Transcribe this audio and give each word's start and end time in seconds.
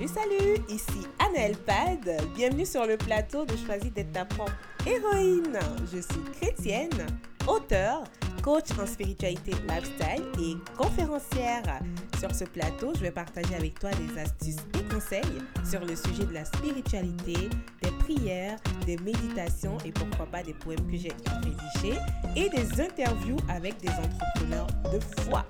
Salut, 0.00 0.12
salut, 0.14 0.64
ici 0.70 1.06
Annelle 1.18 1.56
Pad. 1.58 2.08
Bienvenue 2.34 2.64
sur 2.64 2.86
le 2.86 2.96
plateau 2.96 3.44
de 3.44 3.54
Choisis 3.54 3.92
d'être 3.92 4.12
ta 4.12 4.24
propre 4.24 4.52
héroïne. 4.86 5.58
Je 5.92 6.00
suis 6.00 6.22
chrétienne, 6.40 7.06
auteur, 7.46 8.04
coach 8.42 8.70
en 8.80 8.86
spiritualité 8.86 9.50
lifestyle 9.68 10.24
et 10.40 10.56
conférencière. 10.78 11.82
Sur 12.18 12.34
ce 12.34 12.44
plateau, 12.44 12.94
je 12.94 13.00
vais 13.00 13.10
partager 13.10 13.54
avec 13.54 13.78
toi 13.78 13.90
des 13.90 14.18
astuces 14.18 14.64
et 14.78 14.94
conseils 14.94 15.42
sur 15.68 15.80
le 15.84 15.94
sujet 15.94 16.24
de 16.24 16.32
la 16.32 16.46
spiritualité, 16.46 17.50
des 17.82 17.90
prières, 17.98 18.56
des 18.86 18.96
méditations 18.98 19.76
et 19.84 19.92
pourquoi 19.92 20.24
pas 20.24 20.42
des 20.42 20.54
poèmes 20.54 20.90
que 20.90 20.96
j'ai 20.96 21.12
rédigés 21.42 21.98
et 22.36 22.48
des 22.48 22.80
interviews 22.80 23.36
avec 23.50 23.76
des 23.82 23.90
entrepreneurs 23.90 24.68
de 24.90 25.22
foi. 25.22 25.44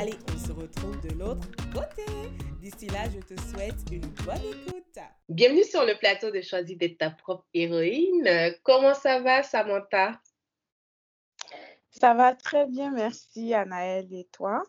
Allez, 0.00 0.16
on 0.32 0.38
se 0.38 0.52
retrouve 0.52 0.98
de 1.02 1.14
l'autre 1.18 1.46
côté. 1.74 2.10
D'ici 2.62 2.86
là, 2.86 3.04
je 3.14 3.20
te 3.20 3.38
souhaite 3.38 3.74
une 3.92 4.00
bonne 4.24 4.64
écoute. 4.66 4.98
Bienvenue 5.28 5.62
sur 5.62 5.84
le 5.84 5.94
plateau 5.98 6.30
de 6.30 6.40
Choisis 6.40 6.78
d'être 6.78 6.96
ta 6.96 7.10
propre 7.10 7.44
héroïne. 7.52 8.26
Comment 8.62 8.94
ça 8.94 9.20
va, 9.20 9.42
Samantha? 9.42 10.18
Ça 11.90 12.14
va 12.14 12.34
très 12.34 12.66
bien, 12.66 12.92
merci, 12.92 13.52
Anaëlle. 13.52 14.08
Et 14.14 14.26
toi? 14.32 14.62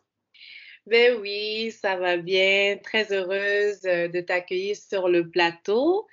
Ben 0.86 1.18
oui, 1.22 1.72
ça 1.72 1.96
va 1.96 2.18
bien. 2.18 2.77
Très 2.84 3.13
heureuse 3.13 3.86
euh, 3.86 4.10
de 4.10 4.20
t'accueillir 4.20 4.76
sur 4.76 5.08
le 5.08 5.30
plateau. 5.30 6.10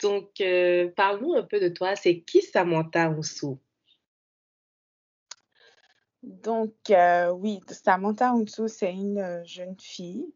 Donc, 0.00 0.40
euh, 0.40 0.88
parle-nous 0.94 1.34
un 1.34 1.42
peu 1.42 1.58
de 1.58 1.70
toi. 1.70 1.96
C'est 1.96 2.20
qui 2.20 2.40
Samantha 2.40 3.08
Roussou? 3.08 3.58
Donc, 6.22 6.74
euh, 6.90 7.30
oui, 7.30 7.60
Samantha 7.68 8.32
Roussou, 8.32 8.68
c'est 8.68 8.92
une 8.92 9.42
jeune 9.44 9.76
fille 9.78 10.26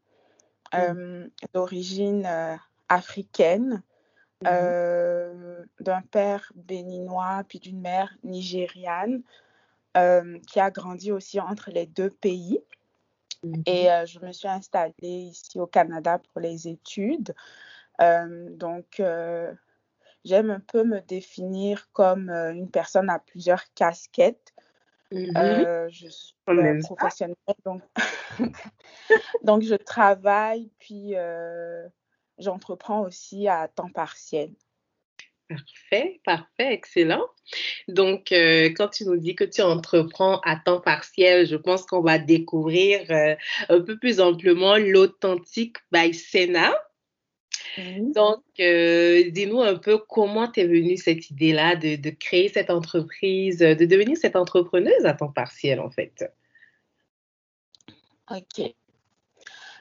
mmh. 0.73 1.27
d'origine 1.53 2.29
africaine, 2.89 3.83
mmh 4.43 4.59
d'un 5.81 6.03
père 6.03 6.53
béninois 6.55 7.43
puis 7.49 7.59
d'une 7.59 7.81
mère 7.81 8.15
nigériane, 8.23 9.23
qui 9.95 10.61
a 10.61 10.71
grandi 10.71 11.13
aussi 11.13 11.41
entre 11.41 11.71
les 11.71 11.87
deux 11.87 12.11
pays. 12.11 12.61
Et 13.67 13.89
mmh 13.89 14.07
je 14.07 14.21
me 14.21 14.33
suis 14.33 14.49
installée 14.49 14.93
ici 15.03 15.59
au 15.59 15.67
Canada 15.67 16.19
pour 16.19 16.41
les 16.41 16.69
études. 16.69 17.35
donc, 17.99 19.03
j'aime 20.25 20.51
un 20.51 20.61
peu 20.61 20.85
me 20.85 21.01
définir 21.01 21.91
comme 21.93 22.31
une 22.31 22.71
personne 22.71 23.11
à 23.11 23.19
plusieurs 23.19 23.73
casquettes. 23.75 24.55
Mmh 25.15 25.89
je 25.91 26.09
suis 26.09 26.35
professionnelle, 26.83 27.37
donc, 27.65 27.83
donc 29.43 29.63
je 29.63 29.75
travaille, 29.75 30.71
puis 30.79 31.15
j'entreprends 32.39 33.03
aussi 33.03 33.49
à 33.49 33.69
temps 33.69 33.91
partiel. 33.91 34.51
Parfait, 35.49 36.21
parfait, 36.25 36.73
excellent. 36.73 37.27
Donc, 37.89 38.33
euh, 38.33 38.71
quand 38.75 38.89
tu 38.89 39.05
nous 39.05 39.19
dis 39.19 39.35
que 39.35 39.45
tu 39.45 39.61
entreprends 39.61 40.41
à 40.41 40.57
temps 40.57 40.81
partiel, 40.81 41.47
je 41.47 41.57
pense 41.57 41.85
qu'on 41.85 42.01
va 42.01 42.19
découvrir 42.19 43.05
euh, 43.11 43.37
un 43.69 43.81
peu 43.81 43.99
plus 43.99 44.21
amplement 44.21 44.77
l'authentique 44.79 45.77
by 45.93 46.15
Sena. 47.75 48.13
Donc, 48.15 48.43
euh, 48.61 49.31
dis-nous 49.31 49.61
un 49.61 49.77
peu 49.77 49.99
comment 49.99 50.49
t'es 50.49 50.67
venue 50.67 50.97
cette 50.97 51.31
idée-là 51.31 51.77
de, 51.77 51.97
de, 51.97 52.11
créer 52.11 52.49
cette 52.49 52.71
entreprise, 52.71 53.59
de 53.59 53.85
devenir 53.85 54.17
cette 54.17 54.37
entrepreneuse 54.37 55.05
à 55.05 55.15
temps 55.15 55.33
partiel, 55.33 55.81
en 55.81 55.91
fait? 55.91 56.25
OK. 58.31 58.75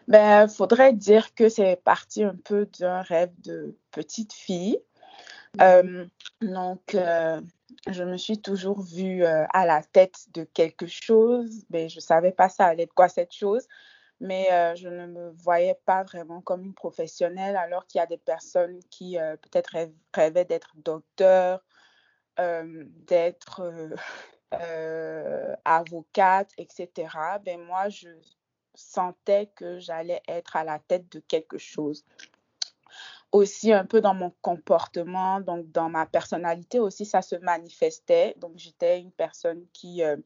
Ben, 0.08 0.48
faudrait 0.48 0.94
dire 0.94 1.34
que 1.34 1.50
c'est 1.50 1.82
parti 1.84 2.24
un 2.24 2.36
peu 2.36 2.68
d'un 2.80 3.02
rêve 3.02 3.32
de 3.44 3.78
petite 3.92 4.34
fille. 4.34 4.78
Euh, 5.62 6.06
donc, 6.42 6.96
euh, 6.96 7.40
je 7.88 8.04
me 8.04 8.18
suis 8.18 8.42
toujours 8.42 8.82
vue 8.82 9.24
euh, 9.24 9.46
à 9.54 9.66
la 9.66 9.82
tête 9.84 10.26
de 10.34 10.44
quelque 10.44 10.88
chose, 10.88 11.64
mais 11.70 11.90
je 11.90 11.98
ne 11.98 12.02
savais 12.02 12.32
pas 12.32 12.50
ça 12.50 12.66
allait 12.66 12.84
être 12.84 12.94
quoi 12.94 13.08
cette 13.08 13.34
chose, 13.34 13.68
mais 14.20 14.76
je 14.76 14.88
ne 14.88 15.08
me 15.08 15.30
voyais 15.32 15.80
pas 15.86 16.04
vraiment 16.04 16.42
comme 16.42 16.64
une 16.64 16.74
professionnelle, 16.74 17.56
alors 17.56 17.86
qu'il 17.88 18.00
y 18.00 18.02
a 18.02 18.08
des 18.08 18.18
personnes 18.18 18.80
qui 18.90 19.18
peut-être 19.42 19.76
rêvaient 20.14 20.46
d'être 20.46 20.72
docteur, 20.78 21.64
d'être 22.38 23.62
avocate, 25.66 26.52
etc. 26.58 27.40
Ben 27.44 27.60
moi, 27.60 27.90
je 27.90 28.10
sentais 28.76 29.52
que 29.56 29.80
j'allais 29.80 30.22
être 30.28 30.56
à 30.56 30.64
la 30.64 30.80
tête 30.80 31.12
de 31.12 31.20
quelque 31.20 31.58
chose 31.58 32.06
aussi 33.34 33.74
un 33.74 33.86
peu 33.86 34.00
dans 34.00 34.14
mon 34.14 34.32
comportement, 34.42 35.42
donc 35.42 35.72
dans 35.72 35.90
ma 35.90 36.06
personnalité 36.06 36.80
aussi, 36.80 37.04
ça 37.06 37.22
se 37.22 37.36
manifestait. 37.38 38.36
Donc, 38.38 38.54
j'étais 38.56 39.00
une 39.00 39.12
personne 39.12 39.66
qui, 39.74 40.04
euh, 40.04 40.18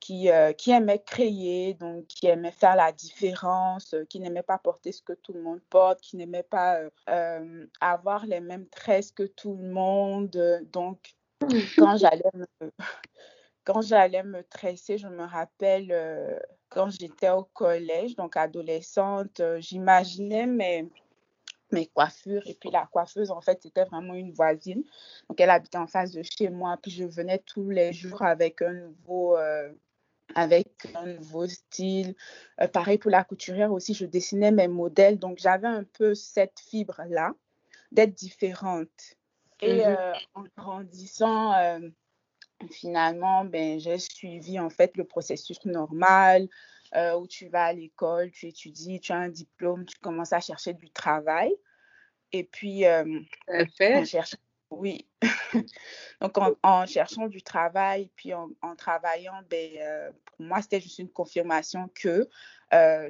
qui, 0.00 0.30
euh, 0.30 0.52
qui 0.52 0.70
aimait 0.70 1.02
créer, 1.02 1.74
donc 1.74 2.06
qui 2.06 2.26
aimait 2.26 2.50
faire 2.50 2.76
la 2.76 2.92
différence, 2.92 3.94
euh, 3.94 4.04
qui 4.06 4.20
n'aimait 4.20 4.42
pas 4.42 4.58
porter 4.58 4.92
ce 4.92 5.02
que 5.02 5.12
tout 5.12 5.32
le 5.32 5.42
monde 5.42 5.60
porte, 5.70 6.00
qui 6.00 6.16
n'aimait 6.16 6.42
pas 6.42 6.80
avoir 7.80 8.26
les 8.26 8.40
mêmes 8.40 8.68
tresses 8.68 9.12
que 9.12 9.24
tout 9.24 9.54
le 9.54 9.68
monde. 9.68 10.30
Donc, 10.72 11.14
quand 11.76 11.96
j'allais 11.98 12.30
me, 12.34 12.46
quand 13.64 13.82
j'allais 13.82 14.22
me 14.22 14.42
tresser, 14.42 14.98
je 14.98 15.08
me 15.08 15.24
rappelle 15.24 16.40
quand 16.68 16.90
j'étais 16.90 17.30
au 17.30 17.44
collège, 17.44 18.16
donc 18.16 18.36
adolescente, 18.36 19.42
j'imaginais 19.58 20.46
mes 20.46 20.88
mes 21.72 21.86
coiffures. 21.86 22.42
Et 22.46 22.54
puis 22.54 22.70
la 22.70 22.86
coiffeuse, 22.86 23.30
en 23.30 23.40
fait, 23.40 23.60
c'était 23.62 23.84
vraiment 23.84 24.14
une 24.14 24.32
voisine. 24.32 24.82
Donc 25.28 25.40
elle 25.40 25.50
habitait 25.50 25.78
en 25.78 25.86
face 25.86 26.12
de 26.12 26.22
chez 26.22 26.48
moi. 26.50 26.76
Puis 26.80 26.90
je 26.90 27.04
venais 27.04 27.38
tous 27.38 27.70
les 27.70 27.92
jours 27.92 28.22
avec 28.22 28.62
un 28.62 28.72
nouveau, 28.72 29.36
euh, 29.36 29.72
avec 30.34 30.68
un 30.94 31.06
nouveau 31.06 31.46
style. 31.46 32.14
Euh, 32.60 32.68
pareil 32.68 32.98
pour 32.98 33.10
la 33.10 33.24
couturière 33.24 33.72
aussi, 33.72 33.94
je 33.94 34.06
dessinais 34.06 34.50
mes 34.50 34.68
modèles. 34.68 35.18
Donc 35.18 35.38
j'avais 35.38 35.68
un 35.68 35.84
peu 35.84 36.14
cette 36.14 36.58
fibre-là 36.60 37.32
d'être 37.92 38.14
différente. 38.14 39.16
Et 39.62 39.80
mmh 39.80 39.88
euh, 39.88 40.12
en 40.34 40.44
grandissant, 40.56 41.80
finalement, 42.70 43.44
ben, 43.44 43.78
j'ai 43.78 43.98
suivi 43.98 44.58
en 44.58 44.70
fait 44.70 44.96
le 44.96 45.04
processus 45.04 45.64
normal. 45.64 46.48
Euh, 46.96 47.16
où 47.16 47.28
tu 47.28 47.46
vas 47.48 47.66
à 47.66 47.72
l'école, 47.72 48.32
tu 48.32 48.48
étudies, 48.48 48.98
tu 48.98 49.12
as 49.12 49.16
un 49.16 49.28
diplôme, 49.28 49.86
tu 49.86 49.96
commences 50.00 50.32
à 50.32 50.40
chercher 50.40 50.74
du 50.74 50.90
travail. 50.90 51.54
Et 52.32 52.42
puis, 52.42 52.84
euh, 52.84 53.04
en 53.48 54.04
cherchant, 54.04 54.36
oui. 54.70 55.06
Donc, 56.20 56.36
en, 56.62 56.86
cherchant 56.86 57.26
du 57.26 57.42
travail, 57.42 58.10
puis 58.16 58.32
en, 58.34 58.76
travaillant, 58.76 59.40
ben, 59.50 59.70
euh, 59.78 60.10
pour 60.24 60.46
moi, 60.46 60.62
c'était 60.62 60.80
juste 60.80 60.98
une 60.98 61.10
confirmation 61.10 61.90
que 61.94 62.28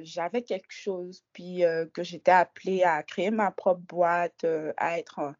j'avais 0.01 0.41
quelque 0.41 0.71
chose, 0.71 1.23
puis 1.33 1.63
que 1.93 2.03
j'étais 2.03 2.31
appelée 2.31 2.83
à 2.83 3.03
créer 3.03 3.29
ma 3.29 3.51
propre 3.51 3.81
boîte, 3.81 4.45
à 4.77 4.97
être 4.97 5.35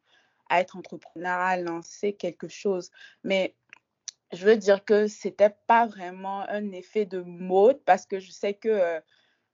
à 0.52 0.60
être 0.60 0.76
entrepreneur, 0.76 1.40
à 1.40 1.58
lancer 1.58 2.14
quelque 2.14 2.50
chose. 2.50 2.92
Mais 3.24 3.56
je 4.34 4.46
veux 4.46 4.58
dire 4.58 4.84
que 4.84 5.08
c'était 5.08 5.56
pas 5.66 5.88
vraiment 5.88 6.42
un 6.50 6.72
effet 6.74 7.06
de 7.06 7.22
mode 7.22 7.82
parce 7.86 8.06
que 8.06 8.20
je 8.20 8.32
sais 8.32 8.54
que 8.54 8.68
euh, 8.68 9.00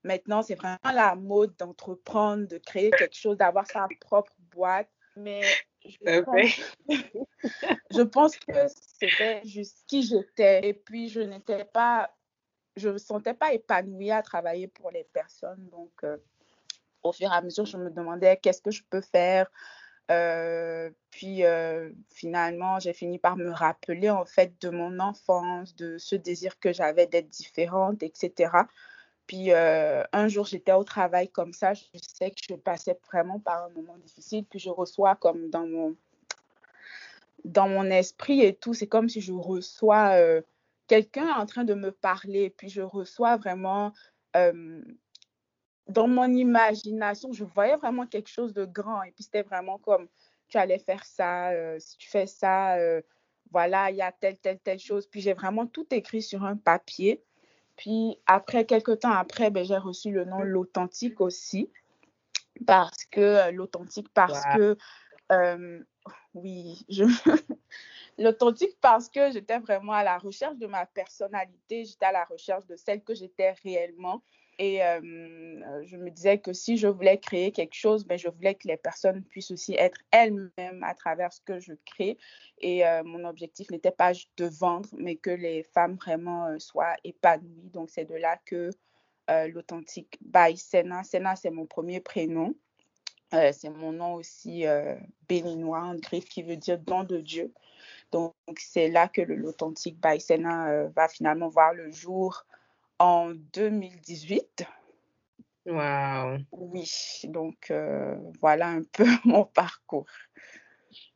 maintenant, 0.04 0.42
c'est 0.42 0.56
vraiment 0.56 0.78
la 0.84 1.16
mode 1.16 1.56
d'entreprendre, 1.58 2.48
de 2.48 2.58
créer 2.58 2.90
quelque 2.90 3.16
chose, 3.16 3.38
d'avoir 3.38 3.68
sa 3.68 3.88
propre 4.02 4.34
boîte. 4.52 4.90
Mais 5.18 5.42
je 5.84 6.22
pense, 6.22 6.88
je 7.92 8.02
pense 8.02 8.38
que 8.38 8.54
c'était 9.00 9.42
juste 9.46 9.84
qui 9.88 10.04
j'étais. 10.04 10.68
Et 10.68 10.74
puis, 10.74 11.10
je 11.10 11.22
n'étais 11.22 11.66
pas, 11.66 12.12
je 12.76 12.90
me 12.90 12.98
sentais 12.98 13.34
pas 13.34 13.54
épanouie 13.54 14.12
à 14.12 14.22
travailler 14.22 14.68
pour 14.68 14.92
les 14.92 15.04
personnes. 15.06 15.68
Donc, 15.70 15.92
euh, 16.04 16.18
au 17.04 17.12
fur 17.12 17.32
et 17.32 17.36
à 17.36 17.42
mesure, 17.42 17.66
je 17.66 17.78
me 17.78 17.90
demandais 17.90 18.38
qu'est-ce 18.38 18.62
que 18.62 18.72
je 18.72 18.84
peux 18.90 19.02
faire 19.02 19.50
euh, 20.10 20.90
puis 21.12 21.44
euh, 21.44 21.92
finalement, 22.14 22.80
j'ai 22.80 22.94
fini 22.94 23.20
par 23.20 23.36
me 23.36 23.52
rappeler 23.52 24.10
en 24.10 24.26
fait 24.26 24.54
de 24.62 24.70
mon 24.70 25.00
enfance, 25.00 25.76
de 25.76 25.98
ce 25.98 26.16
désir 26.16 26.60
que 26.60 26.72
j'avais 26.72 27.08
d'être 27.08 27.30
différente, 27.30 28.02
etc. 28.04 28.52
Puis 29.28 29.52
euh, 29.52 30.04
un 30.14 30.28
jour, 30.28 30.46
j'étais 30.46 30.72
au 30.72 30.84
travail 30.84 31.30
comme 31.30 31.54
ça, 31.54 31.74
je 31.74 31.84
sais 31.94 32.32
que 32.32 32.38
je 32.50 32.56
passais 32.56 32.98
vraiment 33.12 33.40
par 33.40 33.66
un 33.66 33.70
moment 33.70 33.98
difficile, 33.98 34.46
puis 34.46 34.60
je 34.60 34.70
reçois 34.70 35.16
comme 35.16 35.50
dans 35.50 35.68
mon, 35.68 35.96
dans 37.44 37.68
mon 37.68 37.86
esprit 37.86 38.42
et 38.42 38.54
tout, 38.54 38.74
c'est 38.74 38.88
comme 38.88 39.10
si 39.10 39.22
je 39.22 39.34
reçois 39.34 40.16
quelqu'un 40.88 41.30
en 41.36 41.46
train 41.46 41.66
de 41.66 41.74
me 41.74 41.92
parler, 41.92 42.50
puis 42.50 42.70
je 42.70 42.82
reçois 42.82 43.36
vraiment 43.38 43.94
dans 45.88 46.08
mon 46.08 46.32
imagination, 46.32 47.32
je 47.32 47.44
voyais 47.44 47.78
vraiment 47.78 48.06
quelque 48.06 48.30
chose 48.30 48.54
de 48.54 48.66
grand. 48.66 49.04
Et 49.04 49.12
puis, 49.12 49.24
c'était 49.24 49.44
vraiment 49.44 49.78
comme, 49.78 50.08
tu 50.48 50.58
allais 50.58 50.80
faire 50.80 51.04
ça, 51.06 51.52
euh, 51.52 51.80
si 51.80 51.98
tu 51.98 52.10
fais 52.10 52.28
ça, 52.28 52.76
euh, 52.76 53.02
voilà, 53.52 53.90
il 53.92 53.98
y 53.98 54.02
a 54.02 54.12
telle, 54.12 54.38
telle, 54.38 54.60
telle 54.60 54.80
chose. 54.80 55.08
Puis, 55.08 55.22
j'ai 55.22 55.34
vraiment 55.34 55.66
tout 55.66 55.88
écrit 55.92 56.22
sur 56.22 56.44
un 56.44 56.58
papier. 56.58 57.24
Puis, 57.78 58.20
après, 58.26 58.66
quelques 58.66 59.00
temps 59.00 59.12
après, 59.12 59.50
ben, 59.52 59.64
j'ai 59.64 59.78
reçu 59.78 60.12
le 60.12 60.26
nom 60.26 60.42
L'Authentique 60.42 61.22
aussi. 61.22 61.70
parce 62.66 63.06
que 63.06 63.52
l'authentique, 63.52 64.10
parce 64.14 64.44
que 64.56 64.78
oui, 66.34 66.86
je 66.90 67.04
l'authentique 68.18 68.78
parce 68.82 69.10
que 69.10 69.32
j'étais 69.32 69.60
vraiment 69.60 69.94
à 69.94 70.04
la 70.04 70.18
recherche 70.18 70.58
de 70.58 70.68
ma 70.68 70.86
personnalité, 70.86 71.86
j'étais 71.86 72.06
à 72.06 72.12
la 72.12 72.26
recherche 72.26 72.66
de 72.68 72.76
celle 72.76 73.04
que 73.04 73.14
j'étais 73.14 73.52
réellement. 73.64 74.22
Et 74.60 74.80
je 74.80 75.98
me 75.98 76.10
disais 76.10 76.40
que 76.40 76.52
si 76.52 76.78
je 76.78 76.88
voulais 76.88 77.20
créer 77.20 77.52
quelque 77.52 77.76
chose, 77.76 78.06
ben, 78.06 78.18
je 78.18 78.28
voulais 78.28 78.56
que 78.56 78.68
les 78.68 78.78
personnes 78.78 79.24
puissent 79.24 79.52
aussi 79.52 79.76
être 79.76 80.00
elles-mêmes 80.12 80.84
à 80.84 80.96
travers 80.96 81.32
ce 81.32 81.42
que 81.42 81.60
je 81.60 81.74
crée. 81.86 82.18
Et 82.60 82.84
mon 83.06 83.24
objectif 83.26 83.70
n'était 83.70 83.92
pas 83.92 84.14
de 84.38 84.46
vendre, 84.46 84.90
mais 84.98 85.16
que 85.16 85.30
les 85.30 85.64
femmes 85.64 85.96
vraiment 85.96 86.58
soient 86.60 86.96
épanouies. 87.04 87.70
Donc, 87.72 87.92
c'est 87.92 88.06
de 88.06 88.16
là 88.16 88.40
que 88.46 88.72
l'authentique 89.48 90.18
by 90.22 90.58
Sena. 90.58 91.04
Sena, 91.04 91.36
c'est 91.36 91.52
mon 91.52 91.68
premier 91.68 92.00
prénom. 92.00 92.56
c'est 93.32 93.70
mon 93.70 93.92
nom 93.92 94.16
aussi 94.16 94.66
béninois 95.28 95.82
en 95.82 95.96
griffe 95.96 96.26
qui 96.26 96.42
veut 96.44 96.58
dire 96.58 96.80
don 96.80 97.04
de 97.04 97.20
Dieu. 97.20 97.54
Donc, 98.12 98.34
c'est 98.58 98.88
là 98.88 99.08
que 99.08 99.22
l'authentique 99.22 100.00
by 100.02 100.20
Sena 100.20 100.88
va 100.96 101.08
finalement 101.10 101.50
voir 101.50 101.74
le 101.74 101.92
jour 101.92 102.46
en 103.00 103.32
2018. 103.54 104.66
Wow. 105.68 106.38
Oui, 106.52 106.90
donc 107.26 107.72
euh, 107.72 108.16
voilà 108.40 108.70
un 108.70 108.84
peu 108.84 109.06
mon 109.26 109.44
parcours. 109.44 110.06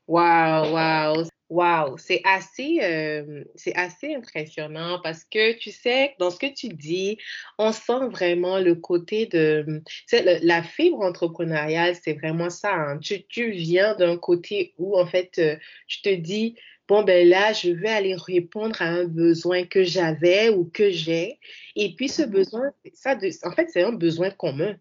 Wow, 0.07 0.73
wow, 0.73 1.23
wow. 1.49 1.97
C'est 1.97 2.21
assez, 2.25 2.79
euh, 2.81 3.45
c'est 3.55 3.73
assez 3.75 4.13
impressionnant 4.13 4.99
parce 5.01 5.23
que 5.23 5.57
tu 5.57 5.71
sais, 5.71 6.15
dans 6.19 6.31
ce 6.31 6.37
que 6.37 6.53
tu 6.53 6.67
dis, 6.67 7.17
on 7.57 7.71
sent 7.71 8.09
vraiment 8.09 8.59
le 8.59 8.75
côté 8.75 9.25
de, 9.27 9.81
la 10.11 10.63
fibre 10.63 10.99
entrepreneuriale, 10.99 11.95
c'est 11.95 12.13
vraiment 12.13 12.49
ça. 12.49 12.73
Hein. 12.73 12.97
Tu, 12.99 13.23
tu, 13.27 13.51
viens 13.51 13.95
d'un 13.95 14.17
côté 14.17 14.73
où 14.77 14.99
en 14.99 15.05
fait, 15.05 15.39
euh, 15.39 15.55
tu 15.87 16.01
te 16.01 16.13
dis, 16.13 16.57
bon, 16.87 17.03
ben 17.03 17.27
là, 17.27 17.53
je 17.53 17.71
vais 17.71 17.89
aller 17.89 18.15
répondre 18.15 18.81
à 18.81 18.85
un 18.85 19.05
besoin 19.05 19.65
que 19.65 19.83
j'avais 19.83 20.49
ou 20.49 20.65
que 20.65 20.91
j'ai. 20.91 21.39
Et 21.75 21.95
puis, 21.95 22.09
ce 22.09 22.23
mhm. 22.23 22.31
besoin, 22.31 22.71
ça, 22.93 23.17
en 23.43 23.51
fait, 23.51 23.69
c'est 23.69 23.83
un 23.83 23.93
besoin 23.93 24.29
commun. 24.29 24.75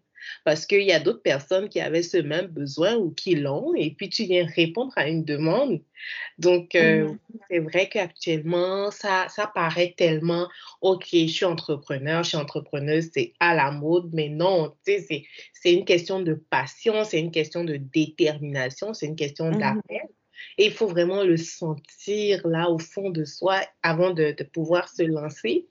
Parce 0.45 0.65
qu'il 0.65 0.83
y 0.83 0.91
a 0.91 0.99
d'autres 0.99 1.23
personnes 1.23 1.67
qui 1.67 1.79
avaient 1.79 2.03
ce 2.03 2.17
même 2.17 2.47
besoin 2.47 2.95
ou 2.95 3.11
qui 3.11 3.35
l'ont, 3.35 3.73
et 3.73 3.91
puis 3.91 4.09
tu 4.09 4.25
viens 4.25 4.45
répondre 4.45 4.93
à 4.95 5.07
une 5.07 5.25
demande. 5.25 5.81
Donc, 6.37 6.75
euh, 6.75 7.07
mhm. 7.07 7.17
c'est 7.49 7.59
vrai 7.59 7.89
qu'actuellement, 7.89 8.91
ça, 8.91 9.27
ça 9.29 9.47
paraît 9.47 9.93
tellement, 9.97 10.47
OK, 10.81 11.07
je 11.11 11.25
suis 11.25 11.45
entrepreneur, 11.45 12.23
je 12.23 12.29
suis 12.29 12.37
entrepreneuse, 12.37 13.09
c'est 13.13 13.33
à 13.39 13.55
la 13.55 13.71
mode, 13.71 14.11
mais 14.13 14.29
non, 14.29 14.75
c'est 14.83 15.25
une 15.65 15.85
question 15.85 16.21
de 16.21 16.33
passion, 16.33 17.03
c'est 17.03 17.19
une 17.19 17.31
question 17.31 17.63
de 17.63 17.77
détermination, 17.77 18.93
c'est 18.93 19.07
une 19.07 19.15
question 19.15 19.45
mhm. 19.45 19.57
d'appel. 19.57 20.07
Et 20.57 20.65
il 20.65 20.71
faut 20.71 20.87
vraiment 20.87 21.23
le 21.23 21.37
sentir 21.37 22.47
là 22.47 22.69
au 22.69 22.79
fond 22.79 23.09
de 23.09 23.25
soi 23.25 23.61
avant 23.83 24.11
de, 24.11 24.35
pouvoir 24.43 24.89
se 24.89 25.03
lancer. 25.03 25.67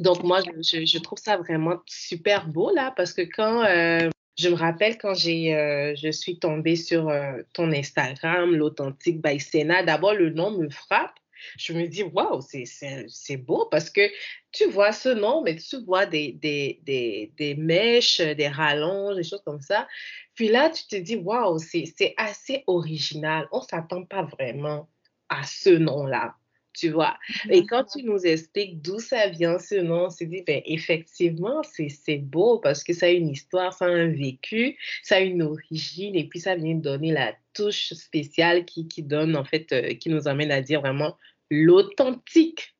Donc 0.00 0.22
moi, 0.22 0.40
je, 0.40 0.98
trouve 0.98 1.18
ça 1.18 1.36
vraiment 1.36 1.78
super 1.86 2.46
beau 2.46 2.72
là 2.74 2.92
parce 2.96 3.12
que 3.12 3.22
quand 3.22 3.64
euh, 3.64 4.10
je 4.38 4.48
me 4.48 4.54
rappelle 4.54 4.96
quand 4.98 5.14
j'ai, 5.14 5.54
euh, 5.54 5.94
je 5.96 6.10
suis 6.10 6.38
tombée 6.38 6.76
sur 6.76 7.08
euh, 7.08 7.42
ton 7.52 7.72
Instagram, 7.72 8.54
l'authentique 8.54 9.20
by 9.20 9.40
Sena, 9.40 9.82
d'abord 9.82 10.14
le 10.14 10.30
nom 10.30 10.52
me 10.52 10.68
frappe. 10.70 11.14
Je 11.58 11.72
me 11.72 11.86
dis, 11.86 12.02
waouh, 12.02 12.40
c'est 12.40 13.36
beau 13.36 13.66
parce 13.70 13.90
que 13.90 14.10
tu 14.52 14.66
vois 14.66 14.92
ce 14.92 15.08
nom, 15.08 15.42
mais 15.42 15.56
tu 15.56 15.82
vois 15.84 16.06
des, 16.06 16.32
des, 16.32 16.80
des, 16.84 17.32
des 17.36 17.54
mèches, 17.54 18.20
des 18.20 18.48
rallonges, 18.48 19.16
des 19.16 19.24
choses 19.24 19.42
comme 19.44 19.60
ça. 19.60 19.86
Puis 20.34 20.48
là, 20.48 20.70
tu 20.70 20.86
te 20.86 20.96
dis, 20.96 21.16
waouh, 21.16 21.58
c'est 21.58 22.14
assez 22.16 22.64
original. 22.66 23.48
On 23.52 23.58
ne 23.60 23.64
s'attend 23.64 24.04
pas 24.04 24.22
vraiment 24.22 24.88
à 25.28 25.44
ce 25.44 25.70
nom-là, 25.70 26.34
tu 26.78 26.90
vois. 26.90 27.18
Et 27.50 27.66
quand 27.66 27.84
tu 27.84 28.04
nous 28.04 28.24
expliques 28.24 28.80
d'où 28.80 29.00
ça 29.00 29.28
vient 29.28 29.58
ce 29.58 29.74
nom, 29.74 30.06
on 30.06 30.10
s'est 30.10 30.26
dit, 30.26 30.42
ben, 30.46 30.62
effectivement, 30.64 31.62
c'est 31.64 32.18
beau 32.18 32.58
parce 32.58 32.84
que 32.84 32.92
ça 32.92 33.06
a 33.06 33.10
une 33.10 33.30
histoire, 33.30 33.72
ça 33.72 33.86
a 33.86 33.88
un 33.88 34.08
vécu, 34.08 34.78
ça 35.02 35.16
a 35.16 35.20
une 35.20 35.42
origine, 35.42 36.14
et 36.14 36.28
puis 36.28 36.40
ça 36.40 36.54
vient 36.54 36.74
donner 36.74 37.12
la 37.12 37.34
touche 37.54 37.92
spéciale 37.94 38.64
qui, 38.64 38.86
qui 38.86 39.02
donne, 39.02 39.36
en 39.36 39.44
fait, 39.44 39.72
euh, 39.72 39.94
qui 39.94 40.10
nous 40.10 40.28
amène 40.28 40.52
à 40.52 40.60
dire 40.60 40.80
vraiment 40.80 41.16
l'authentique, 41.50 42.74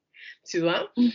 tu 0.48 0.60
vois? 0.60 0.92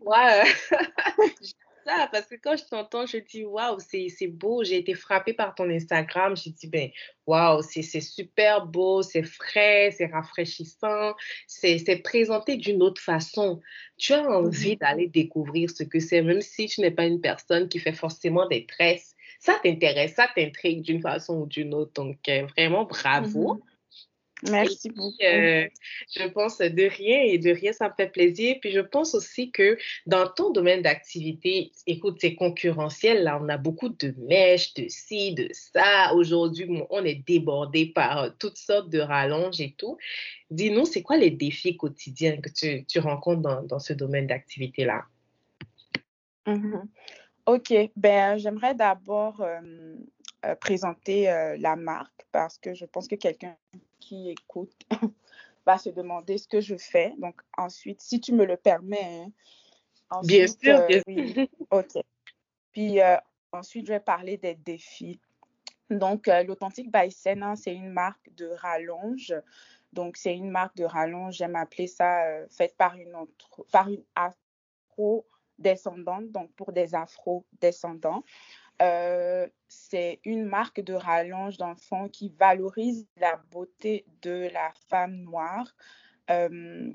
ouais. 1.86 2.06
parce 2.12 2.26
que 2.26 2.34
quand 2.36 2.56
je 2.56 2.64
t'entends, 2.64 3.06
je 3.06 3.18
dis 3.18 3.44
waouh, 3.44 3.78
c'est 3.80 4.26
beau, 4.26 4.64
j'ai 4.64 4.78
été 4.78 4.94
frappée 4.94 5.32
par 5.32 5.54
ton 5.54 5.68
Instagram. 5.70 6.36
J'ai 6.36 6.50
dit 6.50 6.68
ben 6.68 6.90
waouh, 7.26 7.62
c'est 7.62 7.82
super 8.00 8.66
beau, 8.66 9.02
c'est 9.02 9.22
frais, 9.22 9.94
c'est 9.96 10.06
rafraîchissant, 10.06 11.14
c'est 11.46 12.02
présenté 12.02 12.56
d'une 12.56 12.82
autre 12.82 13.00
façon. 13.00 13.60
Tu 13.96 14.12
as 14.12 14.22
envie 14.22 14.74
mmh 14.74 14.76
d'aller 14.76 15.08
découvrir 15.08 15.70
ce 15.70 15.82
que 15.82 16.00
c'est, 16.00 16.22
même 16.22 16.40
si 16.40 16.66
tu 16.66 16.80
n'es 16.80 16.90
pas 16.90 17.04
une 17.04 17.20
personne 17.20 17.68
qui 17.68 17.78
fait 17.78 17.92
forcément 17.92 18.46
des 18.46 18.66
tresses. 18.66 19.14
Ça 19.38 19.58
t'intéresse, 19.62 20.14
ça 20.14 20.28
t'intrigue 20.34 20.82
d'une 20.82 21.00
façon 21.00 21.42
ou 21.42 21.46
d'une 21.46 21.72
autre. 21.74 21.92
Donc, 21.94 22.18
euh, 22.28 22.46
vraiment, 22.56 22.84
bravo. 22.84 23.54
Mmh 23.54 23.60
Merci 24.48 24.88
beaucoup. 24.90 25.12
Euh, 25.22 25.68
je 26.16 26.26
pense 26.28 26.58
de 26.58 26.82
rien 26.82 27.20
et 27.22 27.38
de 27.38 27.50
rien, 27.50 27.72
ça 27.72 27.88
me 27.88 27.94
fait 27.94 28.08
plaisir. 28.08 28.56
Puis 28.60 28.70
je 28.70 28.80
pense 28.80 29.14
aussi 29.14 29.50
que 29.50 29.76
dans 30.06 30.26
ton 30.28 30.50
domaine 30.50 30.82
d'activité, 30.82 31.72
écoute, 31.86 32.18
c'est 32.20 32.34
concurrentiel. 32.34 33.24
Là, 33.24 33.38
on 33.42 33.48
a 33.48 33.58
beaucoup 33.58 33.90
de 33.90 34.14
mèches, 34.18 34.74
de 34.74 34.86
ci, 34.88 35.34
de 35.34 35.48
ça. 35.52 36.14
Aujourd'hui, 36.14 36.66
on 36.90 37.04
est 37.04 37.26
débordé 37.26 37.86
par 37.86 38.18
euh, 38.18 38.30
toutes 38.38 38.56
sortes 38.56 38.88
de 38.88 39.00
rallonges 39.00 39.60
et 39.60 39.74
tout. 39.76 39.98
Dis-nous, 40.50 40.86
c'est 40.86 41.02
quoi 41.02 41.16
les 41.16 41.30
défis 41.30 41.76
quotidiens 41.76 42.40
que 42.40 42.48
tu, 42.50 42.84
tu 42.86 42.98
rencontres 42.98 43.42
dans, 43.42 43.62
dans, 43.62 43.78
ce 43.78 43.92
domaine 43.92 44.26
d'activité-là? 44.26 45.04
Mm-hmm. 46.46 46.82
OK. 47.46 47.72
Ben, 47.96 48.38
j'aimerais 48.38 48.74
d'abord 48.74 49.42
euh, 49.42 50.54
présenter 50.60 51.24
la 51.58 51.76
marque 51.76 52.26
parce 52.32 52.58
que 52.58 52.74
je 52.74 52.84
pense 52.84 53.06
que 53.06 53.16
quelqu'un 53.16 53.56
qui 54.00 54.30
écoute 54.30 54.74
va 55.66 55.78
se 55.78 55.90
demander 55.90 56.38
ce 56.38 56.48
que 56.48 56.60
je 56.60 56.76
fais. 56.76 57.14
Donc, 57.18 57.40
ensuite, 57.56 58.00
si 58.00 58.20
tu 58.20 58.32
me 58.32 58.44
le 58.44 58.56
permets. 58.56 59.26
Hein, 60.10 60.20
bien 60.24 60.46
sûr, 60.46 60.80
euh, 60.80 61.00
bien 61.06 61.46
OK. 61.70 62.02
Puis, 62.72 63.00
euh, 63.00 63.16
ensuite, 63.52 63.86
je 63.86 63.92
vais 63.92 64.00
parler 64.00 64.36
des 64.36 64.54
défis. 64.54 65.20
Donc, 65.88 66.26
euh, 66.28 66.42
l'Authentique 66.42 66.90
by 66.92 67.10
Sena, 67.10 67.54
c'est 67.56 67.74
une 67.74 67.90
marque 67.90 68.34
de 68.36 68.46
rallonge. 68.46 69.34
Donc, 69.92 70.16
c'est 70.16 70.34
une 70.34 70.50
marque 70.50 70.76
de 70.76 70.84
rallonge, 70.84 71.36
j'aime 71.36 71.56
appeler 71.56 71.88
ça, 71.88 72.46
faite 72.48 72.76
par 72.76 72.94
une, 72.96 73.14
autre, 73.16 73.64
par 73.72 73.88
une 73.88 74.04
afro-descendante, 74.96 76.30
donc 76.30 76.52
pour 76.52 76.72
des 76.72 76.94
afro-descendants. 76.94 78.22
Euh, 78.80 79.46
c'est 79.68 80.20
une 80.24 80.44
marque 80.44 80.80
de 80.80 80.94
rallonge 80.94 81.58
d'enfants 81.58 82.08
qui 82.08 82.30
valorise 82.30 83.06
la 83.16 83.40
beauté 83.50 84.06
de 84.22 84.48
la 84.52 84.72
femme 84.88 85.16
noire. 85.16 85.76
Euh, 86.30 86.92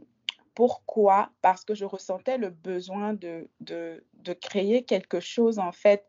pourquoi? 0.55 1.31
Parce 1.41 1.63
que 1.63 1.75
je 1.75 1.85
ressentais 1.85 2.37
le 2.37 2.49
besoin 2.49 3.13
de, 3.13 3.49
de, 3.59 4.03
de 4.13 4.33
créer 4.33 4.83
quelque 4.83 5.19
chose, 5.19 5.59
en 5.59 5.71
fait, 5.71 6.07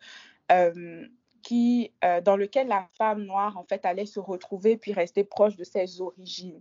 euh, 0.50 1.06
qui, 1.42 1.92
dans 2.24 2.36
lequel 2.36 2.68
la 2.68 2.88
femme 2.96 3.22
noire, 3.24 3.56
en 3.56 3.64
fait, 3.64 3.84
allait 3.84 4.06
se 4.06 4.18
retrouver 4.18 4.76
puis 4.76 4.92
rester 4.92 5.24
proche 5.24 5.56
de 5.56 5.64
ses 5.64 6.00
origines 6.00 6.60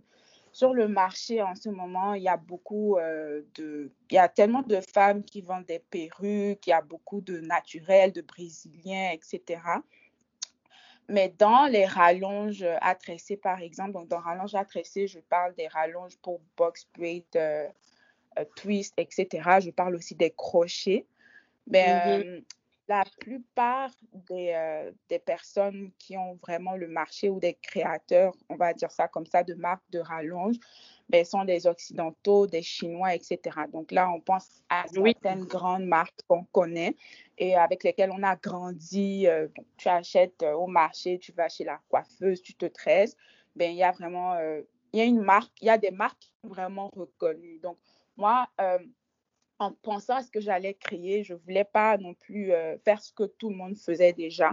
sur 0.56 0.72
le 0.72 0.88
marché 0.88 1.42
en 1.42 1.54
ce 1.54 1.68
moment, 1.68 2.14
il 2.14 2.22
y 2.22 2.28
a 2.28 2.38
beaucoup 2.38 2.96
euh, 2.96 3.42
de, 3.56 3.92
il 4.10 4.14
y 4.14 4.18
a 4.18 4.26
tellement 4.26 4.62
de 4.62 4.80
femmes 4.80 5.22
qui 5.22 5.42
vendent 5.42 5.66
des 5.66 5.80
perruques, 5.80 6.66
il 6.66 6.70
y 6.70 6.72
a 6.72 6.80
beaucoup 6.80 7.20
de 7.20 7.40
naturels, 7.40 8.10
de 8.10 8.22
brésiliens, 8.22 9.10
etc. 9.12 9.60
Mais 11.10 11.34
dans 11.36 11.66
les 11.66 11.84
rallonges 11.84 12.64
à 12.80 12.94
tresser, 12.94 13.36
par 13.36 13.60
exemple, 13.60 13.92
donc 13.92 14.08
dans 14.08 14.18
rallonges 14.18 14.54
à 14.54 14.64
tresser, 14.64 15.06
je 15.06 15.18
parle 15.18 15.54
des 15.56 15.68
rallonges 15.68 16.16
pour 16.22 16.40
box 16.56 16.88
braid, 16.96 17.24
euh, 17.34 17.68
euh, 18.38 18.44
twist, 18.56 18.94
etc. 18.96 19.60
Je 19.60 19.68
parle 19.68 19.94
aussi 19.94 20.14
des 20.14 20.30
crochets. 20.30 21.04
Mais 21.66 21.84
mm-hmm 21.86 22.44
la 22.88 23.04
plupart 23.20 23.90
des, 24.28 24.52
euh, 24.54 24.92
des, 25.08 25.18
personnes 25.18 25.90
qui 25.98 26.16
ont 26.16 26.38
vraiment 26.42 26.76
le 26.76 26.88
marché 26.88 27.28
ou 27.28 27.40
des 27.40 27.54
créateurs, 27.54 28.34
on 28.48 28.56
va 28.56 28.72
dire 28.74 28.90
ça 28.90 29.08
comme 29.08 29.26
ça, 29.26 29.42
de 29.42 29.54
marques 29.54 29.88
de 29.90 29.98
rallonge, 29.98 30.56
ben, 31.08 31.24
sont 31.24 31.44
des 31.44 31.66
Occidentaux, 31.66 32.46
des 32.46 32.62
Chinois, 32.62 33.14
etc. 33.14 33.40
Donc 33.72 33.92
là, 33.92 34.10
on 34.10 34.20
pense 34.20 34.62
à 34.68 34.84
certaines 34.88 35.44
grandes 35.44 35.84
marques 35.84 36.20
qu'on 36.28 36.44
connaît 36.44 36.96
et 37.38 37.56
avec 37.56 37.84
lesquelles 37.84 38.10
on 38.12 38.22
a 38.22 38.36
grandi. 38.36 39.26
Euh, 39.26 39.48
tu 39.76 39.88
achètes 39.88 40.42
euh, 40.42 40.52
au 40.52 40.66
marché, 40.66 41.18
tu 41.18 41.32
vas 41.32 41.48
chez 41.48 41.64
la 41.64 41.80
coiffeuse, 41.88 42.40
tu 42.40 42.54
te 42.54 42.66
tresses. 42.66 43.16
Ben, 43.56 43.70
il 43.70 43.76
y 43.76 43.82
a 43.82 43.92
vraiment, 43.92 44.38
il 44.92 44.98
y 44.98 45.00
a 45.00 45.04
une 45.04 45.22
marque, 45.22 45.52
il 45.62 45.66
y 45.66 45.70
a 45.70 45.78
des 45.78 45.90
marques 45.90 46.30
vraiment 46.44 46.90
reconnues. 46.94 47.58
Donc, 47.58 47.78
moi, 48.16 48.46
en 49.58 49.72
pensant 49.72 50.16
à 50.16 50.22
ce 50.22 50.30
que 50.30 50.40
j'allais 50.40 50.74
créer, 50.74 51.24
je 51.24 51.34
ne 51.34 51.38
voulais 51.38 51.64
pas 51.64 51.96
non 51.98 52.14
plus 52.14 52.52
euh, 52.52 52.78
faire 52.78 53.02
ce 53.02 53.12
que 53.12 53.24
tout 53.24 53.50
le 53.50 53.56
monde 53.56 53.76
faisait 53.76 54.12
déjà. 54.12 54.52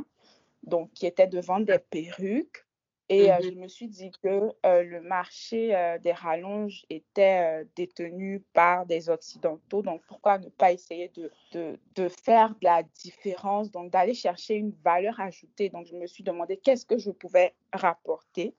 donc 0.63 0.91
qui 0.93 1.05
était 1.07 1.27
de 1.27 1.39
vendre 1.41 1.65
des 1.65 1.79
perruques. 1.79 2.65
Et 3.09 3.31
euh, 3.31 3.41
Mhm. 3.41 3.43
je 3.43 3.53
me 3.53 3.67
suis 3.67 3.87
dit 3.89 4.11
que 4.23 4.51
euh, 4.65 4.83
le 4.83 5.01
marché 5.01 5.69
des 6.01 6.11
rallonges 6.13 6.85
était 6.89 7.65
détenu 7.75 8.41
par 8.53 8.85
des 8.85 9.09
Occidentaux. 9.09 9.81
Donc, 9.81 10.03
pourquoi 10.07 10.39
ne 10.39 10.49
pas 10.49 10.71
essayer 10.71 11.09
de, 11.09 11.31
de, 11.51 11.79
de 11.95 12.07
faire 12.09 12.51
de 12.51 12.63
la 12.63 12.83
différence, 12.83 13.71
donc 13.71 13.91
d'aller 13.91 14.13
chercher 14.15 14.55
une 14.55 14.71
valeur 14.83 15.19
ajoutée. 15.19 15.69
Donc, 15.69 15.85
je 15.87 15.95
me 15.95 16.07
suis 16.07 16.23
demandé 16.23 16.57
qu'est-ce 16.57 16.85
que 16.85 16.97
je 16.97 17.11
pouvais 17.11 17.53
rapporter. 17.73 18.55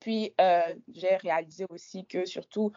Puis, 0.00 0.34
euh, 0.40 0.74
j'ai 0.94 1.16
réalisé 1.16 1.66
aussi 1.68 2.06
que 2.06 2.24
surtout 2.24 2.72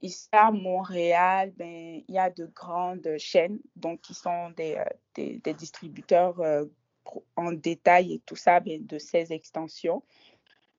ici 0.00 0.28
à 0.30 0.52
Montréal, 0.52 1.52
ben, 1.56 2.02
il 2.06 2.14
y 2.14 2.18
a 2.18 2.30
de 2.30 2.46
grandes 2.46 3.16
chaînes, 3.18 3.58
donc 3.74 4.00
qui 4.00 4.14
sont 4.14 4.50
des, 4.50 4.76
euh, 4.76 4.84
des, 5.14 5.38
des 5.38 5.54
distributeurs 5.54 6.40
euh, 6.40 6.66
en 7.36 7.52
détail 7.52 8.14
et 8.14 8.18
tout 8.20 8.36
ça, 8.36 8.60
ben, 8.60 8.86
de 8.86 8.98
ces 8.98 9.32
extensions, 9.32 10.04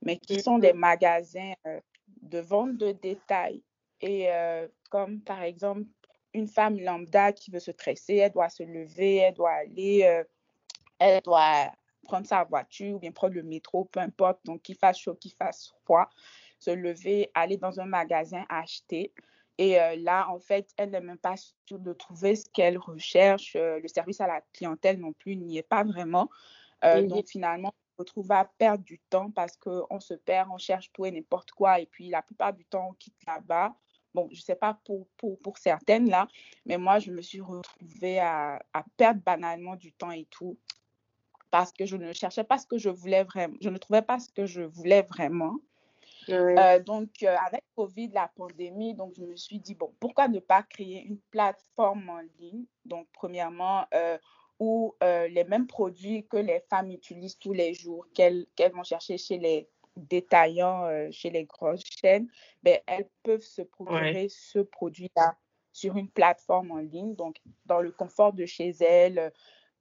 mais 0.01 0.17
qui 0.17 0.39
sont 0.41 0.57
des 0.57 0.71
magasins 0.71 1.53
euh, 1.67 1.81
de 2.21 2.39
vente 2.39 2.77
de 2.77 2.93
détail. 2.93 3.61
Et 4.01 4.29
comme 4.89 5.19
par 5.19 5.43
exemple, 5.43 5.83
une 6.33 6.47
femme 6.47 6.79
lambda 6.79 7.33
qui 7.33 7.51
veut 7.51 7.59
se 7.59 7.71
tresser, 7.71 8.15
elle 8.15 8.31
doit 8.31 8.47
se 8.47 8.63
lever, 8.63 9.17
elle 9.17 9.33
doit 9.33 9.51
aller, 9.51 10.23
elle 10.99 11.21
doit 11.21 11.69
prendre 12.09 12.25
sa 12.25 12.43
voiture 12.43 12.95
ou 12.95 12.99
bien 12.99 13.11
prendre 13.11 13.35
le 13.35 13.43
métro, 13.43 13.85
peu 13.85 13.99
importe, 13.99 14.39
donc 14.43 14.63
qu'il 14.63 14.75
fasse 14.75 14.97
chaud, 14.97 15.13
qu'il 15.13 15.33
fasse 15.33 15.71
froid, 15.83 16.09
se 16.57 16.71
lever, 16.71 17.29
aller 17.35 17.57
dans 17.57 17.79
un 17.79 17.85
magasin, 17.85 18.43
acheter. 18.49 19.13
Et 19.59 19.79
euh, 19.79 19.95
là, 19.97 20.27
en 20.29 20.39
fait, 20.39 20.69
elle 20.77 20.89
n'est 20.89 21.01
même 21.01 21.19
pas 21.19 21.35
sûre 21.37 21.77
de 21.77 21.93
trouver 21.93 22.35
ce 22.35 22.49
qu'elle 22.49 22.79
recherche. 22.79 23.55
Euh, 23.55 23.79
le 23.79 23.87
service 23.87 24.19
à 24.21 24.27
la 24.27 24.41
clientèle 24.53 24.99
non 24.99 25.13
plus 25.13 25.35
n'y 25.35 25.57
est 25.57 25.69
pas 25.69 25.83
vraiment. 25.83 26.29
Euh. 26.83 27.05
Donc, 27.05 27.27
finalement, 27.27 27.69
on 27.75 27.91
se 27.91 27.97
retrouve 27.99 28.31
à 28.31 28.45
perdre 28.57 28.83
du 28.83 28.99
temps 29.09 29.29
parce 29.29 29.55
qu'on 29.57 29.99
se 29.99 30.15
perd, 30.15 30.49
on 30.51 30.57
cherche 30.57 30.91
tout 30.91 31.05
et 31.05 31.11
n'importe 31.11 31.51
quoi. 31.51 31.79
Et 31.79 31.85
puis, 31.85 32.09
la 32.09 32.23
plupart 32.23 32.53
du 32.53 32.65
temps, 32.65 32.87
on 32.89 32.93
quitte 32.93 33.23
là-bas. 33.27 33.75
Bon, 34.15 34.27
je 34.31 34.39
ne 34.39 34.41
sais 34.41 34.55
pas 34.55 34.79
pour, 34.85 35.07
pour, 35.17 35.37
pour 35.37 35.59
certaines 35.59 36.09
là, 36.09 36.27
mais 36.65 36.79
moi, 36.79 36.97
je 36.97 37.11
me 37.11 37.21
suis 37.21 37.41
retrouvée 37.41 38.17
à, 38.19 38.59
à 38.73 38.83
perdre 38.97 39.21
banalement 39.21 39.75
du 39.75 39.93
temps 39.93 40.09
et 40.09 40.25
tout 40.31 40.57
parce 41.51 41.71
que 41.71 41.85
je 41.85 41.97
ne 41.97 42.13
cherchais 42.13 42.43
pas 42.43 42.57
ce 42.57 42.65
que 42.65 42.77
je 42.77 42.89
voulais 42.89 43.23
vraiment. 43.23 43.55
Je 43.61 43.69
ne 43.69 43.77
trouvais 43.77 44.01
pas 44.01 44.19
ce 44.19 44.29
que 44.29 44.45
je 44.45 44.61
voulais 44.61 45.03
vraiment. 45.03 45.55
Euh, 46.29 46.79
donc, 46.79 47.09
euh, 47.23 47.35
avec 47.45 47.63
Covid, 47.75 48.09
la 48.13 48.29
pandémie, 48.35 48.93
donc 48.93 49.13
je 49.15 49.23
me 49.23 49.35
suis 49.35 49.59
dit, 49.59 49.75
bon, 49.75 49.91
pourquoi 49.99 50.27
ne 50.27 50.39
pas 50.39 50.63
créer 50.63 51.03
une 51.03 51.17
plateforme 51.31 52.09
en 52.09 52.21
ligne? 52.39 52.65
Donc, 52.85 53.07
premièrement, 53.13 53.85
euh, 53.93 54.17
où 54.59 54.95
euh, 55.01 55.27
les 55.27 55.43
mêmes 55.43 55.67
produits 55.67 56.27
que 56.27 56.37
les 56.37 56.59
femmes 56.69 56.91
utilisent 56.91 57.39
tous 57.39 57.53
les 57.53 57.73
jours, 57.73 58.05
qu'elles 58.13 58.45
vont 58.73 58.83
chercher 58.83 59.17
chez 59.17 59.37
les 59.37 59.69
détaillants, 59.95 60.87
chez 61.11 61.29
les 61.29 61.45
grosses 61.45 61.83
chaînes, 61.83 62.27
ben, 62.63 62.79
elles 62.85 63.09
peuvent 63.23 63.41
se 63.41 63.61
procurer 63.61 64.27
ce 64.29 64.59
produit-là 64.59 65.35
sur 65.73 65.97
une 65.97 66.09
plateforme 66.09 66.71
en 66.71 66.77
ligne, 66.77 67.15
donc 67.15 67.37
dans 67.65 67.81
le 67.81 67.91
confort 67.91 68.33
de 68.33 68.45
chez 68.45 68.69
elles, 68.81 69.31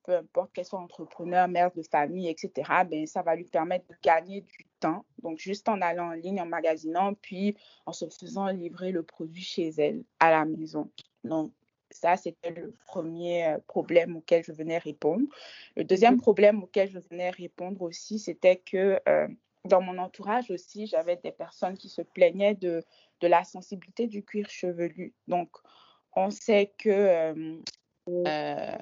peu 0.08 0.16
importe 0.16 0.54
qu'elle 0.54 0.64
soit 0.64 0.80
entrepreneur, 0.80 1.48
mère 1.48 1.70
de 1.72 1.82
famille, 1.82 2.30
etc., 2.30 2.50
ben, 2.88 3.06
ça 3.06 3.20
va 3.20 3.36
lui 3.36 3.44
permettre 3.44 3.86
de 3.88 3.94
gagner 4.02 4.40
du 4.40 4.66
temps. 4.80 5.04
Donc, 5.22 5.36
juste 5.36 5.68
en 5.68 5.82
allant 5.82 6.08
en 6.08 6.12
ligne, 6.12 6.40
en 6.40 6.46
magasinant, 6.46 7.12
puis 7.12 7.54
en 7.84 7.92
se 7.92 8.06
faisant 8.08 8.46
livrer 8.46 8.90
le 8.90 9.02
produit 9.02 9.42
chez 9.42 9.68
elle, 9.76 10.04
à 10.18 10.30
la 10.30 10.46
maison. 10.46 10.90
Donc, 11.24 11.52
ça, 11.90 12.16
c'était 12.16 12.52
le 12.52 12.72
premier 12.86 13.48
euh, 13.48 13.58
problème 13.66 14.16
auquel 14.16 14.42
je 14.42 14.52
venais 14.52 14.78
répondre. 14.78 15.26
Le 15.76 15.84
deuxième 15.84 16.18
problème 16.18 16.62
auquel 16.62 16.88
je 16.88 17.00
venais 17.00 17.28
répondre 17.28 17.82
aussi, 17.82 18.18
c'était 18.18 18.56
que 18.56 18.98
euh, 19.06 19.28
dans 19.66 19.82
mon 19.82 19.98
entourage 19.98 20.50
aussi, 20.50 20.86
j'avais 20.86 21.16
des 21.16 21.32
personnes 21.32 21.76
qui 21.76 21.90
se 21.90 22.00
plaignaient 22.00 22.54
de, 22.54 22.82
de 23.20 23.26
la 23.26 23.44
sensibilité 23.44 24.06
du 24.06 24.24
cuir 24.24 24.48
chevelu. 24.48 25.12
Donc, 25.26 25.50
on 26.16 26.30
sait 26.30 26.72
que 26.78 26.88
euh, 26.88 27.58
euh, 28.08 28.78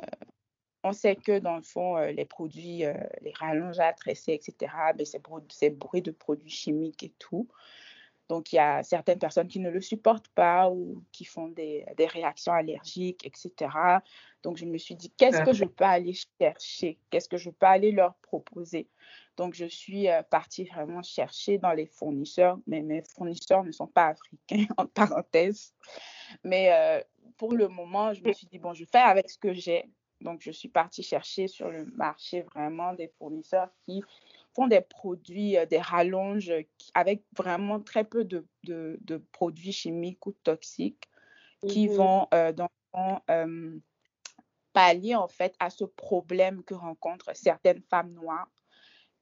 on 0.87 0.93
sait 0.93 1.16
que 1.16 1.38
dans 1.38 1.57
le 1.57 1.62
fond, 1.62 1.97
euh, 1.97 2.12
les 2.12 2.25
produits, 2.25 2.85
euh, 2.85 2.95
les 3.23 3.33
rallonges 3.33 3.78
à 3.78 3.93
tresser, 3.93 4.33
etc., 4.33 4.73
ben, 4.97 5.07
c'est 5.49 5.71
bourré 5.71 6.00
de 6.00 6.11
produits 6.11 6.50
chimiques 6.50 7.02
et 7.02 7.12
tout. 7.19 7.49
Donc, 8.28 8.52
il 8.52 8.57
y 8.57 8.59
a 8.59 8.83
certaines 8.83 9.19
personnes 9.19 9.47
qui 9.47 9.61
ne 9.61 9.71
le 9.71 9.81
supportent 9.81 10.28
pas 10.28 10.69
ou 10.69 11.05
qui 11.12 11.25
font 11.25 11.49
des, 11.49 11.87
des 11.97 12.07
réactions 12.07 12.52
allergiques, 12.52 13.25
etc. 13.25 13.71
Donc, 14.43 14.57
je 14.57 14.64
me 14.64 14.78
suis 14.78 14.97
dit, 14.97 15.12
qu'est-ce 15.16 15.43
que 15.43 15.52
je 15.52 15.64
peux 15.64 15.85
aller 15.85 16.14
chercher? 16.40 16.99
Qu'est-ce 17.11 17.28
que 17.28 17.37
je 17.37 17.50
peux 17.50 17.66
aller 17.66 17.93
leur 17.93 18.14
proposer? 18.16 18.88
Donc, 19.37 19.55
je 19.55 19.66
suis 19.66 20.09
euh, 20.09 20.23
partie 20.23 20.64
vraiment 20.64 21.02
chercher 21.02 21.59
dans 21.59 21.73
les 21.73 21.87
fournisseurs, 21.87 22.59
mais 22.66 22.83
mes 22.83 23.02
fournisseurs 23.02 23.62
ne 23.62 23.71
sont 23.71 23.87
pas 23.87 24.09
africains, 24.09 24.66
en 24.76 24.87
parenthèse. 24.87 25.75
Mais 26.43 26.73
euh, 26.73 27.00
pour 27.37 27.52
le 27.52 27.69
moment, 27.69 28.12
je 28.12 28.23
me 28.23 28.33
suis 28.33 28.47
dit, 28.47 28.59
bon, 28.59 28.75
je 28.75 28.85
fais 28.85 28.99
avec 28.99 29.31
ce 29.31 29.38
que 29.38 29.52
j'ai. 29.52 29.88
Donc, 30.21 30.41
je 30.43 30.51
suis 30.51 30.69
partie 30.69 31.03
chercher 31.03 31.49
sur 31.49 31.71
le 31.71 31.85
marché 31.87 32.43
vraiment 32.43 32.95
des 32.95 33.09
fournisseurs 33.19 33.71
qui 33.87 34.03
font 34.55 34.67
des 34.67 34.81
produits, 34.81 35.57
euh, 35.59 35.67
des 35.67 35.81
rallonges 35.81 36.51
euh, 36.51 36.63
avec 36.95 37.25
vraiment 37.37 37.81
très 37.81 38.05
peu 38.05 38.25
de, 38.25 38.47
de- 38.65 38.99
de 39.03 39.19
produits 39.33 39.73
chimiques 39.73 40.27
ou 40.27 40.33
toxiques 40.33 41.05
qui 41.67 41.89
Mhm. 41.89 41.89
vont 41.89 42.29
euh, 42.35 42.53
dans 42.53 42.71
euh, 43.31 43.79
pallier 44.73 45.15
en 45.15 45.29
fait 45.29 45.55
à 45.59 45.71
ce 45.71 45.85
problème 45.85 46.63
que 46.65 46.75
rencontrent 46.75 47.35
certaines 47.35 47.83
femmes 47.83 48.13
noires. 48.13 48.51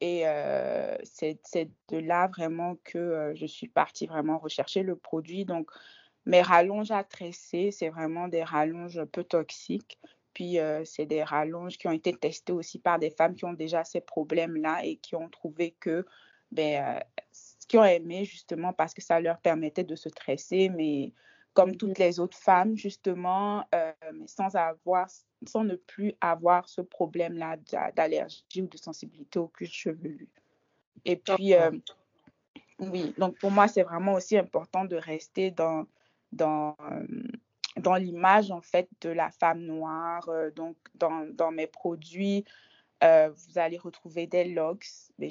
Et 0.01 0.29
euh, 0.29 0.97
c'est 1.05 1.41
de 1.89 1.99
là 1.99 2.29
vraiment 2.29 2.77
que 2.85 3.33
je 3.37 3.47
suis 3.47 3.69
partie 3.69 4.07
vraiment 4.07 4.39
rechercher 4.39 4.83
le 4.83 4.97
produit. 4.97 5.45
Donc, 5.45 5.71
mes 6.27 6.43
rallonges 6.43 6.91
à 6.93 7.05
tresser, 7.05 7.71
c'est 7.71 7.91
vraiment 7.91 8.29
des 8.29 8.45
rallonges 8.45 9.05
peu 9.07 9.25
toxiques. 9.25 10.01
Puis, 10.35 10.59
euh, 10.59 10.85
c'est 10.85 11.07
des 11.07 11.23
rallonges 11.23 11.79
qui 11.79 11.87
ont 11.87 11.93
été 11.93 12.12
testées 12.12 12.53
aussi 12.53 12.79
par 12.79 12.99
des 12.99 13.11
femmes 13.11 13.37
qui 13.37 13.45
ont 13.45 13.53
déjà 13.53 13.85
ces 13.85 14.00
problèmes-là 14.00 14.85
et 14.85 14.97
qui 14.97 15.14
ont 15.14 15.29
trouvé 15.29 15.76
que, 15.79 16.05
ben, 16.50 16.85
euh, 16.85 17.00
qui 17.69 17.79
ont 17.79 17.85
aimé 17.85 18.25
justement 18.25 18.73
parce 18.73 18.93
que 18.93 19.03
ça 19.03 19.21
leur 19.21 19.38
permettait 19.38 19.85
de 19.85 19.95
se 19.95 20.09
tresser, 20.09 20.69
mais 20.69 21.12
comme 21.55 21.76
toutes 21.76 21.99
les 21.99 22.19
autres 22.19 22.37
femmes, 22.37 22.76
justement, 22.76 23.64
euh, 23.75 23.93
sans 24.26 24.57
avoir, 24.57 25.09
sans 25.47 25.62
ne 25.62 25.76
plus 25.76 26.14
avoir 26.21 26.69
ce 26.69 26.81
problème-là 26.81 27.57
d'a- 27.71 27.93
d'allergie 27.93 28.62
ou 28.62 28.67
de 28.67 28.76
sensibilité 28.76 29.38
au 29.38 29.47
cuir 29.47 29.71
chevelu. 29.71 30.29
Et 31.05 31.17
puis, 31.17 31.55
euh, 31.55 31.71
oui, 32.81 33.14
donc 33.19 33.38
pour 33.38 33.53
moi, 33.53 33.69
c'est 33.69 33.85
vraiment 33.85 34.14
aussi 34.14 34.37
important 34.37 34.85
de 34.85 34.97
rester 34.97 35.53
dans, 35.53 35.87
dans, 36.33 36.76
dans 37.85 37.97
l'image, 37.97 38.50
en 38.50 38.62
fait, 38.62 38.88
de 39.03 39.11
la 39.11 39.31
femme 39.31 39.61
noire. 39.61 40.29
Euh, 40.29 40.50
donc, 40.50 40.76
dans, 40.95 41.53
mes 41.53 41.67
produits, 41.67 42.45
euh, 43.05 43.31
vous 43.31 43.59
allez 43.59 43.79
retrouver 43.79 44.26
des 44.26 44.45
locks. 44.45 44.87
Mais 45.19 45.29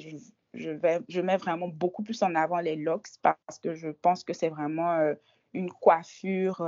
je, 0.54 0.70
vais, 0.70 1.00
je 1.08 1.20
mets 1.20 1.36
vraiment 1.36 1.68
beaucoup 1.68 2.02
plus 2.02 2.22
en 2.22 2.34
avant 2.34 2.60
les 2.60 2.76
locks 2.76 3.08
parce 3.20 3.58
que 3.62 3.74
je 3.74 3.88
pense 3.88 4.24
que 4.24 4.32
c'est 4.32 4.48
vraiment 4.48 4.92
euh, 4.92 5.14
une 5.52 5.70
coiffure 5.70 6.66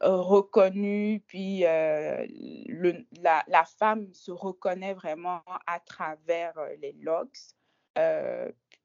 reconnue. 0.00 1.22
Puis, 1.26 1.60
le, 1.62 3.04
la, 3.20 3.64
femme 3.64 4.12
se 4.12 4.30
reconnaît 4.30 4.94
vraiment 4.94 5.42
à 5.66 5.80
travers 5.80 6.54
les 6.80 6.92
locks. 7.00 7.54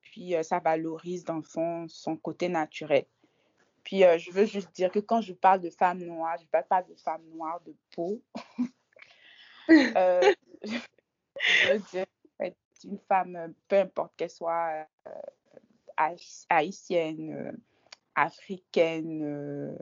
Puis 0.02 0.36
ça 0.42 0.60
valorise 0.60 1.26
dans 1.26 1.42
son 1.88 2.18
côté 2.18 2.50
naturel. 2.50 3.06
Puis 3.88 4.04
euh, 4.04 4.18
je 4.18 4.32
veux 4.32 4.44
juste 4.44 4.76
dire 4.76 4.92
que 4.92 5.00
quand 5.00 5.22
je 5.22 5.32
parle 5.32 5.62
de 5.62 5.70
femme 5.70 6.00
noire, 6.00 6.36
je 6.38 6.44
ne 6.44 6.50
parle 6.50 6.68
pas 6.68 6.84
de 6.84 6.94
femme 6.96 7.24
noire 7.30 7.62
de 7.62 7.74
peau. 7.96 8.22
Euh, 9.70 10.34
je 10.62 11.74
veux 11.74 11.80
dire 11.92 12.06
une 12.86 13.00
femme, 13.00 13.36
euh, 13.36 13.50
peu 13.68 13.76
importe 13.76 14.16
qu'elle 14.16 14.30
soit 14.30 14.88
euh, 15.08 15.12
haï- 15.98 16.46
haïtienne, 16.50 17.60
africaine, 18.16 19.76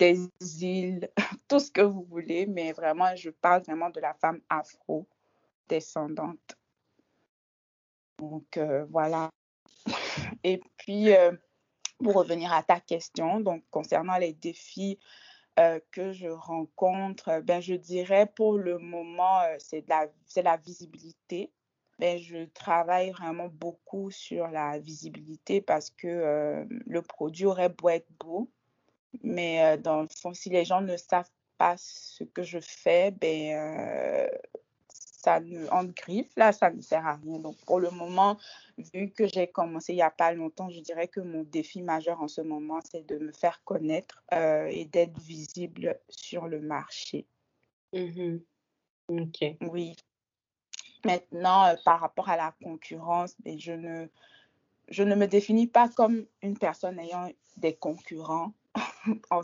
des 0.00 0.28
îles, 0.60 1.08
tout 1.46 1.60
ce 1.60 1.70
que 1.70 1.82
vous 1.82 2.02
voulez, 2.02 2.46
mais 2.46 2.72
vraiment, 2.72 3.14
je 3.14 3.30
parle 3.30 3.62
vraiment 3.62 3.90
de 3.90 4.00
la 4.00 4.12
femme 4.14 4.40
afro-descendante. 4.48 6.56
Donc 8.18 8.58
voilà. 8.88 9.30
Et 10.42 10.60
puis, 10.78 11.12
pour 12.02 12.14
revenir 12.14 12.52
à 12.52 12.62
ta 12.62 12.80
question, 12.80 13.40
donc 13.40 13.62
concernant 13.70 14.18
les 14.18 14.32
défis 14.32 14.98
euh, 15.58 15.80
que 15.90 16.12
je 16.12 16.28
rencontre, 16.28 17.28
euh, 17.28 17.40
ben, 17.42 17.60
je 17.60 17.74
dirais 17.74 18.26
pour 18.26 18.56
le 18.56 18.78
moment, 18.78 19.40
euh, 19.42 19.56
c'est 19.58 19.84
la, 19.86 20.06
la 20.42 20.56
visibilité. 20.56 21.52
Ben, 21.98 22.18
je 22.18 22.46
travaille 22.46 23.10
vraiment 23.10 23.48
beaucoup 23.48 24.10
sur 24.10 24.48
la 24.48 24.78
visibilité 24.78 25.60
parce 25.60 25.90
que 25.90 26.66
le 26.68 27.02
produit 27.02 27.44
aurait 27.44 27.68
beau 27.68 27.90
être 27.90 28.08
beau, 28.18 28.50
mais 29.22 29.78
dans 29.78 30.02
le 30.02 30.08
fond, 30.08 30.32
si 30.32 30.48
les 30.48 30.64
gens 30.64 30.80
ne 30.80 30.96
savent 30.96 31.30
pas 31.58 31.76
ce 31.76 32.24
que 32.24 32.42
je 32.42 32.58
fais, 32.60 33.10
ben, 33.12 34.28
ça 35.22 35.40
ne, 35.40 35.68
en 35.68 35.84
griffe, 35.84 36.32
là, 36.36 36.52
ça 36.52 36.70
ne 36.70 36.80
sert 36.80 37.06
à 37.06 37.14
rien. 37.14 37.38
Donc, 37.38 37.56
pour 37.64 37.78
le 37.78 37.90
moment, 37.90 38.38
vu 38.92 39.10
que 39.10 39.26
j'ai 39.26 39.46
commencé 39.46 39.92
il 39.92 39.96
n'y 39.96 40.02
a 40.02 40.10
pas 40.10 40.32
longtemps, 40.32 40.68
je 40.68 40.80
dirais 40.80 41.08
que 41.08 41.20
mon 41.20 41.44
défi 41.44 41.82
majeur 41.82 42.20
en 42.20 42.28
ce 42.28 42.40
moment, 42.40 42.80
c'est 42.90 43.06
de 43.06 43.18
me 43.18 43.32
faire 43.32 43.62
connaître 43.64 44.24
euh, 44.32 44.66
et 44.66 44.84
d'être 44.84 45.18
visible 45.20 45.98
sur 46.08 46.48
le 46.48 46.60
marché. 46.60 47.26
Mmh 47.92 48.38
OK. 49.08 49.44
Oui. 49.60 49.96
Maintenant, 51.04 51.66
euh, 51.66 51.74
par 51.84 52.00
rapport 52.00 52.28
à 52.28 52.36
la 52.36 52.54
concurrence, 52.62 53.34
mais 53.44 53.52
ben, 53.52 53.60
je, 53.60 53.72
ne, 53.72 54.06
je 54.88 55.02
ne 55.02 55.14
me 55.14 55.26
définis 55.26 55.66
pas 55.66 55.88
comme 55.88 56.26
une 56.42 56.56
personne 56.56 56.98
ayant 56.98 57.30
des 57.56 57.74
concurrents, 57.74 58.52
en 59.30 59.42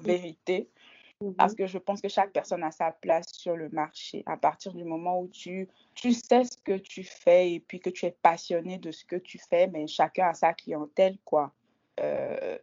mmh. 1.21 1.33
Parce 1.35 1.53
mmh 1.53 1.57
que 1.57 1.67
je 1.67 1.79
pense 1.79 2.01
que 2.01 2.09
chaque 2.09 2.33
personne 2.33 2.63
a 2.63 2.71
sa 2.71 2.93
place 2.93 3.33
sur 3.33 3.57
le 3.57 3.69
marché. 3.71 4.23
À 4.27 4.37
partir 4.37 4.75
du 4.75 4.85
moment 4.85 5.21
où 5.21 5.29
tu, 5.29 5.69
tu 5.95 6.13
sais 6.13 6.45
ce 6.45 6.59
que 6.59 6.77
tu 6.77 7.05
fais 7.05 7.53
et 7.53 7.61
puis 7.61 7.81
que 7.81 7.91
tu 7.91 8.07
es 8.07 8.17
passionné 8.23 8.79
de 8.79 8.91
ce 8.91 9.05
que 9.05 9.17
tu 9.17 9.39
fais, 9.39 9.67
mais 9.67 9.87
chacun 9.87 10.29
a 10.29 10.35
sa 10.35 10.53
clientèle, 10.55 11.19
quoi. 11.25 11.53
Euh, 12.01 12.59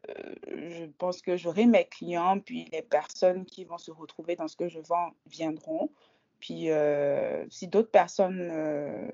je 0.48 0.86
pense 0.98 1.22
que 1.22 1.36
j'aurai 1.36 1.66
mes 1.66 1.86
clients, 1.86 2.40
puis 2.40 2.70
les 2.72 2.82
personnes 2.82 3.46
qui 3.46 3.66
vont 3.66 3.78
se 3.78 3.92
retrouver 3.92 4.36
dans 4.36 4.48
ce 4.48 4.56
que 4.56 4.70
je 4.70 4.80
vends 4.80 5.12
viendront. 5.26 5.90
Puis 6.40 6.72
euh, 6.72 7.46
si 7.50 7.68
d'autres 7.68 7.92
personnes 7.92 8.40
euh, 8.42 9.10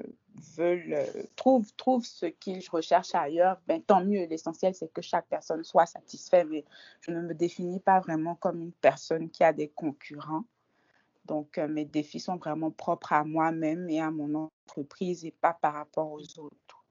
veulent, 0.57 0.93
euh, 0.93 1.23
trouvent, 1.35 1.71
trouvent 1.75 2.05
ce 2.05 2.25
qu'ils 2.25 2.63
recherchent 2.69 3.15
ailleurs, 3.15 3.59
ben, 3.67 3.81
tant 3.81 4.03
mieux. 4.03 4.25
L'essentiel, 4.25 4.73
c'est 4.75 4.91
que 4.91 5.01
chaque 5.01 5.27
personne 5.27 5.63
soit 5.63 5.85
satisfaite. 5.85 6.47
Mais 6.49 6.65
je 7.01 7.11
ne 7.11 7.21
me 7.21 7.33
définis 7.33 7.79
pas 7.79 7.99
vraiment 7.99 8.35
comme 8.35 8.61
une 8.61 8.73
personne 8.73 9.29
qui 9.29 9.43
a 9.43 9.53
des 9.53 9.69
concurrents. 9.69 10.43
Donc, 11.25 11.57
mes 11.57 11.85
défis 11.85 12.19
sont 12.19 12.37
vraiment 12.37 12.71
propres 12.71 13.13
à 13.13 13.23
moi-même 13.23 13.87
et 13.89 14.01
à 14.01 14.09
mon 14.09 14.49
entreprise 14.67 15.23
et 15.23 15.31
pas 15.31 15.53
par 15.53 15.75
rapport 15.75 16.11
aux 16.11 16.39
autres. 16.39 16.83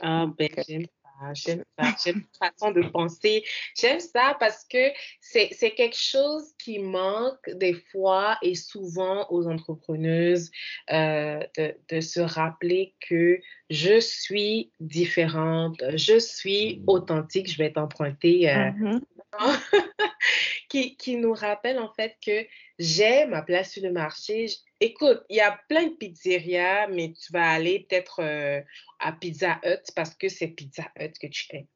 Ah, 0.00 0.26
ben, 0.36 0.50
j'aime 0.66 0.86
ça, 1.20 1.92
j'aime 2.04 2.24
façon 2.38 2.70
de 2.70 2.82
penser. 2.82 3.44
J'aime 3.78 4.00
ça 4.00 4.36
parce 4.38 4.64
que 4.64 4.90
c'est 5.20 5.48
quelque 5.74 5.96
chose 5.96 6.54
qui 6.58 6.78
manque 6.78 7.48
des 7.54 7.74
fois 7.92 8.38
et 8.42 8.54
souvent 8.54 9.26
aux 9.30 9.46
entrepreneuses 9.46 10.50
euh, 10.90 11.40
de, 11.56 11.74
de, 11.88 12.00
se 12.00 12.20
rappeler 12.20 12.94
que 13.08 13.40
je 13.68 14.00
suis 14.00 14.72
différente, 14.80 15.82
je 15.94 16.18
suis 16.18 16.82
authentique, 16.86 17.50
je 17.50 17.58
vais 17.58 17.72
t'emprunter. 17.72 18.50
Euh, 18.50 18.70
mm-hmm. 18.70 19.00
qui, 20.68 20.96
qui 20.96 21.16
nous 21.16 21.32
rappelle 21.32 21.78
en 21.78 21.92
fait 21.92 22.16
que 22.24 22.46
j'ai 22.78 23.26
ma 23.26 23.42
place 23.42 23.72
sur 23.72 23.82
le 23.82 23.92
marché. 23.92 24.46
Écoute, 24.80 25.22
il 25.28 25.36
y 25.36 25.40
a 25.40 25.60
plein 25.68 25.88
de 25.88 25.94
pizzerias, 25.94 26.88
mais 26.88 27.12
tu 27.12 27.32
vas 27.32 27.50
aller 27.50 27.86
peut-être 27.88 28.20
euh, 28.20 28.62
à 28.98 29.12
Pizza 29.12 29.60
Hut 29.62 29.92
parce 29.94 30.14
que 30.14 30.28
c'est 30.28 30.48
Pizza 30.48 30.90
Hut 30.98 31.12
que 31.20 31.26
tu 31.26 31.46
fais. 31.46 31.66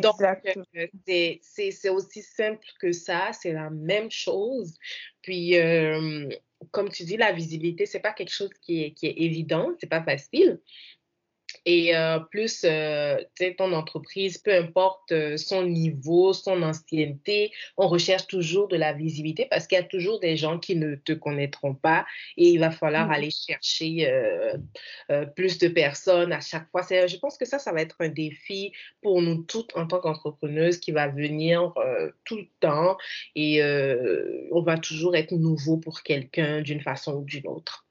Donc, 0.00 0.20
euh, 0.20 1.36
c'est 1.40 1.88
aussi 1.88 2.22
simple 2.22 2.66
que 2.80 2.92
ça, 2.92 3.32
c'est 3.32 3.52
la 3.52 3.70
même 3.70 4.10
chose. 4.10 4.76
Puis, 5.22 5.56
euh, 5.56 6.28
comme 6.72 6.90
tu 6.90 7.04
dis, 7.04 7.16
la 7.16 7.32
visibilité, 7.32 7.86
c'est 7.86 8.00
pas 8.00 8.12
quelque 8.12 8.32
chose 8.32 8.50
qui 8.60 8.82
est, 8.82 8.92
qui 8.92 9.06
est 9.06 9.18
évident, 9.18 9.72
c'est 9.80 9.88
pas 9.88 10.02
facile. 10.02 10.60
Et 11.64 11.96
euh, 11.96 12.18
plus 12.18 12.62
euh, 12.64 13.18
ton 13.56 13.72
entreprise, 13.72 14.38
peu 14.38 14.54
importe 14.54 15.12
euh, 15.12 15.36
son 15.36 15.64
niveau, 15.64 16.32
son 16.32 16.62
ancienneté, 16.62 17.52
on 17.76 17.88
recherche 17.88 18.26
toujours 18.26 18.68
de 18.68 18.76
la 18.76 18.92
visibilité 18.92 19.46
parce 19.50 19.66
qu'il 19.66 19.78
y 19.78 19.80
a 19.80 19.84
toujours 19.84 20.20
des 20.20 20.36
gens 20.36 20.58
qui 20.58 20.76
ne 20.76 20.94
te 20.94 21.12
connaîtront 21.12 21.74
pas 21.74 22.06
et 22.36 22.48
il 22.48 22.58
va 22.58 22.70
falloir 22.70 23.08
mmh 23.08 23.14
aller 23.14 23.30
chercher 23.30 24.10
plus 25.36 25.58
de 25.58 25.68
personnes 25.68 26.32
à 26.32 26.40
chaque 26.40 26.68
fois. 26.70 26.82
Je 26.82 27.16
pense 27.16 27.38
que 27.38 27.44
ça, 27.44 27.58
ça 27.58 27.72
va 27.72 27.80
être 27.80 27.96
un 28.00 28.08
défi 28.08 28.72
pour 29.02 29.22
nous 29.22 29.42
toutes 29.42 29.76
en 29.76 29.86
tant 29.86 30.00
qu'entrepreneuses 30.00 30.78
qui 30.78 30.90
va 30.90 31.08
venir 31.08 31.72
tout 32.24 32.36
le 32.36 32.48
temps 32.60 32.96
et 33.36 33.62
on 34.50 34.62
va 34.62 34.78
toujours 34.78 35.14
être 35.16 35.32
nouveau 35.32 35.76
pour 35.76 36.02
quelqu'un 36.02 36.60
d'une 36.60 36.80
façon 36.80 37.14
ou 37.14 37.24
d'une 37.24 37.46
autre. 37.46 37.84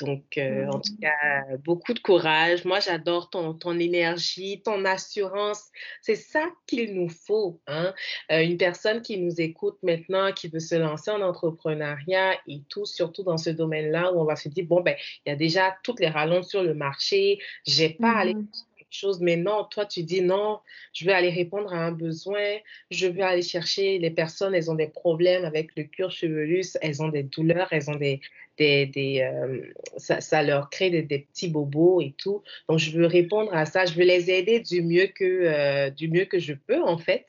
Donc, 0.00 0.38
euh, 0.38 0.66
en 0.68 0.80
tout 0.80 0.92
mmh. 0.92 1.00
cas, 1.00 1.56
beaucoup 1.64 1.92
de 1.92 1.98
courage. 1.98 2.64
Moi, 2.64 2.80
j'adore 2.80 3.30
ton, 3.30 3.54
ton 3.54 3.78
énergie, 3.78 4.62
ton 4.64 4.84
assurance. 4.84 5.64
C'est 6.02 6.14
ça 6.14 6.44
qu'il 6.66 6.94
nous 6.94 7.08
faut. 7.08 7.60
Hein? 7.66 7.92
Euh, 8.30 8.40
une 8.40 8.56
personne 8.56 9.02
qui 9.02 9.18
nous 9.18 9.40
écoute 9.40 9.78
maintenant, 9.82 10.32
qui 10.32 10.48
veut 10.48 10.60
se 10.60 10.76
lancer 10.76 11.10
en 11.10 11.20
entrepreneuriat 11.20 12.34
et 12.46 12.62
tout, 12.68 12.86
surtout 12.86 13.24
dans 13.24 13.38
ce 13.38 13.50
domaine-là 13.50 14.12
où 14.12 14.20
on 14.20 14.24
va 14.24 14.36
se 14.36 14.48
dire, 14.48 14.64
bon, 14.66 14.80
ben, 14.80 14.94
il 15.26 15.30
y 15.30 15.32
a 15.32 15.36
déjà 15.36 15.76
toutes 15.82 16.00
les 16.00 16.08
rallonges 16.08 16.46
sur 16.46 16.62
le 16.62 16.74
marché. 16.74 17.38
J'ai 17.66 17.90
pas 17.90 18.12
à 18.12 18.18
aller 18.18 18.34
mmh 18.34 18.46
chose, 18.90 19.20
mais 19.20 19.36
non, 19.36 19.64
toi, 19.64 19.86
tu 19.86 20.02
dis 20.02 20.22
non, 20.22 20.60
je 20.92 21.04
vais 21.04 21.12
aller 21.12 21.30
répondre 21.30 21.72
à 21.72 21.78
un 21.78 21.92
besoin, 21.92 22.56
je 22.90 23.06
vais 23.06 23.22
aller 23.22 23.42
chercher 23.42 23.98
les 23.98 24.10
personnes, 24.10 24.54
elles 24.54 24.70
ont 24.70 24.74
des 24.74 24.88
problèmes 24.88 25.44
avec 25.44 25.76
le 25.76 25.84
cuir 25.84 26.10
chevelu, 26.10 26.62
elles 26.80 27.02
ont 27.02 27.08
des 27.08 27.22
douleurs, 27.22 27.68
elles 27.70 27.90
ont 27.90 27.96
des, 27.96 28.20
des, 28.56 28.86
des 28.86 29.20
euh, 29.20 29.62
ça, 29.96 30.20
ça, 30.20 30.42
leur 30.42 30.70
crée 30.70 30.90
des, 30.90 31.02
des, 31.02 31.20
petits 31.20 31.48
bobos 31.48 32.00
et 32.00 32.14
tout. 32.16 32.42
Donc, 32.68 32.78
je 32.78 32.90
veux 32.90 33.06
répondre 33.06 33.54
à 33.54 33.66
ça, 33.66 33.86
je 33.86 33.94
veux 33.94 34.04
les 34.04 34.30
aider 34.30 34.60
du 34.60 34.82
mieux 34.82 35.06
que, 35.06 35.24
euh, 35.24 35.90
du 35.90 36.08
mieux 36.08 36.24
que 36.24 36.38
je 36.38 36.54
peux, 36.54 36.82
en 36.82 36.98
fait. 36.98 37.26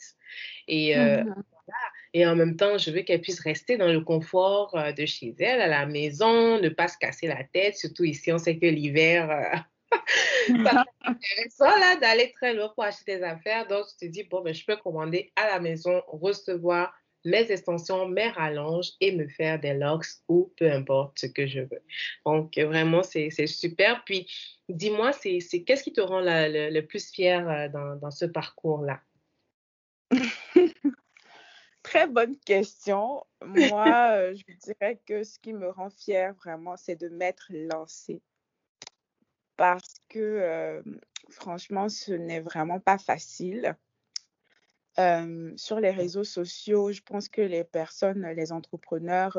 Et, 0.68 0.98
euh, 0.98 1.24
mmh 1.24 1.44
et 2.16 2.26
en 2.26 2.36
même 2.36 2.56
temps, 2.56 2.80
je 2.80 2.90
veux 2.90 3.02
qu'elles 3.02 3.22
puissent 3.22 3.40
rester 3.40 3.78
dans 3.78 3.92
le 3.92 4.02
confort 4.02 4.76
de 4.98 5.06
chez 5.06 5.36
elles, 5.38 5.62
à 5.62 5.68
la 5.68 5.86
maison, 5.86 6.60
ne 6.60 6.70
pas 6.70 6.88
se 6.88 6.98
casser 6.98 7.28
la 7.28 7.44
tête. 7.44 7.78
Surtout 7.78 8.04
ici, 8.04 8.32
on 8.32 8.40
sait 8.40 8.58
que 8.58 8.66
l'hiver, 8.66 9.64
intéressant 10.50 11.80
là 11.80 11.96
d'aller 11.98 12.32
très 12.34 12.54
loin 12.54 12.70
pour 12.70 12.84
acheter 12.84 13.18
des 13.18 13.24
affaires. 13.24 13.68
Donc, 13.68 13.86
tu 14.00 14.08
te 14.08 14.12
dis, 14.12 14.24
bon, 14.24 14.42
ben, 14.42 14.54
je 14.54 14.66
peux 14.66 14.78
commander 14.78 15.32
à 15.36 15.48
la 15.48 15.60
maison, 15.60 16.02
recevoir 16.08 16.94
mes 17.26 17.52
extensions, 17.52 18.08
mes 18.08 18.30
rallonges 18.30 18.92
et 19.02 19.12
me 19.12 19.28
faire 19.28 19.60
des 19.60 19.74
locks 19.74 20.06
ou 20.28 20.54
peu 20.58 20.72
importe 20.72 21.20
ce 21.20 21.26
que 21.28 21.48
je 21.48 21.62
veux. 21.62 21.82
Donc, 22.26 22.58
vraiment, 22.58 23.04
c'est 23.04 23.30
super. 23.48 24.04
Puis, 24.06 24.28
dis-moi, 24.70 25.12
c'est 25.12 25.40
qu'est-ce 25.66 25.84
qui 25.84 25.94
te 25.94 26.02
rend 26.02 26.22
le, 26.24 26.82
plus 26.82 27.12
fier 27.12 27.48
euh, 27.50 27.68
dans, 27.70 27.96
dans 27.98 28.12
ce 28.12 28.26
parcours-là? 28.26 29.02
Très 31.84 32.08
bonne 32.08 32.38
question. 32.38 33.26
Moi, 33.44 34.12
euh, 34.12 34.36
je 34.36 34.54
dirais 34.58 35.02
que 35.06 35.24
ce 35.24 35.40
qui 35.40 35.54
me 35.54 35.70
rend 35.70 35.90
fier 35.90 36.34
vraiment, 36.34 36.78
c'est 36.78 36.96
de 36.96 37.10
m'être 37.10 37.48
lancée 37.52 38.22
parce 39.60 39.96
que 40.08 40.82
franchement, 41.30 41.90
ce 41.90 42.14
n'est 42.14 42.40
vraiment 42.40 42.80
pas 42.80 42.98
facile. 42.98 43.76
sur 45.58 45.80
les 45.80 45.92
réseaux 45.92 46.24
sociaux, 46.24 46.92
je 46.92 47.02
pense 47.02 47.30
que 47.30 47.42
les 47.42 47.64
personnes, 47.64 48.26
les 48.28 48.52
entrepreneurs 48.52 49.38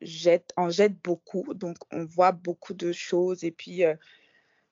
jettent, 0.00 0.52
en 0.56 0.70
jettent 0.70 1.02
beaucoup. 1.02 1.54
Donc, 1.54 1.76
on 1.90 2.04
voit 2.04 2.32
beaucoup 2.32 2.74
de 2.74 2.92
choses. 2.92 3.44
Et 3.44 3.50
puis, 3.50 3.82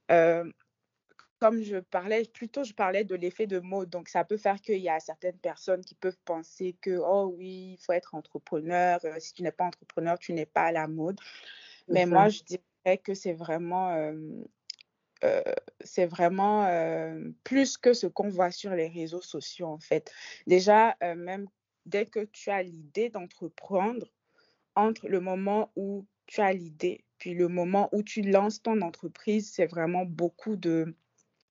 comme 0.09 1.63
je 1.63 1.79
parlais, 1.79 2.25
plutôt 2.25 2.65
je 2.65 2.75
parlais 2.75 3.05
de 3.05 3.15
l'effet 3.15 3.47
de 3.47 3.61
mode. 3.61 3.89
Donc, 3.89 4.09
ça 4.09 4.25
peut 4.25 4.37
faire 4.37 4.61
qu'il 4.61 4.81
y 4.81 4.89
a 4.89 5.01
certaines 5.01 5.39
personnes 5.39 5.85
qui 5.85 5.95
peuvent 5.95 6.19
penser 6.25 6.77
que, 6.81 6.99
oh 6.99 7.33
oui, 7.37 7.77
il 7.79 7.85
faut 7.85 7.93
être 7.93 8.15
entrepreneur. 8.15 9.01
si 9.19 9.33
tu 9.33 9.43
n'es 9.43 9.53
pas 9.53 9.65
entrepreneur, 9.65 10.19
tu 10.19 10.35
n'es 10.35 10.47
pas 10.47 10.65
à 10.65 10.73
la 10.73 10.89
mode. 10.89 11.19
Mais 11.89 12.05
moi, 12.05 12.29
je 12.29 12.43
dirais 12.43 12.99
que 12.99 13.15
c'est 13.15 13.33
vraiment 13.33 14.13
c'est 15.81 16.07
vraiment 16.07 16.69
plus 17.45 17.77
que 17.77 17.93
ce 17.93 18.07
qu'on 18.07 18.29
voit 18.29 18.51
sur 18.51 18.71
les 18.71 18.89
réseaux 18.89 19.23
sociaux, 19.23 19.67
en 19.67 19.81
fait. 19.81 20.13
Déjà, 20.47 20.97
même 21.01 21.49
dès 21.87 22.07
que 22.07 22.25
tu 22.25 22.51
as 22.51 22.63
l'idée 22.63 23.09
d'entreprendre, 23.09 24.07
entre 24.75 25.09
le 25.09 25.21
moment 25.21 25.73
où 25.75 26.07
tu 26.27 26.41
as 26.41 26.53
l'idée, 26.53 27.05
puis 27.19 27.35
le 27.35 27.49
moment 27.49 27.89
où 27.93 28.03
tu 28.03 28.23
lances 28.23 28.63
ton 28.63 28.81
entreprise, 28.81 29.51
c'est 29.53 29.67
vraiment 29.67 30.05
beaucoup 30.05 30.55
de, 30.55 30.95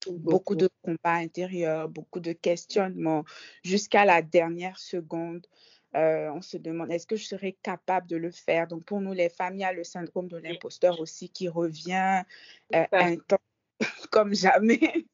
beaucoup. 0.09 0.55
de 0.55 0.69
combats 0.81 1.15
intérieurs, 1.15 1.89
beaucoup 1.89 2.19
de 2.19 2.31
questionnements, 2.31 3.25
jusqu'à 3.63 4.05
la 4.05 4.21
dernière 4.21 4.79
seconde. 4.79 5.45
on 5.93 6.41
se 6.41 6.57
demande 6.57 6.91
est-ce 6.91 7.07
que 7.07 7.15
je 7.15 7.25
serais 7.25 7.57
capable 7.63 8.07
de 8.07 8.15
le 8.15 8.31
faire? 8.31 8.67
Donc, 8.67 8.85
pour 8.85 9.01
nous, 9.01 9.13
les 9.13 9.29
femmes, 9.29 9.55
il 9.55 9.61
y 9.61 9.65
a 9.65 9.73
le 9.73 9.83
syndrome 9.83 10.27
de 10.27 10.37
l'imposteur 10.37 10.99
aussi 10.99 11.29
qui 11.29 11.49
revient 11.49 12.23
intense 12.71 13.39
comme 14.11 14.33
jamais. 14.33 15.07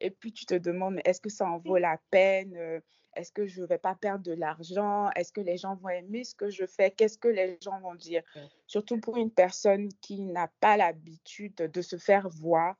Et 0.00 0.10
puis 0.10 0.32
tu 0.32 0.46
te 0.46 0.54
demandes, 0.54 0.94
mais 0.94 1.02
est-ce 1.04 1.20
que 1.20 1.28
ça 1.28 1.46
en 1.46 1.58
vaut 1.58 1.76
la 1.76 1.98
peine? 2.10 2.56
Euh, 2.56 2.80
Est-ce 3.14 3.32
que 3.32 3.46
je 3.46 3.60
ne 3.60 3.66
vais 3.66 3.78
pas 3.78 3.94
perdre 3.94 4.24
de 4.24 4.32
l'argent? 4.32 5.10
Est-ce 5.10 5.32
que 5.32 5.40
les 5.40 5.58
gens 5.58 5.76
vont 5.76 5.90
aimer 5.90 6.24
ce 6.24 6.34
que 6.34 6.48
je 6.48 6.64
fais? 6.64 6.90
Qu'est-ce 6.90 7.18
que 7.18 7.28
les 7.28 7.58
gens 7.60 7.78
vont 7.80 7.94
dire? 7.94 8.22
Surtout 8.66 8.98
pour 8.98 9.18
une 9.18 9.30
personne 9.30 9.88
qui 10.00 10.20
n'a 10.20 10.48
pas 10.60 10.76
l'habitude 10.76 11.54
de 11.54 11.82
se 11.82 11.96
faire 11.96 12.28
voir, 12.28 12.76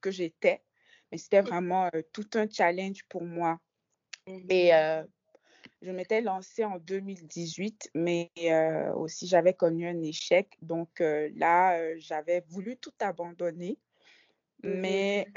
que 0.00 0.10
j'étais. 0.10 0.62
Mais 1.10 1.18
c'était 1.18 1.40
vraiment 1.40 1.88
euh, 1.94 2.02
tout 2.12 2.28
un 2.34 2.46
challenge 2.48 3.02
pour 3.08 3.22
moi. 3.22 3.58
Et 4.26 4.72
mmh. 4.72 4.74
euh, 4.74 5.04
je 5.80 5.90
m'étais 5.90 6.20
lancée 6.20 6.64
en 6.64 6.78
2018, 6.78 7.92
mais 7.94 8.30
aussi 8.94 9.26
j'avais 9.26 9.54
connu 9.54 9.88
un 9.88 10.02
échec. 10.02 10.54
Donc 10.60 11.00
là, 11.00 11.96
j'avais 11.96 12.44
voulu 12.48 12.76
tout 12.76 12.92
abandonner. 13.00 13.78
Mmh 14.64 14.80
mais 14.80 15.28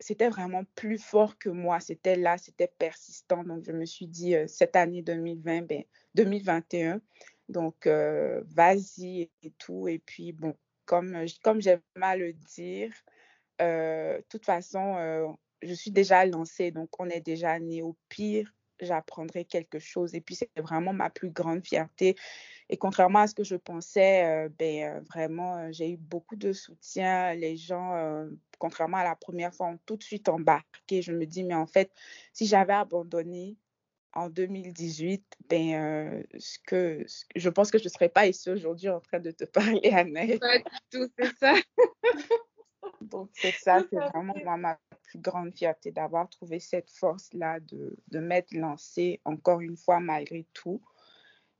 c'était 0.00 0.28
vraiment 0.28 0.64
plus 0.74 0.98
fort 0.98 1.38
que 1.38 1.48
moi. 1.48 1.80
C'était 1.80 2.16
là, 2.16 2.36
c'était 2.38 2.70
persistant. 2.78 3.42
Donc, 3.44 3.64
je 3.64 3.72
me 3.72 3.86
suis 3.86 4.06
dit, 4.06 4.34
cette 4.46 4.76
année 4.76 5.02
2020, 5.02 5.62
ben, 5.62 5.82
2021, 6.14 7.00
donc 7.48 7.86
vas-y 7.86 9.30
et 9.42 9.50
tout. 9.58 9.88
Et 9.88 9.98
puis, 9.98 10.32
bon, 10.32 10.54
comme, 10.84 11.24
comme 11.42 11.60
j'aime 11.62 11.80
mal 11.96 12.20
le 12.20 12.32
dire, 12.34 12.92
de 13.60 14.22
toute 14.28 14.44
façon, 14.44 15.36
je 15.62 15.72
suis 15.72 15.90
déjà 15.90 16.26
lancée. 16.26 16.70
Donc, 16.70 16.90
on 17.00 17.08
est 17.08 17.20
déjà 17.22 17.58
né 17.58 17.82
au 17.82 17.96
pire 18.08 18.52
j'apprendrai 18.80 19.44
quelque 19.44 19.78
chose. 19.78 20.14
Et 20.14 20.20
puis, 20.20 20.34
c'est 20.34 20.50
vraiment 20.60 20.92
ma 20.92 21.08
plus 21.08 21.30
grande 21.30 21.64
fierté. 21.64 22.16
Et 22.70 22.76
contrairement 22.76 23.20
à 23.20 23.26
ce 23.26 23.34
que 23.34 23.44
je 23.44 23.56
pensais, 23.56 24.24
euh, 24.24 24.48
ben, 24.58 24.84
euh, 24.84 25.00
vraiment, 25.10 25.58
euh, 25.58 25.68
j'ai 25.70 25.90
eu 25.90 25.96
beaucoup 25.96 26.36
de 26.36 26.52
soutien. 26.52 27.34
Les 27.34 27.56
gens, 27.56 28.26
contrairement 28.58 28.98
à 28.98 29.04
la 29.04 29.16
première 29.16 29.54
fois, 29.54 29.66
ont 29.66 29.78
tout 29.84 29.96
de 29.96 30.02
suite 30.02 30.28
embarqué. 30.28 31.02
Je 31.02 31.12
me 31.12 31.26
dis, 31.26 31.44
mais 31.44 31.54
en 31.54 31.66
fait, 31.66 31.92
si 32.32 32.46
j'avais 32.46 32.72
abandonné 32.72 33.56
en 34.12 34.30
2018, 34.30 35.24
ben, 35.48 36.24
ce 36.38 36.58
que, 36.66 37.04
je 37.36 37.48
pense 37.50 37.70
que 37.70 37.78
je 37.78 37.84
ne 37.84 37.88
serais 37.90 38.08
pas 38.08 38.26
ici 38.26 38.48
aujourd'hui 38.50 38.88
en 38.88 39.00
train 39.00 39.20
de 39.20 39.30
te 39.30 39.44
parler, 39.82 39.90
Annette. 39.90 40.40
Pas 40.40 40.58
du 40.58 40.64
tout, 40.90 41.08
c'est 41.18 41.36
ça. 41.36 41.54
Donc, 43.00 43.30
c'est 43.34 43.52
ça, 43.52 43.82
c'est 43.90 43.96
vraiment 43.96 44.34
moi, 44.44 44.56
ma 44.56 44.78
plus 45.02 45.18
grande 45.18 45.54
fierté 45.54 45.90
d'avoir 45.90 46.28
trouvé 46.28 46.60
cette 46.60 46.90
force-là 46.90 47.60
de, 47.60 47.96
de 48.08 48.18
m'être 48.18 48.52
lancée 48.52 49.20
encore 49.24 49.60
une 49.60 49.76
fois 49.76 50.00
malgré 50.00 50.46
tout. 50.54 50.80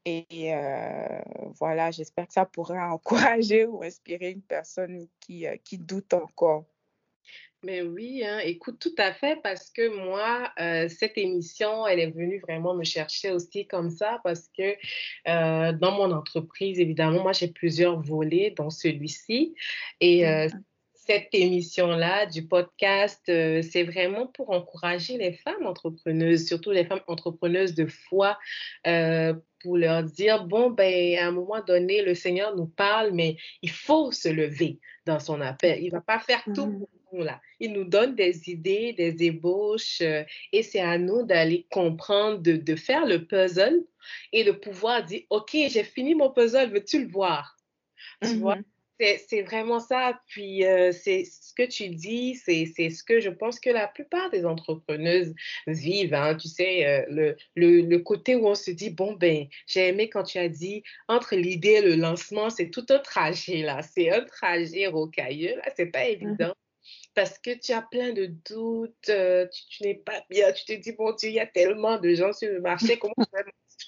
Et 0.05 0.55
euh, 0.55 1.21
voilà, 1.59 1.91
j'espère 1.91 2.27
que 2.27 2.35
ça 2.35 2.45
pourra 2.45 2.89
encourager 2.95 3.65
ou 3.65 3.83
inspirer 3.83 4.31
une 4.31 4.43
personne 4.43 5.09
qui, 5.21 5.47
euh, 5.47 5.57
qui 5.65 5.79
doute 5.79 6.13
encore. 6.13 6.67
Mais 7.63 7.81
oui, 7.81 8.23
hein, 8.23 8.41
écoute, 8.41 8.79
tout 8.79 8.95
à 8.99 9.15
fait, 9.15 9.41
parce 9.43 9.71
que 9.71 9.89
moi, 10.05 10.53
euh, 10.61 10.87
cette 10.91 11.17
émission, 11.17 11.87
elle 11.87 11.99
est 11.99 12.11
venue 12.11 12.39
vraiment 12.41 12.75
me 12.75 12.85
chercher 12.85 13.31
aussi 13.31 13.67
comme 13.67 13.89
ça, 13.89 14.21
parce 14.23 14.51
que 14.55 14.77
dans 15.25 15.93
mon 15.93 16.13
entreprise, 16.13 16.79
évidemment, 16.79 17.23
moi, 17.23 17.33
j'ai 17.33 17.49
plusieurs 17.49 18.03
volets, 18.03 18.53
dont 18.55 18.69
celui-ci. 18.69 19.55
Et 20.01 20.27
mmh 20.27 20.51
cette 21.07 21.29
émission-là 21.35 22.27
du 22.27 22.47
podcast, 22.47 23.23
euh, 23.29 23.61
c'est 23.63 23.83
vraiment 23.83 24.27
pour 24.27 24.51
encourager 24.51 25.19
les 25.19 25.33
femmes 25.33 25.67
entrepreneuses, 25.67 26.47
surtout 26.47 26.71
les 26.71 26.87
femmes 26.87 27.03
entrepreneuses 27.09 27.75
de 27.75 27.87
foi, 27.87 28.39
euh, 28.87 29.35
pour 29.61 29.77
leur 29.77 30.03
dire, 30.03 30.45
bon, 30.45 30.71
ben, 30.71 31.19
à 31.19 31.27
un 31.27 31.31
moment 31.31 31.63
donné, 31.67 32.03
le 32.03 32.15
Seigneur 32.15 32.57
nous 32.57 32.67
parle, 32.67 33.11
mais 33.13 33.37
il 33.61 33.71
faut 33.71 34.13
se 34.13 34.29
lever 34.29 34.79
dans 35.05 35.21
son 35.21 35.41
appel. 35.41 35.83
Il 35.83 35.87
ne 35.87 35.93
va 35.93 36.01
pas 36.01 36.19
faire 36.21 36.43
tout 36.55 36.67
mmh. 36.67 36.79
pour 36.79 36.89
nous 37.13 37.23
là. 37.23 37.41
Il 37.61 37.73
nous 37.73 37.85
donne 37.85 38.15
des 38.15 38.49
idées, 38.49 38.95
des 38.95 39.25
ébauches, 39.25 40.01
euh, 40.01 40.25
et 40.53 40.63
c'est 40.63 40.81
à 40.81 40.97
nous 40.97 41.23
d'aller 41.23 41.67
comprendre, 41.71 42.39
de, 42.39 42.57
de 42.57 42.77
faire 42.77 43.05
le 43.05 43.27
puzzle 43.27 43.85
et 44.33 44.43
de 44.45 44.53
pouvoir 44.53 45.05
dire, 45.05 45.23
OK, 45.29 45.51
j'ai 45.53 45.85
fini 45.85 46.15
mon 46.15 46.31
puzzle, 46.31 46.71
veux-tu 46.71 47.05
le 47.05 47.11
voir? 47.11 47.57
Tu 48.23 48.37
vois? 48.37 48.57
C'est 49.01 49.43
vraiment 49.43 49.81
ça. 49.81 50.21
Puis, 50.29 50.65
euh, 50.65 50.93
c'est 50.93 51.25
ce 51.25 51.53
que 51.55 51.67
tu 51.67 51.89
dis, 51.89 52.37
c'est 52.37 52.67
ce 52.67 53.03
que 53.03 53.19
je 53.19 53.31
pense 53.31 53.59
que 53.59 53.71
la 53.71 53.89
plupart 53.89 54.31
des 54.31 54.47
entrepreneuses 54.47 55.35
vivent. 55.67 56.15
Hein. 56.15 56.37
Tu 56.37 56.49
sais, 56.49 56.87
euh, 56.87 57.05
le, 57.09 57.37
le, 57.57 57.81
le, 57.81 57.99
côté 57.99 58.37
où 58.37 58.47
on 58.47 58.55
se 58.55 58.71
dit, 58.71 58.91
bon, 58.91 59.15
ben, 59.15 59.47
j'ai 59.67 59.89
aimé 59.89 60.09
quand 60.09 60.23
tu 60.23 60.39
as 60.39 60.49
dit, 60.49 60.85
entre 61.09 61.35
l'idée 61.35 61.71
et 61.71 61.83
le 61.83 61.97
lancement, 61.97 62.51
c'est 62.51 62.71
tout 62.71 62.87
un 62.91 63.01
trajet, 63.01 63.63
là. 63.63 63.83
C'est 63.83 64.11
un 64.11 64.23
trajet 64.23 64.87
rocailleux, 64.87 65.57
là. 65.57 65.65
C'est 65.77 65.87
pas 65.87 66.05
mmh 66.05 66.13
évident. 66.13 66.55
Parce 67.15 67.39
que 67.39 67.51
tu 67.51 67.73
as 67.73 67.83
plein 67.83 68.13
de 68.13 68.27
doutes, 68.49 69.09
euh, 69.09 69.47
tu, 69.49 69.63
tu 69.69 69.83
n'es 69.85 69.95
pas 69.95 70.25
bien, 70.31 70.53
tu 70.53 70.65
te 70.65 70.73
dis, 70.73 70.93
bon 70.93 71.13
Dieu, 71.13 71.31
il 71.31 71.35
y 71.35 71.41
a 71.41 71.47
tellement 71.47 71.99
de 71.99 72.15
gens 72.15 72.33
sur 72.33 72.51
le 72.51 72.61
marché, 72.61 72.97
comment 72.99 73.15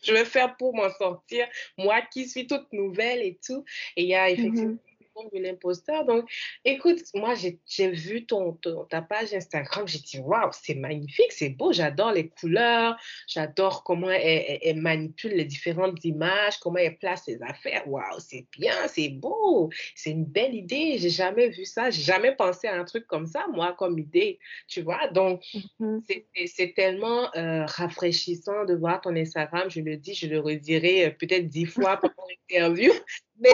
je 0.03 0.13
vais 0.13 0.25
faire 0.25 0.57
pour 0.57 0.75
m'en 0.75 0.91
sortir, 0.91 1.47
moi 1.79 2.01
qui 2.13 2.29
suis 2.29 2.47
toute 2.47 2.73
nouvelle 2.73 3.23
et 3.23 3.39
tout. 3.45 3.65
Et 3.97 4.03
il 4.03 4.09
y 4.09 4.15
a 4.15 4.33
mmh 4.35 4.79
effectivement 5.17 5.31
de 5.33 5.43
l'imposteur. 5.43 6.05
Donc, 6.05 6.29
écoute, 6.65 7.01
moi, 7.15 7.35
j'ai 7.35 7.91
vu 7.91 8.27
ton, 8.27 8.59
ta 8.89 9.03
page 9.03 9.35
Instagram, 9.35 9.87
j'ai 9.87 9.99
dit, 9.99 10.19
waouh, 10.19 10.51
c'est 10.53 10.75
magnifique, 10.75 11.33
c'est 11.33 11.51
beau, 11.51 11.73
j'adore 11.73 12.13
les 12.13 12.29
couleurs, 12.29 12.97
j'adore 13.27 13.85
comment 13.85 14.11
elle, 14.11 14.81
manipule 14.81 15.33
les 15.33 15.45
différentes 15.45 16.05
images, 16.05 16.59
comment 16.59 16.79
elle 16.79 16.99
place 16.99 17.25
ses 17.25 17.41
affaires. 17.43 17.89
Waouh, 17.89 18.19
c'est 18.19 18.47
bien, 18.53 18.75
c'est 18.89 19.09
beau, 19.09 19.71
c'est 19.95 20.11
une 20.11 20.25
belle 20.25 20.55
idée. 20.55 20.99
J'ai 20.99 21.11
jamais 21.11 21.49
vu 21.49 21.65
ça, 21.65 21.91
j'ai 21.91 22.03
jamais 22.03 22.35
pensé 22.35 22.67
à 22.69 22.79
un 22.79 22.85
truc 22.85 23.07
comme 23.07 23.27
ça, 23.27 23.47
moi, 23.53 23.75
comme 23.79 23.99
idée, 23.99 24.39
tu 24.69 24.83
vois. 24.83 25.09
Donc, 25.09 25.43
mm-hmm. 25.81 26.47
c'est 26.47 26.75
tellement 26.75 27.35
euh, 27.37 27.65
rafraîchissant 27.67 28.65
de 28.65 28.75
voir 28.75 29.01
ton 29.01 29.15
Instagram. 29.17 29.69
Je 29.71 29.81
le 29.81 29.97
dis, 29.97 30.15
je 30.15 30.27
le 30.27 30.41
redirai 30.41 31.07
euh, 31.07 31.11
peut-être 31.11 31.49
dix 31.49 31.67
fois 31.67 31.97
pendant 31.97 32.15
l'interview, 32.29 32.93
mais 33.39 33.51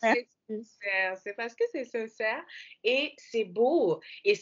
c'est 0.00 0.28
c'est 0.48 1.34
parce 1.36 1.54
que 1.54 1.64
c'est 1.72 1.84
sincère 1.84 2.44
et 2.84 3.12
c'est 3.18 3.44
beau. 3.44 4.00
Et 4.24 4.34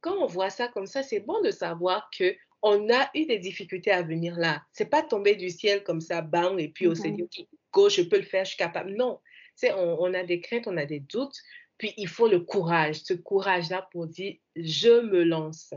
quand 0.00 0.16
on 0.18 0.26
voit 0.26 0.50
ça 0.50 0.68
comme 0.68 0.86
ça, 0.86 1.02
c'est 1.02 1.20
bon 1.20 1.40
de 1.42 1.50
savoir 1.50 2.10
que 2.16 2.34
on 2.62 2.88
a 2.90 3.10
eu 3.14 3.26
des 3.26 3.38
difficultés 3.38 3.90
à 3.90 4.02
venir 4.02 4.36
là. 4.36 4.62
C'est 4.72 4.88
pas 4.88 5.02
tomber 5.02 5.36
du 5.36 5.50
ciel 5.50 5.84
comme 5.84 6.00
ça, 6.00 6.22
bang, 6.22 6.58
et 6.58 6.68
puis 6.68 6.88
on 6.88 6.94
s'est 6.94 7.10
dit, 7.10 7.22
mm-hmm. 7.22 7.42
OK, 7.42 7.46
go, 7.72 7.88
je 7.90 8.02
peux 8.02 8.16
le 8.16 8.22
faire, 8.22 8.44
je 8.44 8.50
suis 8.50 8.58
capable. 8.58 8.92
Non, 8.94 9.20
on, 9.64 9.96
on 10.00 10.14
a 10.14 10.24
des 10.24 10.40
craintes, 10.40 10.66
on 10.66 10.78
a 10.78 10.86
des 10.86 11.00
doutes, 11.00 11.36
puis 11.76 11.92
il 11.98 12.08
faut 12.08 12.26
le 12.26 12.40
courage, 12.40 13.02
ce 13.02 13.12
courage-là 13.12 13.86
pour 13.92 14.06
dire, 14.06 14.36
je 14.56 15.02
me 15.02 15.24
lance. 15.24 15.74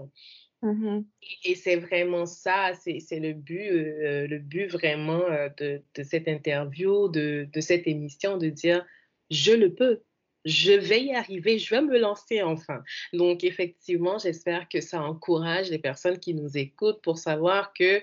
Mm-hmm. 0.63 1.05
Et, 1.43 1.55
c'est 1.55 1.75
vraiment 1.75 2.25
ça, 2.25 2.71
c'est 2.73 3.19
le 3.19 3.33
but, 3.33 3.69
euh, 3.69 4.27
le 4.27 4.39
but 4.39 4.67
vraiment 4.67 5.21
euh, 5.21 5.49
de, 5.57 5.83
de, 5.93 6.03
cette 6.03 6.27
interview, 6.27 7.09
de, 7.09 7.47
de 7.51 7.61
cette 7.61 7.85
émission, 7.85 8.37
de 8.37 8.49
dire, 8.49 8.85
je 9.29 9.51
le 9.51 9.73
peux. 9.73 10.01
Je 10.45 10.71
vais 10.71 11.03
y 11.03 11.13
arriver, 11.13 11.59
je 11.59 11.75
vais 11.75 11.81
me 11.81 11.97
lancer 11.97 12.41
enfin. 12.41 12.81
Donc, 13.11 13.43
effectivement, 13.43 14.17
j'espère 14.17 14.69
que 14.69 14.79
ça 14.79 15.01
encourage 15.01 15.69
les 15.69 15.79
personnes 15.79 16.19
qui 16.19 16.33
nous 16.33 16.57
écoutent 16.57 17.01
pour 17.01 17.17
savoir 17.17 17.73
que 17.73 18.01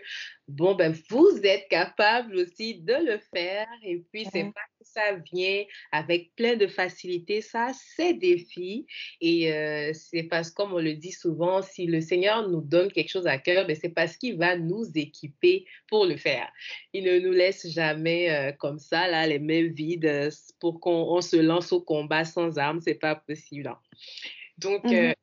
bon, 0.48 0.74
ben, 0.74 0.94
vous 1.10 1.40
êtes 1.42 1.68
capable 1.68 2.36
aussi 2.36 2.80
de 2.80 2.94
le 2.94 3.18
faire. 3.34 3.66
Et 3.82 4.04
puis, 4.12 4.26
c'est 4.32 4.44
pas 4.44 4.60
que 4.78 4.86
ça 4.86 5.14
vient 5.32 5.64
avec 5.92 6.34
plein 6.36 6.56
de 6.56 6.66
facilité. 6.66 7.40
Ça, 7.40 7.72
c'est 7.74 8.14
défi. 8.14 8.86
Et 9.20 9.52
euh, 9.52 9.92
c'est 9.94 10.24
parce, 10.24 10.50
comme 10.50 10.72
on 10.72 10.80
le 10.80 10.94
dit 10.94 11.12
souvent, 11.12 11.62
si 11.62 11.86
le 11.86 12.00
Seigneur 12.00 12.48
nous 12.48 12.60
donne 12.60 12.92
quelque 12.92 13.10
chose 13.10 13.26
à 13.26 13.38
cœur, 13.38 13.66
ben, 13.66 13.76
c'est 13.80 13.88
parce 13.90 14.16
qu'il 14.16 14.36
va 14.36 14.56
nous 14.56 14.84
équiper 14.94 15.66
pour 15.88 16.06
le 16.06 16.16
faire. 16.16 16.50
Il 16.92 17.04
ne 17.04 17.18
nous 17.18 17.32
laisse 17.32 17.66
jamais 17.70 18.30
euh, 18.30 18.52
comme 18.52 18.78
ça, 18.78 19.08
là, 19.08 19.26
les 19.26 19.38
mains 19.38 19.68
vides 19.68 20.06
euh, 20.06 20.30
pour 20.60 20.80
qu'on 20.80 21.20
se 21.20 21.36
lance 21.36 21.72
au 21.72 21.80
combat 21.80 22.24
sans 22.24 22.58
armes. 22.58 22.80
C'est 22.80 22.94
pas 22.94 23.14
possible. 23.14 23.68
Hein. 23.68 23.78
Donc, 24.58 24.84
mmh 24.84 25.14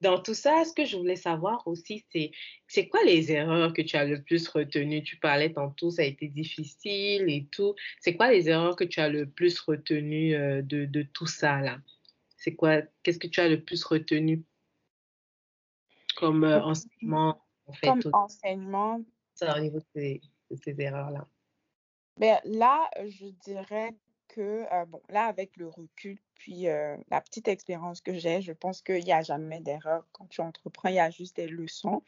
dans 0.00 0.20
tout 0.20 0.34
ça, 0.34 0.64
ce 0.64 0.72
que 0.72 0.84
je 0.84 0.96
voulais 0.96 1.16
savoir 1.16 1.66
aussi, 1.66 2.04
c'est 2.12 2.30
c'est 2.68 2.88
quoi 2.88 3.02
les 3.04 3.32
erreurs 3.32 3.72
que 3.72 3.82
tu 3.82 3.96
as 3.96 4.04
le 4.04 4.22
plus 4.22 4.46
retenues? 4.48 5.02
Tu 5.02 5.16
parlais 5.16 5.52
tantôt, 5.52 5.90
ça 5.90 6.02
a 6.02 6.04
été 6.04 6.28
difficile 6.28 7.30
et 7.30 7.46
tout. 7.50 7.74
C'est 8.00 8.14
quoi 8.14 8.30
les 8.30 8.48
erreurs 8.48 8.76
que 8.76 8.84
tu 8.84 9.00
as 9.00 9.08
le 9.08 9.26
plus 9.26 9.58
retenues 9.60 10.34
euh, 10.34 10.62
de, 10.62 10.84
de 10.84 11.02
tout 11.02 11.26
ça 11.26 11.60
là? 11.60 11.78
C'est 12.36 12.54
quoi 12.54 12.82
Qu'est-ce 13.02 13.18
que 13.18 13.26
tu 13.26 13.40
as 13.40 13.48
le 13.48 13.62
plus 13.62 13.82
retenu? 13.84 14.44
Comme 16.16 16.44
euh, 16.44 16.62
enseignement 16.62 17.42
en 17.66 17.72
fait, 17.72 17.86
Comme 17.86 18.02
enseignement. 18.12 19.02
Ça 19.34 19.56
au 19.56 19.60
niveau 19.60 19.78
de 19.78 19.84
ces, 19.94 20.20
de 20.50 20.56
ces 20.56 20.80
erreurs 20.80 21.10
là. 21.10 21.26
Ben, 22.18 22.38
là, 22.44 22.88
je 23.04 23.26
dirais 23.44 23.94
que, 24.36 24.66
euh, 24.70 24.84
bon, 24.84 25.00
là, 25.08 25.24
avec 25.24 25.56
le 25.56 25.66
recul, 25.66 26.18
puis 26.34 26.68
euh, 26.68 26.96
la 27.10 27.22
petite 27.22 27.48
expérience 27.48 28.02
que 28.02 28.12
j'ai, 28.12 28.42
je 28.42 28.52
pense 28.52 28.82
qu'il 28.82 29.02
n'y 29.02 29.12
a 29.12 29.22
jamais 29.22 29.60
d'erreur 29.60 30.06
quand 30.12 30.26
tu 30.26 30.42
entreprends, 30.42 30.90
il 30.90 30.96
y 30.96 31.00
a 31.00 31.10
juste 31.10 31.36
des 31.36 31.48
leçons. 31.48 32.02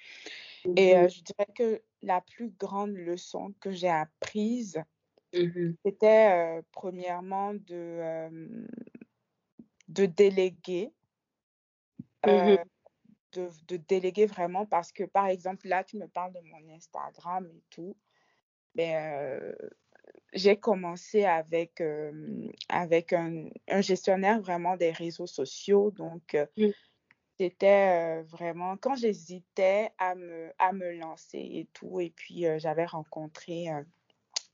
Et 0.77 0.97
euh, 0.97 1.09
je 1.09 1.23
dirais 1.23 1.49
que 1.55 1.83
la 2.03 2.21
plus 2.21 2.51
grande 2.51 2.93
leçon 2.93 3.55
que 3.61 3.73
j'ai 3.73 3.89
apprise, 3.89 4.83
mmh 5.35 5.73
c'était 5.85 6.63
premièrement 6.73 7.55
de, 7.55 8.29
de 9.89 10.07
déléguer. 10.07 10.93
Mmh 12.27 12.57
de, 13.33 13.51
de, 13.69 13.77
déléguer 13.77 14.25
vraiment 14.25 14.65
parce 14.65 14.91
que, 14.91 15.05
par 15.05 15.27
exemple, 15.27 15.69
là, 15.69 15.85
tu 15.85 15.99
me 15.99 16.09
parles 16.09 16.33
de 16.33 16.41
mon 16.41 16.75
Instagram 16.75 17.47
et 17.55 17.63
tout. 17.69 17.95
Ben, 18.75 19.55
j'ai 20.33 20.57
commencé 20.57 21.25
avec, 21.25 21.83
avec 22.69 23.13
un, 23.13 23.47
un, 23.69 23.81
gestionnaire 23.81 24.41
vraiment 24.41 24.77
des 24.77 24.91
réseaux 24.91 25.27
sociaux. 25.27 25.91
Donc, 25.91 26.37
mmh. 26.57 26.69
c'était 27.39 28.23
vraiment 28.25 28.77
quand 28.77 28.95
j'hésitais 28.95 29.91
à 29.99 30.15
me, 30.15 30.53
à 30.59 30.73
me 30.73 30.93
lancer 30.93 31.39
et 31.39 31.69
tout. 31.73 32.01
Et 32.01 32.11
puis, 32.11 32.45
j'avais 32.59 32.85
rencontré, 32.85 33.67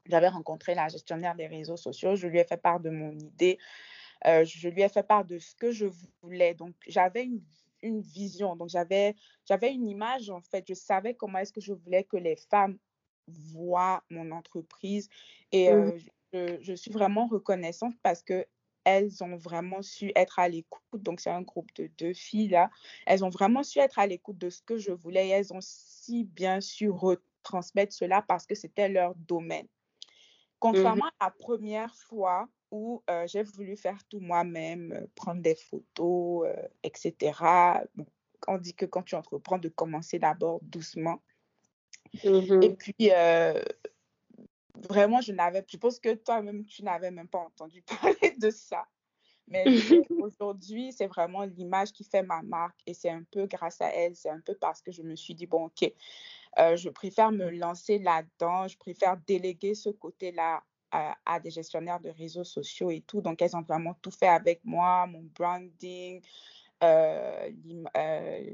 j'avais 0.07 0.29
rencontré 0.29 0.75
la 0.75 0.89
gestionnaire 0.89 1.35
des 1.35 1.47
réseaux 1.47 1.77
sociaux. 1.77 2.15
Je 2.15 2.29
lui 2.29 2.39
ai 2.39 2.45
fait 2.45 2.61
part 2.61 2.81
de 2.81 2.91
mon 2.91 3.13
idée. 3.13 3.59
je 4.25 4.69
lui 4.69 4.83
ai 4.83 4.89
fait 4.89 5.07
part 5.07 5.25
de 5.25 5.39
ce 5.39 5.55
que 5.55 5.73
je 5.73 5.87
voulais. 6.23 6.55
Donc, 6.55 6.75
j'avais 6.87 7.25
une, 7.25 7.43
une, 7.83 8.01
vision. 8.01 8.55
Donc, 8.55 8.69
j'avais, 8.69 9.17
j'avais 9.45 9.73
une 9.73 9.89
image, 9.89 10.31
en 10.31 10.41
fait. 10.41 10.65
Je 10.69 10.75
savais 10.75 11.15
comment 11.15 11.39
est-ce 11.39 11.53
que 11.53 11.61
je 11.61 11.73
voulais 11.73 12.05
que 12.05 12.17
les 12.17 12.37
femmes 12.37 12.79
voient 13.27 14.03
mon 14.11 14.31
entreprise. 14.31 15.09
Et 15.53 15.73
mmh 15.73 15.99
je, 16.35 16.59
je, 16.61 16.75
suis 16.75 16.91
vraiment 16.91 17.27
reconnaissante 17.29 17.95
parce 18.03 18.25
que 18.25 18.45
elles 18.85 19.25
ont 19.25 19.37
vraiment 19.37 19.83
su 19.83 20.13
être 20.15 20.39
à 20.39 20.49
l'écoute. 20.49 21.03
Donc, 21.03 21.21
c'est 21.21 21.31
un 21.31 21.43
groupe 21.43 21.73
de 21.75 21.91
deux 21.99 22.13
filles 22.13 22.49
là. 22.49 22.71
Elles 23.07 23.25
ont 23.25 23.31
vraiment 23.31 23.63
su 23.63 23.79
être 23.79 23.99
à 23.99 24.07
l'écoute 24.07 24.39
de 24.39 24.51
ce 24.51 24.63
que 24.63 24.77
je 24.77 24.93
voulais 24.93 25.29
et 25.29 25.31
elles 25.31 25.53
ont 25.53 25.61
si 25.61 26.25
bien 26.25 26.61
su 26.61 26.91
retransmettre 26.91 27.93
cela 27.93 28.23
parce 28.23 28.47
que 28.47 28.55
c'était 28.55 28.89
leur 28.89 29.15
domaine. 29.15 29.65
Mmh 29.65 30.59
Contrairement 30.61 31.07
à 31.21 31.27
la 31.27 31.31
première 31.31 31.95
fois 31.95 32.49
où 32.71 33.03
euh, 33.09 33.27
j'ai 33.27 33.43
voulu 33.43 33.77
faire 33.77 33.99
tout 34.09 34.21
moi-même, 34.21 34.93
euh, 34.93 35.07
prendre 35.15 35.41
des 35.43 35.55
photos, 35.55 36.49
etc. 36.83 37.33
on 38.49 38.59
dit 38.59 38.75
que 38.75 38.87
quand 38.87 39.03
tu 39.03 39.15
entreprends, 39.15 39.59
de 39.59 39.69
commencer 39.69 40.19
d'abord 40.19 40.61
doucement. 40.63 41.21
Mmh 42.23 42.63
et 42.63 42.75
puis, 42.75 43.11
vraiment, 44.89 45.21
je 45.21 45.33
n'avais, 45.33 45.65
je 45.69 45.77
pense 45.77 45.99
que 45.99 46.15
toi-même, 46.15 46.65
tu 46.65 46.83
n'avais 46.83 47.11
même 47.11 47.29
pas 47.29 47.41
entendu 47.41 47.83
parler 48.23 48.35
de 48.39 48.51
ça. 48.51 48.85
Mais 49.49 49.65
aujourd'hui, 50.21 50.93
c'est 50.93 51.07
vraiment 51.07 51.43
l'image 51.43 51.93
qui 51.93 52.05
fait 52.05 52.23
ma 52.23 52.43
marque 52.43 52.81
et 52.87 52.95
c'est 52.95 53.11
un 53.11 53.25
peu 53.31 53.47
grâce 53.47 53.81
à 53.81 53.89
elle, 53.89 54.17
c'est 54.17 54.31
un 54.31 54.41
peu 54.41 54.55
parce 54.55 54.81
que 54.81 54.91
je 54.91 55.03
me 55.03 55.17
suis 55.17 55.35
dit, 55.35 55.47
bon, 55.47 55.67
ok, 55.67 55.93
euh, 56.59 56.77
je 56.77 56.89
préfère 56.89 57.31
me 57.31 57.51
lancer 57.51 57.99
là-dedans, 57.99 58.69
je 58.69 58.79
préfère 58.79 59.17
déléguer 59.27 59.75
ce 59.75 59.91
côté-là 59.91 60.63
à, 61.27 61.41
des 61.41 61.51
gestionnaires 61.51 61.99
de 61.99 62.11
réseaux 62.11 62.45
sociaux 62.45 62.89
et 62.89 63.01
tout. 63.01 63.21
Donc, 63.21 63.43
elles 63.43 63.57
ont 63.57 63.63
vraiment 63.63 63.95
tout 64.01 64.13
fait 64.13 64.29
avec 64.29 64.61
moi, 64.65 65.09
mon 65.09 65.25
branding, 65.35 66.23
euh, 66.85 67.51
euh, 67.97 68.51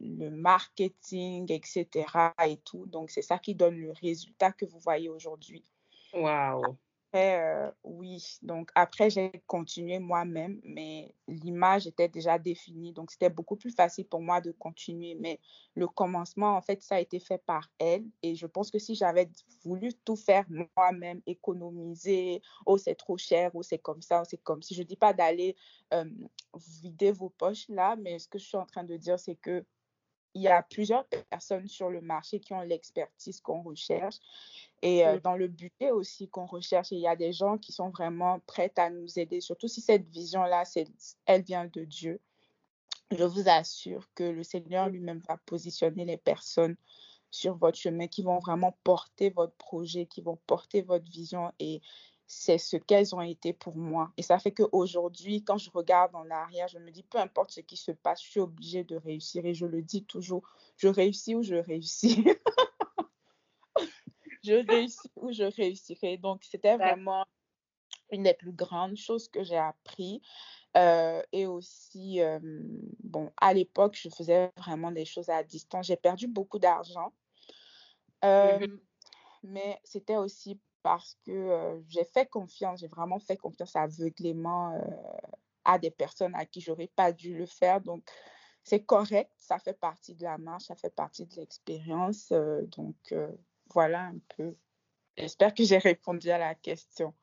le 0.00 0.30
marketing, 0.30 1.50
etc. 1.52 2.06
et 2.46 2.56
tout. 2.58 2.86
Donc, 2.86 3.10
c'est 3.10 3.22
ça 3.22 3.38
qui 3.38 3.54
donne 3.54 3.76
le 3.76 3.92
résultat 3.92 4.52
que 4.52 4.64
vous 4.64 4.78
voyez 4.78 5.08
aujourd'hui. 5.08 5.64
Wow. 6.12 6.76
Euh, 7.16 7.70
oui, 7.84 8.38
donc 8.42 8.70
après, 8.74 9.10
j'ai 9.10 9.32
continué 9.46 9.98
moi-même, 9.98 10.60
mais 10.64 11.14
l'image 11.28 11.86
était 11.86 12.08
déjà 12.08 12.38
définie, 12.38 12.92
donc 12.92 13.10
c'était 13.10 13.30
beaucoup 13.30 13.56
plus 13.56 13.70
facile 13.74 14.06
pour 14.06 14.20
moi 14.20 14.40
de 14.40 14.52
continuer. 14.52 15.14
Mais 15.14 15.40
le 15.74 15.86
commencement, 15.86 16.56
en 16.56 16.60
fait, 16.60 16.82
ça 16.82 16.96
a 16.96 17.00
été 17.00 17.18
fait 17.18 17.38
par 17.38 17.70
elle. 17.78 18.04
Et 18.22 18.34
je 18.34 18.46
pense 18.46 18.70
que 18.70 18.78
si 18.78 18.94
j'avais 18.94 19.30
voulu 19.64 19.94
tout 20.04 20.16
faire 20.16 20.44
moi-même, 20.48 21.22
économiser, 21.26 22.42
oh, 22.66 22.76
c'est 22.76 22.94
trop 22.94 23.16
cher, 23.16 23.50
oh, 23.54 23.62
c'est 23.62 23.78
comme 23.78 24.02
ça, 24.02 24.22
ou 24.22 24.24
c'est 24.28 24.42
comme 24.42 24.62
si, 24.62 24.74
je 24.74 24.82
ne 24.82 24.86
dis 24.86 24.96
pas 24.96 25.12
d'aller 25.12 25.56
vider 26.82 27.12
vos 27.12 27.30
poches 27.30 27.68
là, 27.68 27.96
mais 27.96 28.18
ce 28.18 28.28
que 28.28 28.38
je 28.38 28.44
suis 28.44 28.56
en 28.56 28.66
train 28.66 28.84
de 28.84 28.96
dire, 28.96 29.18
c'est 29.18 29.36
que 29.36 29.64
il 30.36 30.42
y 30.42 30.48
a 30.48 30.62
plusieurs 30.62 31.06
personnes 31.30 31.66
sur 31.66 31.88
le 31.88 32.02
marché 32.02 32.40
qui 32.40 32.52
ont 32.52 32.60
l'expertise 32.60 33.40
qu'on 33.40 33.62
recherche 33.62 34.16
et 34.82 35.06
euh, 35.06 35.18
dans 35.20 35.36
le 35.36 35.48
budget 35.48 35.90
aussi 35.90 36.28
qu'on 36.28 36.46
recherche. 36.46 36.90
il 36.90 36.98
y 36.98 37.08
a 37.08 37.16
des 37.16 37.32
gens 37.32 37.58
qui 37.58 37.72
sont 37.72 37.90
vraiment 37.90 38.40
prêts 38.46 38.72
à 38.76 38.90
nous 38.90 39.18
aider, 39.18 39.40
surtout 39.40 39.68
si 39.68 39.80
cette 39.80 40.08
vision-là, 40.08 40.64
elle 41.26 41.42
vient 41.42 41.66
de 41.66 41.84
Dieu. 41.84 42.20
Je 43.10 43.24
vous 43.24 43.48
assure 43.48 44.08
que 44.14 44.24
le 44.24 44.42
Seigneur 44.42 44.88
lui-même 44.88 45.22
va 45.28 45.36
positionner 45.38 46.04
les 46.04 46.16
personnes 46.16 46.76
sur 47.30 47.56
votre 47.56 47.78
chemin 47.78 48.06
qui 48.08 48.22
vont 48.22 48.38
vraiment 48.38 48.76
porter 48.84 49.30
votre 49.30 49.54
projet, 49.54 50.06
qui 50.06 50.20
vont 50.20 50.38
porter 50.46 50.82
votre 50.82 51.10
vision 51.10 51.52
et 51.58 51.80
c'est 52.26 52.58
ce 52.58 52.76
qu'elles 52.76 53.14
ont 53.14 53.20
été 53.20 53.52
pour 53.52 53.76
moi. 53.76 54.12
Et 54.16 54.22
ça 54.22 54.38
fait 54.38 54.50
qu'aujourd'hui, 54.50 55.44
quand 55.44 55.58
je 55.58 55.70
regarde 55.70 56.14
en 56.14 56.28
arrière, 56.30 56.66
je 56.68 56.78
me 56.78 56.90
dis, 56.90 57.04
peu 57.04 57.18
importe 57.18 57.52
ce 57.52 57.60
qui 57.60 57.76
se 57.76 57.92
passe, 57.92 58.22
je 58.22 58.30
suis 58.30 58.40
obligée 58.40 58.82
de 58.84 58.96
réussir. 58.96 59.46
Et 59.46 59.54
je 59.54 59.66
le 59.66 59.80
dis 59.82 60.04
toujours, 60.04 60.42
je 60.76 60.88
réussis 60.88 61.34
ou 61.36 61.42
je 61.42 61.54
réussis. 61.54 62.24
je 64.46 64.66
réussis 64.66 65.10
ou 65.16 65.32
je 65.32 65.44
réussirai. 65.44 66.16
Donc, 66.18 66.44
c'était 66.44 66.76
vraiment 66.76 67.26
une 68.10 68.22
des 68.22 68.34
plus 68.34 68.52
grandes 68.52 68.96
choses 68.96 69.28
que 69.28 69.42
j'ai 69.42 69.58
appris. 69.58 70.22
Euh, 70.76 71.22
et 71.32 71.46
aussi, 71.46 72.20
euh, 72.20 72.38
bon, 73.02 73.32
à 73.38 73.54
l'époque, 73.54 73.98
je 74.00 74.08
faisais 74.10 74.52
vraiment 74.58 74.92
des 74.92 75.04
choses 75.04 75.30
à 75.30 75.42
distance. 75.42 75.86
J'ai 75.86 75.96
perdu 75.96 76.28
beaucoup 76.28 76.58
d'argent. 76.58 77.12
Mmh 78.22 78.28
euh, 78.28 78.66
mais 79.42 79.78
c'était 79.84 80.16
aussi 80.16 80.58
parce 80.82 81.16
que 81.24 81.80
j'ai 81.88 82.04
fait 82.04 82.26
confiance, 82.26 82.80
j'ai 82.80 82.88
vraiment 82.88 83.20
fait 83.20 83.36
confiance 83.36 83.76
aveuglément 83.76 84.76
à 85.64 85.78
des 85.78 85.90
personnes 85.90 86.34
à 86.34 86.46
qui 86.46 86.60
j'aurais 86.60 86.88
pas 86.88 87.12
dû 87.12 87.36
le 87.36 87.46
faire. 87.46 87.80
Donc, 87.80 88.02
c'est 88.64 88.84
correct, 88.84 89.30
ça 89.36 89.58
fait 89.58 89.78
partie 89.78 90.14
de 90.14 90.24
la 90.24 90.38
marche, 90.38 90.64
ça 90.64 90.74
fait 90.74 90.94
partie 90.94 91.26
de 91.26 91.36
l'expérience. 91.36 92.32
donc, 92.76 93.14
voilà 93.72 94.06
un 94.06 94.18
peu. 94.36 94.54
J'espère 95.16 95.54
que 95.54 95.64
j'ai 95.64 95.78
répondu 95.78 96.30
à 96.30 96.38
la 96.38 96.54
question. 96.54 97.14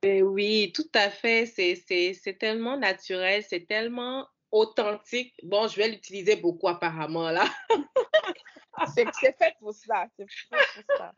Ben 0.00 0.22
oui, 0.22 0.72
tout 0.74 0.90
à 0.94 1.10
fait. 1.10 1.46
C'est 1.46 2.38
tellement 2.38 2.76
naturel, 2.76 3.44
c'est 3.48 3.66
tellement 3.66 4.26
authentique. 4.50 5.34
Bon, 5.42 5.66
je 5.66 5.76
vais 5.76 5.88
l'utiliser 5.88 6.36
beaucoup 6.36 6.68
apparemment 6.68 7.30
là. 7.30 7.44
c'est 8.94 9.06
fait 9.14 9.54
pour 9.58 9.72
ça. 9.74 10.06
C'est 10.16 10.30
fait 10.30 10.84
pour 10.86 10.96
ça. 10.96 11.12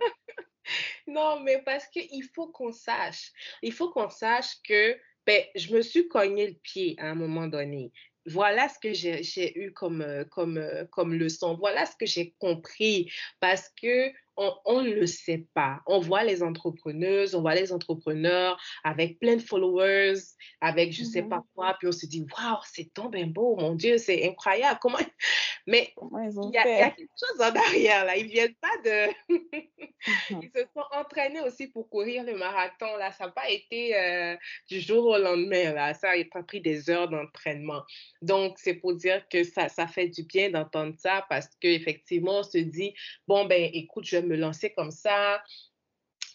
non, 1.07 1.41
mais 1.41 1.63
parce 1.63 1.87
qu'il 1.89 2.25
faut 2.35 2.49
qu'on 2.49 2.73
sache. 2.73 3.33
Il 3.63 3.73
faut 3.73 3.91
qu'on 3.91 4.11
sache 4.11 4.61
que 4.63 4.99
ben, 5.27 5.43
je 5.55 5.75
me 5.75 5.83
suis 5.83 6.09
cogné 6.09 6.49
le 6.49 6.55
pied 6.55 6.95
à 6.99 7.11
un 7.11 7.15
moment 7.15 7.47
donné. 7.47 7.93
Voilà 8.27 8.69
ce 8.69 8.79
que 8.79 8.93
j'ai 8.95 9.59
eu 9.59 9.73
comme, 9.73 10.01
euh, 10.01 10.25
comme, 10.25 10.57
euh, 10.57 10.87
comme 10.87 11.15
leçon. 11.15 11.57
Voilà 11.57 11.85
ce 11.85 11.97
que 11.97 12.07
j'ai 12.07 12.35
compris. 12.39 13.11
Parce 13.41 13.71
que 13.81 14.13
on 14.37 14.83
ne 14.83 14.90
le 14.90 15.07
sait 15.07 15.47
pas. 15.55 15.81
On 15.87 16.01
voit 16.01 16.25
les 16.25 16.42
entrepreneuses, 16.42 17.35
on 17.35 17.40
voit 17.40 17.55
les 17.55 17.73
entrepreneurs 17.73 18.61
avec 18.83 19.18
plein 19.18 19.37
de 19.37 19.42
followers, 19.42 20.14
avec 20.61 20.92
je 20.92 21.03
ne 21.03 21.07
sais 21.07 21.23
pas 21.23 21.38
mmh 21.38 21.44
quoi, 21.55 21.77
puis 21.79 21.88
on 21.88 21.92
se 21.92 22.07
dit, 22.07 22.27
waouh, 22.37 22.59
c'est 22.64 22.92
tant 22.92 23.09
bien 23.09 23.27
beau, 23.27 23.57
mon 23.57 23.75
Dieu, 23.75 23.99
c'est 23.99 24.29
incroyable. 24.29 24.79
Comment... 24.81 24.99
Mais 25.66 25.94
il 25.97 26.51
y, 26.53 26.59
a 26.59 26.90
quelque 26.90 27.11
chose 27.18 27.40
en 27.40 27.55
arrière, 27.55 28.05
là. 28.05 28.16
Ils 28.16 28.27
viennent 28.27 28.55
pas 28.61 28.77
de... 28.85 29.35
Ils 30.31 30.51
se 30.55 30.62
sont 30.75 30.85
entraînés 30.92 31.40
aussi 31.40 31.68
pour 31.68 31.88
courir 31.88 32.25
le 32.25 32.37
marathon, 32.37 32.97
là. 32.99 33.12
Ça 33.12 33.27
n'a 33.27 33.33
pas 33.33 33.49
été 33.49 33.97
euh, 33.97 34.37
du 34.68 34.81
jour 34.81 35.07
au 35.07 35.18
lendemain, 35.18 35.73
là. 35.73 35.94
Ça 35.94 36.11
a 36.11 36.25
pas 36.31 36.42
pris 36.42 36.61
des 36.61 36.90
heures 36.90 37.09
d'entraînement. 37.09 37.83
Donc, 38.20 38.59
c'est 38.59 38.75
pour 38.75 38.94
dire 38.94 39.27
que 39.29 39.44
ça, 39.44 39.68
ça 39.68 39.87
fait 39.87 40.09
du 40.09 40.25
bien 40.25 40.51
d'entendre 40.51 40.94
ça 40.99 41.25
parce 41.29 41.49
qu'effectivement, 41.61 42.40
on 42.40 42.42
se 42.42 42.59
dit, 42.59 42.94
bon, 43.27 43.47
ben, 43.47 43.70
écoute, 43.73 44.05
je 44.05 44.18
me 44.25 44.37
lancer 44.37 44.73
comme 44.73 44.91
ça. 44.91 45.43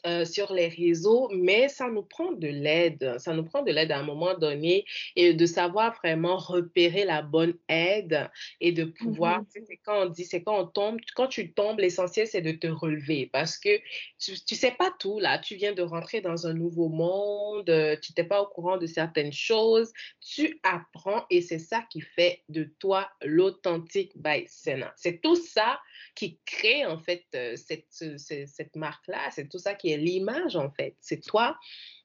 Euh, 0.06 0.24
sur 0.24 0.54
les 0.54 0.70
réseaux, 0.70 1.28
mais 1.34 1.68
ça 1.68 1.90
nous 1.90 2.04
prend 2.04 2.32
de 2.32 2.48
l'aide. 2.48 3.18
Ça 3.18 3.34
nous 3.34 3.44
prend 3.44 3.64
de 3.64 3.72
l'aide 3.74 3.92
à 3.92 4.00
un 4.00 4.04
moment 4.04 4.34
donné 4.34 4.86
et 5.18 5.34
de 5.34 5.46
savoir 5.46 5.94
vraiment 6.02 6.38
repérer 6.38 7.04
la 7.04 7.22
bonne 7.22 7.56
aide 7.68 8.30
et 8.62 8.72
de 8.72 8.86
pouvoir, 8.86 9.42
mmh 9.42 9.46
c'est 9.68 9.78
quand 9.84 10.04
on 10.04 10.06
dit, 10.06 10.24
c'est 10.24 10.42
quand 10.42 10.58
on 10.58 10.68
tombe, 10.68 11.00
quand 11.18 11.28
tu 11.28 11.52
tombes, 11.52 11.80
l'essentiel 11.80 12.28
c'est 12.28 12.40
de 12.40 12.54
te 12.54 12.68
relever 12.68 13.30
parce 13.34 13.58
que 13.58 13.78
tu, 14.20 14.40
tu 14.46 14.56
sais 14.56 14.72
pas 14.72 14.90
tout 15.00 15.20
là. 15.20 15.38
Tu 15.38 15.56
viens 15.56 15.74
de 15.74 15.82
rentrer 15.82 16.22
dans 16.22 16.48
un 16.48 16.54
nouveau 16.54 16.88
monde, 16.88 17.70
euh, 17.70 17.98
tu 18.02 18.14
n'es 18.18 18.24
pas 18.24 18.42
au 18.42 18.48
courant 18.48 18.78
de 18.78 18.88
certaines 18.88 19.34
choses, 19.34 19.92
tu 20.22 20.62
apprends 20.64 21.26
et 21.30 21.42
c'est 21.42 21.60
ça 21.60 21.84
qui 21.92 22.00
fait 22.00 22.42
de 22.48 22.64
toi 22.80 23.10
l'authentique 23.22 24.14
by 24.16 24.46
Sena. 24.48 24.94
C'est 24.96 25.20
tout 25.20 25.36
ça 25.36 25.82
qui 26.16 26.40
crée 26.46 26.86
en 26.86 26.98
fait 26.98 27.26
euh, 27.36 27.58
cette, 27.58 27.92
cette 27.92 28.76
marque-là. 28.78 29.30
C'est 29.32 29.50
tout 29.50 29.60
ça 29.60 29.74
qui 29.74 29.89
est 29.92 29.98
l'image 29.98 30.56
en 30.56 30.70
fait. 30.72 30.96
C'est 31.00 31.24
toi 31.24 31.58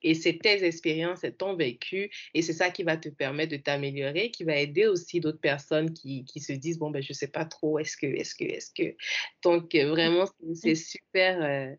et 0.03 0.15
c'est 0.15 0.39
tes 0.39 0.65
expériences, 0.65 1.21
c'est 1.21 1.39
ton 1.39 1.57
vécu 1.57 2.11
et 2.35 2.43
c'est 2.43 2.53
ça 2.53 2.71
qui 2.71 2.83
va 2.83 2.97
te 2.97 3.09
permettre 3.09 3.53
de 3.53 3.57
t'améliorer, 3.57 4.31
qui 4.31 4.45
va 4.45 4.57
aider 4.57 4.87
aussi 4.87 5.21
d'autres 5.21 5.41
personnes 5.41 5.93
qui, 5.93 6.25
qui, 6.25 6.41
se 6.41 6.53
disent 6.53 6.79
bon 6.79 6.91
ben 6.91 7.03
je 7.03 7.13
sais 7.13 7.29
pas 7.29 7.45
trop, 7.45 7.79
est-ce 7.79 7.97
que, 7.97 8.07
est-ce 8.07 8.35
que, 8.35 8.45
est-ce 8.45 8.71
que. 8.73 8.97
Donc 9.43 9.75
euh, 9.75 9.91
vraiment 9.91 10.27
c'est 10.55 10.75
super, 10.75 11.43
euh, 11.43 11.75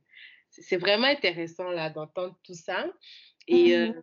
c'est 0.50 0.78
vraiment 0.78 1.08
intéressant 1.08 1.70
là 1.70 1.89
d'entendre 1.89 2.38
tout 2.44 2.56
ça. 2.56 2.86
Et, 3.48 3.78
mmh 3.78 4.02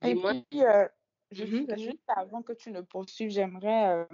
et 0.00 0.14
moi, 0.14 0.32
puis, 0.48 0.60
juste, 1.32 1.72
mmh 1.72 1.76
juste, 1.76 1.98
avant 2.06 2.40
que 2.40 2.52
tu 2.52 2.70
ne 2.70 2.82
poursuives, 2.82 3.30
j'aimerais 3.30 4.06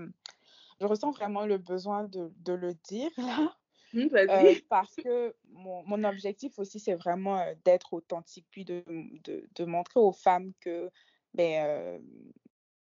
je 0.80 0.86
ressens 0.86 1.12
vraiment 1.12 1.46
le 1.46 1.58
besoin 1.58 2.04
de, 2.04 2.32
de 2.38 2.52
le 2.52 2.74
dire 2.74 3.10
là. 3.16 3.56
Mmh, 3.94 4.08
euh, 4.12 4.54
parce 4.68 4.96
que 4.96 5.34
mon, 5.52 5.84
mon 5.84 6.02
objectif 6.04 6.58
aussi, 6.58 6.80
c'est 6.80 6.96
vraiment 6.96 7.38
euh, 7.38 7.54
d'être 7.64 7.94
authentique, 7.94 8.46
puis 8.50 8.64
de, 8.64 8.84
de, 9.22 9.48
de, 9.54 9.64
montrer 9.64 10.00
aux 10.00 10.12
femmes 10.12 10.52
que 10.60 10.90
ben, 11.32 11.64
euh, 11.64 11.98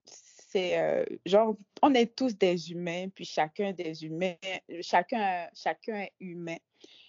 c'est 0.05 1.07
genre, 1.27 1.57
on 1.83 1.95
est 1.95 2.17
tous 2.17 2.37
des 2.37 2.73
humains, 2.73 3.09
puis 3.15 3.27
chacun 3.27 3.73
des 3.73 4.05
humains, 4.05 4.35
chacun, 4.81 5.47
chacun 5.55 6.01
est 6.01 6.13
humain 6.21 6.57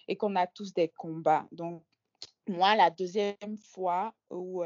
et 0.06 0.16
qu'on 0.16 0.36
a 0.36 0.46
tous 0.46 0.74
des 0.74 0.88
combats. 0.88 1.46
Donc, 1.50 1.82
moi, 2.46 2.76
la 2.76 2.90
deuxième 2.90 3.56
fois 3.72 4.14
où, 4.28 4.62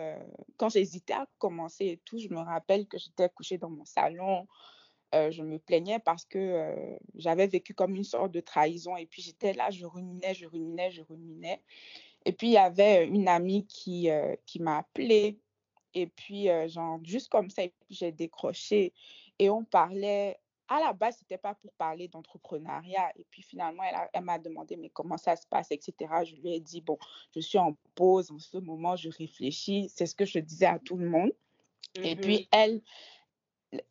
quand 0.57 0.71
j'hésitais 0.71 1.13
à 1.13 1.29
commencer 1.39 1.85
et 1.87 2.01
tout, 2.05 2.19
je 2.19 2.29
me 2.29 2.41
rappelle 2.41 2.89
que 2.89 2.99
j'étais 2.99 3.29
couchée 3.29 3.59
dans 3.59 3.71
mon 3.71 3.85
salon. 3.85 4.49
Je 5.12 5.43
me 5.43 5.59
plaignais 5.59 5.99
parce 5.99 6.25
que 6.25 6.75
j'avais 7.14 7.47
vécu 7.47 7.75
comme 7.75 7.95
une 7.95 8.05
sorte 8.05 8.33
de 8.33 8.40
trahison. 8.40 8.97
Et 8.97 9.07
puis 9.07 9.23
j'étais 9.23 9.53
là, 9.53 9.71
je 9.71 9.87
ruminais, 9.87 10.35
je 10.35 10.47
ruminais, 10.47 10.90
je 10.90 11.03
ruminais. 11.03 11.62
Et 12.25 12.33
puis 12.33 12.49
il 12.49 12.53
y 12.53 12.59
avait 12.59 13.07
une 13.07 13.29
amie 13.29 13.67
qui, 13.67 14.09
qui 14.47 14.61
m'a 14.61 14.79
appelée. 14.79 15.38
Et 15.95 16.09
puis, 16.09 16.49
genre, 16.67 16.99
juste 17.05 17.31
comme 17.31 17.51
ça, 17.51 17.62
j'ai 17.88 18.11
décroché. 18.11 18.93
Et 19.38 19.51
on 19.51 19.64
parlait 19.64 20.38
à 20.69 20.81
la 20.81 20.93
base, 20.93 21.17
ce 21.17 21.25
n'était 21.25 21.38
pas 21.38 21.55
pour 21.55 21.73
parler 21.75 22.09
d'entrepreneuriat. 22.09 23.12
Et 23.17 23.27
puis 23.31 23.43
finalement, 23.43 23.83
elle, 24.12 24.23
m'a 24.23 24.38
demandé, 24.38 24.77
mais 24.77 24.88
comment 24.88 25.19
ça 25.19 25.37
se 25.37 25.47
passe, 25.47 25.71
etc. 25.71 25.95
Je 26.25 26.37
lui 26.37 26.55
ai 26.55 26.61
dit, 26.61 26.81
bon, 26.81 26.99
je 27.35 27.40
suis 27.40 27.59
en 27.59 27.77
pause 27.95 28.31
en 28.31 28.38
ce 28.38 28.59
moment, 28.59 28.97
je 28.97 29.11
réfléchis. 29.11 29.90
C'est 29.95 30.07
ce 30.07 30.14
que 30.14 30.25
je 30.25 30.38
disais 30.38 30.67
à 30.67 30.79
tout 30.79 30.97
le 30.97 31.09
monde. 31.09 31.33
Et 32.03 32.17
puis 32.17 32.40
mmh 32.40 32.47
elle, 32.51 32.83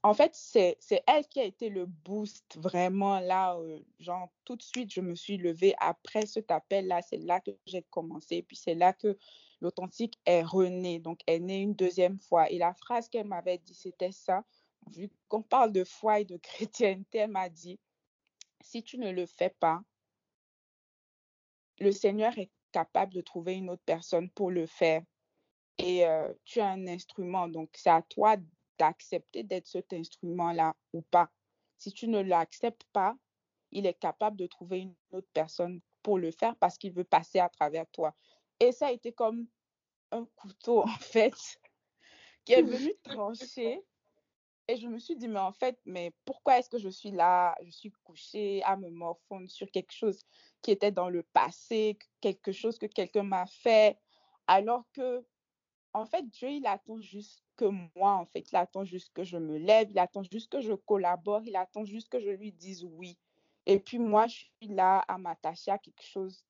en 0.03 0.13
fait, 0.13 0.31
c'est 0.33 0.77
elle 1.07 1.27
qui 1.27 1.39
a 1.39 1.43
été 1.43 1.69
le 1.69 1.85
boost 1.85 2.57
vraiment 2.57 3.19
là. 3.19 3.55
Euh, 3.57 3.79
genre, 3.99 4.29
tout 4.45 4.55
de 4.55 4.61
suite, 4.63 4.91
je 4.93 5.01
me 5.01 5.15
suis 5.15 5.37
levée 5.37 5.73
après 5.79 6.25
cet 6.25 6.51
appel-là. 6.51 7.01
C'est 7.01 7.17
là 7.17 7.39
que 7.39 7.51
j'ai 7.65 7.83
commencé. 7.89 8.37
Et 8.37 8.43
puis 8.43 8.55
c'est 8.55 8.75
là 8.75 8.93
que 8.93 9.17
l'authentique 9.61 10.19
est 10.25 10.43
rené. 10.43 10.99
Donc, 10.99 11.19
elle 11.27 11.35
est 11.35 11.39
née 11.39 11.61
une 11.61 11.75
deuxième 11.75 12.19
fois. 12.19 12.49
Et 12.51 12.57
la 12.57 12.73
phrase 12.73 13.09
qu'elle 13.09 13.27
m'avait 13.27 13.57
dit, 13.57 13.73
c'était 13.73 14.11
ça 14.11 14.43
vu 14.91 15.09
qu'on 15.27 15.41
parle 15.41 15.71
de 15.71 15.83
foi 15.83 16.19
et 16.19 16.25
de 16.25 16.37
chrétienté, 16.43 17.19
elle 17.19 17.31
m'a 17.31 17.49
dit, 17.49 17.79
si 18.61 18.83
tu 18.83 18.97
ne 18.97 19.11
le 19.11 19.25
fais 19.25 19.53
pas, 19.59 19.81
le 21.79 21.91
Seigneur 21.91 22.37
est 22.37 22.51
capable 22.71 23.13
de 23.13 23.21
trouver 23.21 23.53
une 23.53 23.69
autre 23.69 23.83
personne 23.85 24.29
pour 24.29 24.51
le 24.51 24.65
faire. 24.65 25.03
Et 25.79 26.05
euh, 26.05 26.31
tu 26.45 26.59
as 26.59 26.69
un 26.69 26.87
instrument, 26.87 27.47
donc 27.47 27.69
c'est 27.73 27.89
à 27.89 28.01
toi 28.03 28.37
d'accepter 28.77 29.43
d'être 29.43 29.67
cet 29.67 29.93
instrument-là 29.93 30.75
ou 30.93 31.01
pas. 31.01 31.29
Si 31.77 31.91
tu 31.91 32.07
ne 32.07 32.19
l'acceptes 32.19 32.85
pas, 32.93 33.15
il 33.71 33.85
est 33.85 33.99
capable 33.99 34.37
de 34.37 34.47
trouver 34.47 34.79
une 34.79 34.95
autre 35.11 35.29
personne 35.33 35.81
pour 36.01 36.17
le 36.17 36.31
faire 36.31 36.55
parce 36.57 36.77
qu'il 36.77 36.93
veut 36.93 37.03
passer 37.03 37.39
à 37.39 37.49
travers 37.49 37.87
toi. 37.91 38.13
Et 38.59 38.71
ça 38.71 38.87
a 38.87 38.91
été 38.91 39.11
comme 39.11 39.47
un 40.11 40.25
couteau, 40.35 40.83
en 40.87 40.99
fait, 40.99 41.33
qui 42.45 42.53
est 42.53 42.61
venu 42.61 42.93
trancher 43.03 43.83
et 44.67 44.77
je 44.77 44.87
me 44.87 44.97
suis 44.97 45.17
dit, 45.17 45.27
mais 45.27 45.39
en 45.39 45.51
fait, 45.51 45.77
mais 45.85 46.13
pourquoi 46.23 46.57
est-ce 46.57 46.69
que 46.69 46.77
je 46.77 46.87
suis 46.87 47.11
là, 47.11 47.55
je 47.63 47.69
suis 47.69 47.91
couchée 48.03 48.63
à 48.63 48.77
me 48.77 48.89
morfondre 48.89 49.49
sur 49.49 49.69
quelque 49.69 49.91
chose 49.91 50.21
qui 50.61 50.71
était 50.71 50.91
dans 50.91 51.09
le 51.09 51.23
passé, 51.23 51.97
quelque 52.21 52.53
chose 52.53 52.77
que 52.77 52.85
quelqu'un 52.85 53.23
m'a 53.23 53.45
fait, 53.45 53.99
alors 54.47 54.85
que, 54.93 55.25
en 55.91 56.05
fait, 56.05 56.29
Dieu, 56.29 56.49
il 56.49 56.65
attend 56.65 57.01
juste 57.01 57.42
que 57.55 57.65
moi, 57.95 58.13
en 58.13 58.25
fait, 58.25 58.51
il 58.51 58.55
attend 58.55 58.83
juste 58.83 59.11
que 59.13 59.23
je 59.23 59.37
me 59.37 59.57
lève, 59.57 59.89
il 59.91 59.99
attend 59.99 60.23
juste 60.23 60.51
que 60.51 60.61
je 60.61 60.73
collabore, 60.73 61.41
il 61.45 61.55
attend 61.55 61.85
juste 61.85 62.09
que 62.09 62.19
je 62.19 62.29
lui 62.29 62.51
dise 62.51 62.83
oui. 62.83 63.17
Et 63.65 63.79
puis 63.79 63.99
moi, 63.99 64.27
je 64.27 64.45
suis 64.61 64.73
là 64.73 64.99
à 65.07 65.17
m'attacher 65.17 65.71
à 65.71 65.77
quelque 65.77 66.03
chose, 66.03 66.43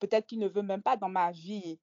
peut-être 0.00 0.26
qu'il 0.26 0.38
ne 0.38 0.48
veut 0.48 0.62
même 0.62 0.82
pas 0.82 0.96
dans 0.96 1.08
ma 1.08 1.30
vie. 1.30 1.78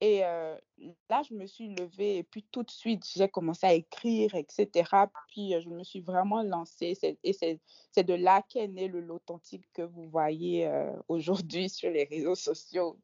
Et 0.00 0.20
là, 0.20 1.22
je 1.28 1.34
me 1.34 1.46
suis 1.46 1.74
levée 1.74 2.18
et 2.18 2.22
puis 2.22 2.44
tout 2.52 2.62
de 2.62 2.70
suite, 2.70 3.04
j'ai 3.16 3.28
commencé 3.28 3.66
à 3.66 3.74
écrire, 3.74 4.32
etc. 4.36 5.08
Puis 5.28 5.60
je 5.60 5.68
me 5.68 5.82
suis 5.82 6.00
vraiment 6.00 6.42
lancée. 6.42 6.96
Et 7.24 7.32
c'est 7.32 8.04
de 8.04 8.14
là 8.14 8.42
qu'est 8.48 8.68
né 8.68 8.86
le 8.86 9.00
l'authentique 9.00 9.66
que 9.72 9.82
vous 9.82 10.08
voyez 10.08 10.70
aujourd'hui 11.08 11.68
sur 11.68 11.90
les 11.90 12.04
réseaux 12.04 12.36
sociaux. 12.36 12.96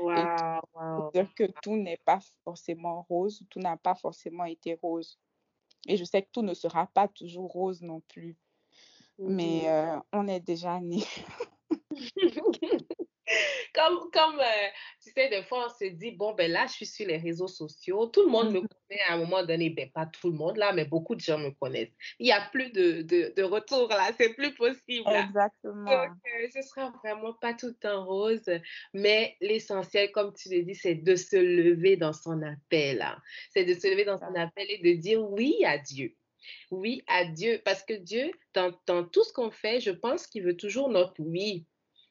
Wow, 0.00 1.10
dire 1.12 1.32
que 1.34 1.44
tout 1.62 1.76
n'est 1.76 2.00
pas 2.04 2.20
forcément 2.44 3.06
rose, 3.08 3.42
tout 3.50 3.60
n'a 3.60 3.76
pas 3.76 3.94
forcément 3.94 4.44
été 4.44 4.74
rose. 4.74 5.18
Et 5.86 5.96
je 5.96 6.04
sais 6.04 6.22
que 6.22 6.28
tout 6.32 6.42
ne 6.42 6.54
sera 6.54 6.86
pas 6.86 7.08
toujours 7.08 7.50
rose 7.50 7.82
non 7.82 8.00
plus. 8.08 8.36
Mais 9.18 9.64
on 10.12 10.28
est 10.28 10.40
déjà 10.40 10.80
né. 10.80 11.02
comme, 13.74 14.10
comme 14.12 14.40
euh, 14.40 14.68
tu 15.08 15.20
sais, 15.20 15.28
des 15.28 15.42
fois, 15.42 15.66
on 15.66 15.68
se 15.68 15.90
dit, 15.90 16.12
bon, 16.12 16.34
ben 16.34 16.50
là, 16.50 16.66
je 16.66 16.72
suis 16.72 16.86
sur 16.86 17.06
les 17.06 17.18
réseaux 17.18 17.48
sociaux. 17.48 18.06
Tout 18.06 18.22
le 18.22 18.28
monde 18.28 18.52
me 18.52 18.60
mm-hmm. 18.60 18.68
connaît 18.88 19.00
à 19.08 19.14
un 19.14 19.18
moment 19.18 19.44
donné. 19.44 19.70
Ben, 19.70 19.90
pas 19.90 20.06
tout 20.06 20.30
le 20.30 20.36
monde 20.36 20.56
là, 20.56 20.72
mais 20.72 20.84
beaucoup 20.84 21.14
de 21.14 21.20
gens 21.20 21.38
me 21.38 21.50
connaissent. 21.50 21.92
Il 22.18 22.24
n'y 22.24 22.32
a 22.32 22.48
plus 22.50 22.70
de, 22.70 23.02
de, 23.02 23.42
retour 23.42 23.88
là. 23.88 24.10
C'est 24.18 24.34
plus 24.34 24.54
possible. 24.54 25.10
Exactement. 25.10 25.84
Donc, 25.84 26.10
euh, 26.26 26.48
ce 26.54 26.62
sera 26.62 26.90
vraiment 27.02 27.34
pas 27.34 27.54
tout 27.54 27.74
en 27.84 28.04
rose. 28.04 28.50
Mais 28.94 29.36
l'essentiel, 29.40 30.10
comme 30.12 30.32
tu 30.34 30.48
le 30.50 30.62
dis, 30.62 30.74
c'est 30.74 30.94
de 30.94 31.16
se 31.16 31.36
lever 31.36 31.96
dans 31.96 32.12
son 32.12 32.42
appel. 32.42 33.04
C'est 33.50 33.64
de 33.64 33.74
se 33.74 33.88
lever 33.88 34.04
dans 34.04 34.18
son 34.18 34.34
appel 34.34 34.66
et 34.68 34.78
de 34.78 35.00
dire 35.00 35.22
oui 35.30 35.64
à 35.64 35.78
Dieu. 35.78 36.14
Oui 36.70 37.02
à 37.06 37.24
Dieu. 37.24 37.60
Parce 37.64 37.82
que 37.82 37.94
Dieu, 37.94 38.30
dans, 38.54 38.72
dans 38.86 39.04
tout 39.04 39.24
ce 39.24 39.32
qu'on 39.32 39.50
fait, 39.50 39.80
je 39.80 39.90
pense 39.90 40.26
qu'il 40.26 40.42
veut 40.44 40.56
toujours 40.56 40.88
notre 40.88 41.20
oui. 41.20 41.66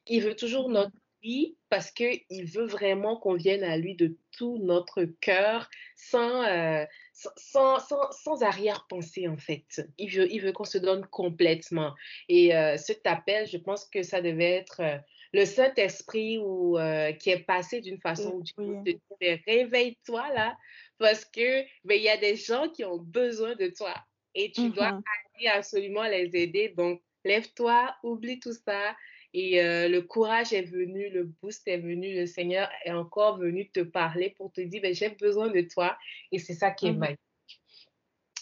Il 0.06 0.22
veut 0.22 0.36
toujours 0.36 0.68
notre 0.68 0.92
oui 1.22 1.56
parce 1.68 1.90
qu'il 1.90 2.22
veut 2.30 2.66
vraiment 2.66 3.16
qu'on 3.16 3.34
vienne 3.34 3.62
à 3.62 3.76
lui 3.76 3.94
de 3.94 4.16
tout 4.32 4.58
notre 4.58 5.04
cœur 5.04 5.68
sans, 5.96 6.42
euh, 6.44 6.84
sans, 7.12 7.78
sans, 7.80 8.10
sans 8.12 8.42
arrière-pensée, 8.42 9.28
en 9.28 9.36
fait. 9.36 9.82
Il 9.98 10.10
veut, 10.10 10.32
il 10.32 10.40
veut 10.40 10.52
qu'on 10.52 10.64
se 10.64 10.78
donne 10.78 11.06
complètement. 11.06 11.94
Et 12.28 12.54
euh, 12.54 12.76
cet 12.76 13.06
appel, 13.06 13.46
je 13.46 13.58
pense 13.58 13.84
que 13.84 14.02
ça 14.02 14.22
devait 14.22 14.52
être 14.52 14.80
euh, 14.80 14.98
le 15.32 15.44
Saint-Esprit 15.44 16.38
ou 16.38 16.78
qui 17.18 17.30
est 17.30 17.44
passé 17.46 17.82
d'une 17.82 18.00
façon 18.00 18.36
où 18.36 18.42
tu 18.42 18.54
te 18.94 19.50
réveille-toi 19.50 20.32
là, 20.32 20.56
parce 20.96 21.26
que 21.26 21.62
il 21.62 22.02
y 22.02 22.08
a 22.08 22.16
des 22.16 22.36
gens 22.36 22.70
qui 22.70 22.82
ont 22.84 22.96
besoin 22.96 23.54
de 23.54 23.66
toi 23.66 23.94
et 24.34 24.50
tu 24.52 24.70
dois 24.70 24.92
mm-hmm. 24.92 25.50
absolument 25.50 26.04
les 26.04 26.30
aider. 26.34 26.70
Donc, 26.70 27.02
lève-toi, 27.26 27.94
oublie 28.02 28.40
tout 28.40 28.54
ça 28.54 28.96
et 29.34 29.62
euh, 29.62 29.88
le 29.88 30.02
courage 30.02 30.52
est 30.52 30.62
venu, 30.62 31.10
le 31.10 31.24
boost 31.24 31.66
est 31.68 31.78
venu, 31.78 32.14
le 32.14 32.26
Seigneur 32.26 32.68
est 32.84 32.92
encore 32.92 33.38
venu 33.38 33.68
te 33.68 33.80
parler 33.80 34.30
pour 34.30 34.52
te 34.52 34.60
dire, 34.60 34.82
ben, 34.82 34.94
j'ai 34.94 35.10
besoin 35.10 35.48
de 35.48 35.60
toi. 35.60 35.98
Et 36.32 36.38
c'est 36.38 36.54
ça 36.54 36.70
qui 36.70 36.88
est 36.88 36.92
mmh 36.92 36.98
magique. 36.98 37.18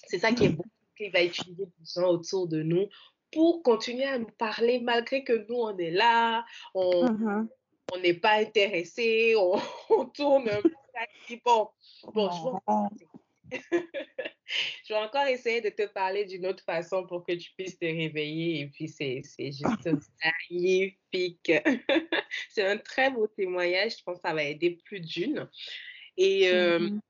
C'est 0.07 0.19
ça 0.19 0.33
qui 0.33 0.45
est 0.45 0.51
beau, 0.51 0.65
qu'il 0.97 1.11
va 1.11 1.25
utiliser 1.25 1.65
des 1.65 1.85
gens 1.85 2.09
autour 2.09 2.47
de 2.47 2.63
nous 2.63 2.89
pour 3.33 3.63
continuer 3.63 4.05
à 4.05 4.19
nous 4.19 4.31
parler 4.39 4.79
malgré 4.79 5.25
que 5.25 5.47
nous, 5.49 5.57
on 5.57 5.77
est 5.79 5.91
là, 5.91 6.45
on 6.75 7.11
mmh 7.11 7.49
n'est 8.03 8.15
pas 8.15 8.41
intéressé, 8.41 9.35
on, 9.37 9.59
on 9.91 10.05
tourne 10.07 10.49
un 10.49 10.61
peu. 10.61 10.71
Bon, 11.45 11.69
bon, 12.15 12.31
je 12.31 13.05
je 14.85 14.95
vais 14.95 15.01
encore 15.01 15.27
essayer 15.27 15.61
de 15.61 15.71
te 15.71 15.87
parler 15.87 16.25
d'une 16.25 16.47
autre 16.47 16.63
façon 16.65 17.07
pour 17.07 17.25
que 17.25 17.33
tu 17.33 17.51
puisses 17.57 17.79
te 17.79 17.85
réveiller. 17.85 18.61
Et 18.61 18.67
puis, 18.69 18.89
c'est 18.89 19.23
juste 19.39 19.65
magnifique. 20.51 21.53
c'est 22.51 22.67
un 22.67 22.79
très 22.79 23.11
beau 23.11 23.27
témoignage. 23.27 23.99
Je 23.99 24.03
pense 24.05 24.17
que 24.17 24.29
ça 24.29 24.35
va 24.35 24.45
aider 24.45 24.79
plus 24.85 25.01
d'une. 25.01 25.49
Et 26.17 26.49
euh, 26.49 26.79
mm-hmm. 26.79 27.01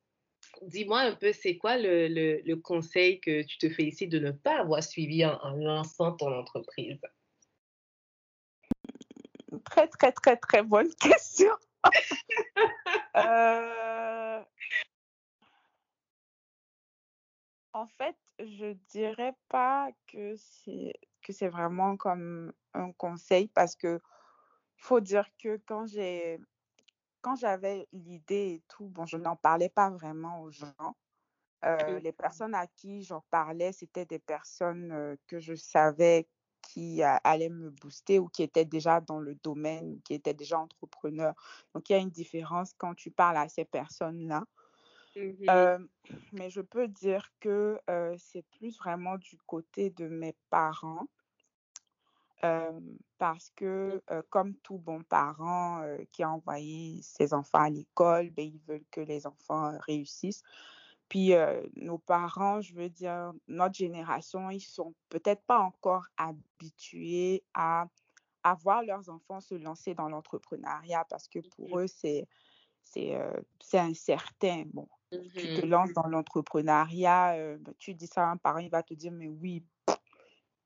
dis-moi 0.62 1.00
un 1.00 1.14
peu, 1.14 1.32
c'est 1.32 1.56
quoi 1.58 1.76
le, 1.78 2.08
le, 2.08 2.56
conseil 2.56 3.20
que 3.20 3.42
tu 3.42 3.58
te 3.58 3.68
félicites 3.68 4.10
de 4.10 4.18
ne 4.18 4.32
pas 4.32 4.60
avoir 4.60 4.82
suivi 4.82 5.24
en, 5.24 5.38
en 5.42 5.52
lançant 5.52 6.12
ton 6.12 6.32
entreprise? 6.32 7.00
Très, 9.64 9.88
très, 9.88 10.12
très, 10.12 10.36
très 10.36 10.62
bonne 10.62 10.92
question. 10.94 11.52
euh, 13.16 14.42
En 17.76 17.86
fait, 17.88 18.16
je 18.38 18.72
dirais 18.88 19.36
pas 19.50 19.90
que 20.06 20.34
c'est 20.36 20.94
que 21.20 21.34
c'est 21.34 21.48
vraiment 21.48 21.98
comme 21.98 22.54
un 22.72 22.90
conseil 22.92 23.48
parce 23.48 23.76
que 23.76 24.00
faut 24.78 25.00
dire 25.00 25.28
que 25.38 25.60
quand 25.66 25.84
j'ai 25.84 26.40
quand 27.20 27.36
j'avais 27.36 27.86
l'idée 27.92 28.54
et 28.54 28.62
tout, 28.68 28.88
bon, 28.88 29.04
je 29.04 29.18
n'en 29.18 29.36
parlais 29.36 29.68
pas 29.68 29.90
vraiment 29.90 30.40
aux 30.40 30.50
gens. 30.50 30.96
Euh, 31.66 31.98
les 32.00 32.12
personnes 32.12 32.54
à 32.54 32.66
qui 32.66 33.02
j'en 33.02 33.22
parlais, 33.30 33.72
c'était 33.72 34.06
des 34.06 34.20
personnes 34.20 34.92
euh, 34.92 35.16
que 35.26 35.38
je 35.38 35.54
savais 35.54 36.30
qui 36.62 37.02
allaient 37.02 37.50
me 37.50 37.68
booster 37.70 38.18
ou 38.18 38.28
qui 38.28 38.42
étaient 38.42 38.64
déjà 38.64 39.02
dans 39.02 39.20
le 39.20 39.34
domaine, 39.34 40.00
qui 40.02 40.14
étaient 40.14 40.34
déjà 40.34 40.58
entrepreneurs. 40.58 41.34
Donc, 41.74 41.90
il 41.90 41.92
y 41.92 41.96
a 41.96 41.98
une 41.98 42.10
différence 42.10 42.72
quand 42.78 42.94
tu 42.94 43.10
parles 43.10 43.36
à 43.36 43.48
ces 43.48 43.66
personnes-là. 43.66 44.44
Mmh 45.16 45.86
mais 46.32 46.50
je 46.50 46.60
peux 46.60 46.88
dire 46.88 47.30
que 47.40 47.80
c'est 48.18 48.44
plus 48.58 48.76
vraiment 48.78 49.16
du 49.16 49.38
côté 49.46 49.90
de 49.90 50.08
mes 50.08 50.34
parents. 50.50 51.06
parce 53.18 53.50
que, 53.56 54.02
comme 54.30 54.54
tout 54.56 54.78
bon 54.78 55.02
parent 55.02 55.82
qui 56.12 56.22
a 56.22 56.30
envoyé 56.30 57.00
ses 57.02 57.32
enfants 57.34 57.60
à 57.60 57.70
l'école, 57.70 58.30
ben, 58.30 58.44
ils 58.46 58.60
veulent 58.68 58.84
que 58.90 59.00
les 59.00 59.26
enfants 59.26 59.76
réussissent. 59.80 60.42
Puis 61.08 61.32
nos 61.76 61.98
parents, 61.98 62.60
je 62.60 62.74
veux 62.74 62.90
dire, 62.90 63.32
notre 63.48 63.74
génération, 63.74 64.50
ils 64.50 64.60
sont 64.60 64.94
peut-être 65.08 65.42
pas 65.46 65.60
encore 65.60 66.06
habitués 66.18 67.42
à, 67.54 67.86
à 68.42 68.54
voir 68.54 68.82
leurs 68.82 69.08
enfants 69.08 69.40
se 69.40 69.54
lancer 69.54 69.94
dans 69.94 70.08
l'entrepreneuriat 70.08 71.04
parce 71.08 71.28
que 71.28 71.38
pour 71.40 71.78
mmh 71.78 71.80
eux, 71.80 71.86
c'est 71.86 72.28
c'est 72.84 73.78
incertain. 73.78 74.64
Bon, 74.72 74.88
tu 75.10 75.20
te 75.30 75.66
mmh 75.66 75.68
lances 75.68 75.92
dans 75.92 76.06
l'entrepreneuriat, 76.06 77.56
ben, 77.58 77.74
tu 77.78 77.94
dis 77.94 78.06
ça 78.06 78.28
à 78.28 78.30
un 78.30 78.36
parent, 78.36 78.58
il 78.58 78.70
va 78.70 78.82
te 78.82 78.94
dire, 78.94 79.12
mais 79.12 79.28
oui, 79.28 79.64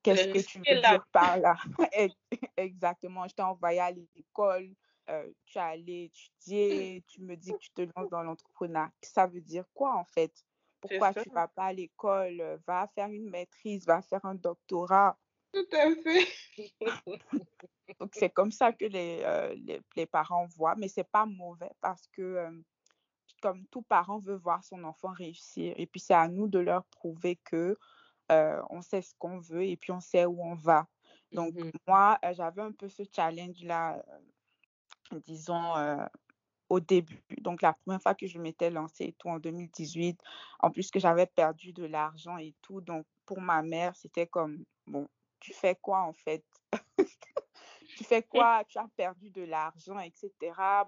qu'est-ce 0.02 0.28
que 0.28 0.38
tu 0.38 0.58
veux 0.58 0.80
dire 0.80 1.06
par 1.12 1.36
là? 1.38 1.56
Exactement, 2.56 3.28
je 3.28 3.34
t'ai 3.34 3.42
envoyé 3.42 3.80
à 3.80 3.90
l'école, 3.90 4.70
tu 5.46 5.58
es 5.58 5.60
allé 5.60 6.04
étudier, 6.04 7.04
tu 7.06 7.22
me 7.22 7.36
dis 7.36 7.52
que 7.52 7.58
tu 7.58 7.70
te 7.70 7.82
lances 7.82 8.10
dans 8.10 8.22
l'entrepreneuriat. 8.22 8.92
Ça 9.02 9.26
veut 9.26 9.40
dire 9.40 9.64
quoi 9.74 9.94
en 9.96 10.04
fait? 10.04 10.32
Pourquoi 10.80 11.12
tu 11.12 11.28
ne 11.28 11.34
vas 11.34 11.48
pas 11.48 11.66
à 11.66 11.72
l'école? 11.72 12.60
Va 12.66 12.88
faire 12.94 13.08
une 13.08 13.28
maîtrise, 13.28 13.86
va 13.86 14.00
faire 14.00 14.24
un 14.24 14.34
doctorat? 14.34 15.18
Tout 15.52 15.66
à 15.72 15.94
fait. 15.96 16.26
Donc, 18.00 18.12
c'est 18.14 18.30
comme 18.30 18.52
ça 18.52 18.72
que 18.72 18.84
les, 18.84 19.18
les, 19.56 19.80
les, 19.96 20.06
parents 20.06 20.46
voient, 20.46 20.76
mais 20.76 20.88
ce 20.88 21.00
n'est 21.00 21.08
pas 21.10 21.26
mauvais 21.26 21.72
parce 21.80 22.06
que, 22.08 22.62
comme 23.40 23.66
tout 23.66 23.82
parent 23.82 24.18
veut 24.18 24.36
voir 24.36 24.62
son 24.64 24.84
enfant 24.84 25.12
réussir, 25.12 25.74
et 25.76 25.86
puis 25.86 26.00
c'est 26.00 26.14
à 26.14 26.28
nous 26.28 26.48
de 26.48 26.58
leur 26.58 26.84
prouver 26.86 27.36
que 27.36 27.76
on 28.28 28.80
sait 28.80 29.02
ce 29.02 29.14
qu'on 29.18 29.38
veut 29.38 29.64
et 29.64 29.76
puis 29.76 29.90
on 29.90 30.00
sait 30.00 30.24
où 30.24 30.40
on 30.42 30.54
va. 30.54 30.86
Donc, 31.32 31.54
mmh 31.54 31.70
moi, 31.86 32.18
j'avais 32.32 32.62
un 32.62 32.72
peu 32.72 32.88
ce 32.88 33.02
challenge-là, 33.12 34.02
disons, 35.26 35.74
au 36.68 36.78
début. 36.78 37.24
Donc, 37.40 37.62
la 37.62 37.72
première 37.72 38.00
fois 38.00 38.14
que 38.14 38.26
je 38.28 38.38
m'étais 38.38 38.70
lancée 38.70 39.06
et 39.06 39.12
tout 39.14 39.28
en 39.28 39.38
2018, 39.38 40.20
en 40.60 40.70
plus 40.70 40.90
que 40.90 41.00
j'avais 41.00 41.26
perdu 41.26 41.72
de 41.72 41.84
l'argent 41.84 42.38
et 42.38 42.54
tout. 42.62 42.80
Donc, 42.80 43.04
pour 43.26 43.40
ma 43.40 43.62
mère, 43.62 43.96
c'était 43.96 44.26
comme, 44.26 44.64
bon, 44.86 45.08
tu 45.40 45.52
fais 45.52 45.74
quoi 45.74 46.02
en 46.02 46.12
fait? 46.12 46.44
tu 47.96 48.04
fais 48.04 48.22
quoi? 48.22 48.62
Tu 48.68 48.78
as 48.78 48.88
perdu 48.96 49.30
de 49.30 49.42
l'argent, 49.42 49.98
etc. 49.98 50.30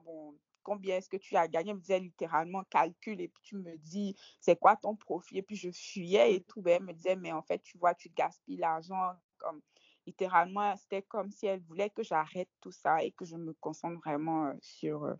Bon, 0.04 0.34
combien 0.62 0.96
est-ce 0.96 1.08
que 1.08 1.16
tu 1.16 1.36
as 1.36 1.48
gagné? 1.48 1.70
Elle 1.70 1.76
me 1.76 1.80
disait 1.80 2.00
littéralement, 2.00 2.62
calcule 2.70 3.20
et 3.20 3.28
puis 3.28 3.42
tu 3.42 3.56
me 3.56 3.76
dis, 3.78 4.16
c'est 4.40 4.58
quoi 4.58 4.76
ton 4.76 4.96
profit? 4.96 5.38
Et 5.38 5.42
puis 5.42 5.56
je 5.56 5.70
fuyais 5.70 6.34
et 6.34 6.42
tout. 6.42 6.62
Ben, 6.62 6.76
elle 6.78 6.86
me 6.86 6.92
disait, 6.92 7.16
mais 7.16 7.32
en 7.32 7.42
fait, 7.42 7.60
tu 7.62 7.78
vois, 7.78 7.94
tu 7.94 8.08
gaspilles 8.10 8.56
l'argent. 8.56 9.12
Comme, 9.38 9.60
littéralement, 10.06 10.74
c'était 10.76 11.02
comme 11.02 11.30
si 11.30 11.46
elle 11.46 11.60
voulait 11.60 11.90
que 11.90 12.02
j'arrête 12.02 12.48
tout 12.60 12.72
ça 12.72 13.02
et 13.02 13.12
que 13.12 13.24
je 13.24 13.36
me 13.36 13.52
concentre 13.54 14.00
vraiment 14.00 14.52
sur, 14.60 15.16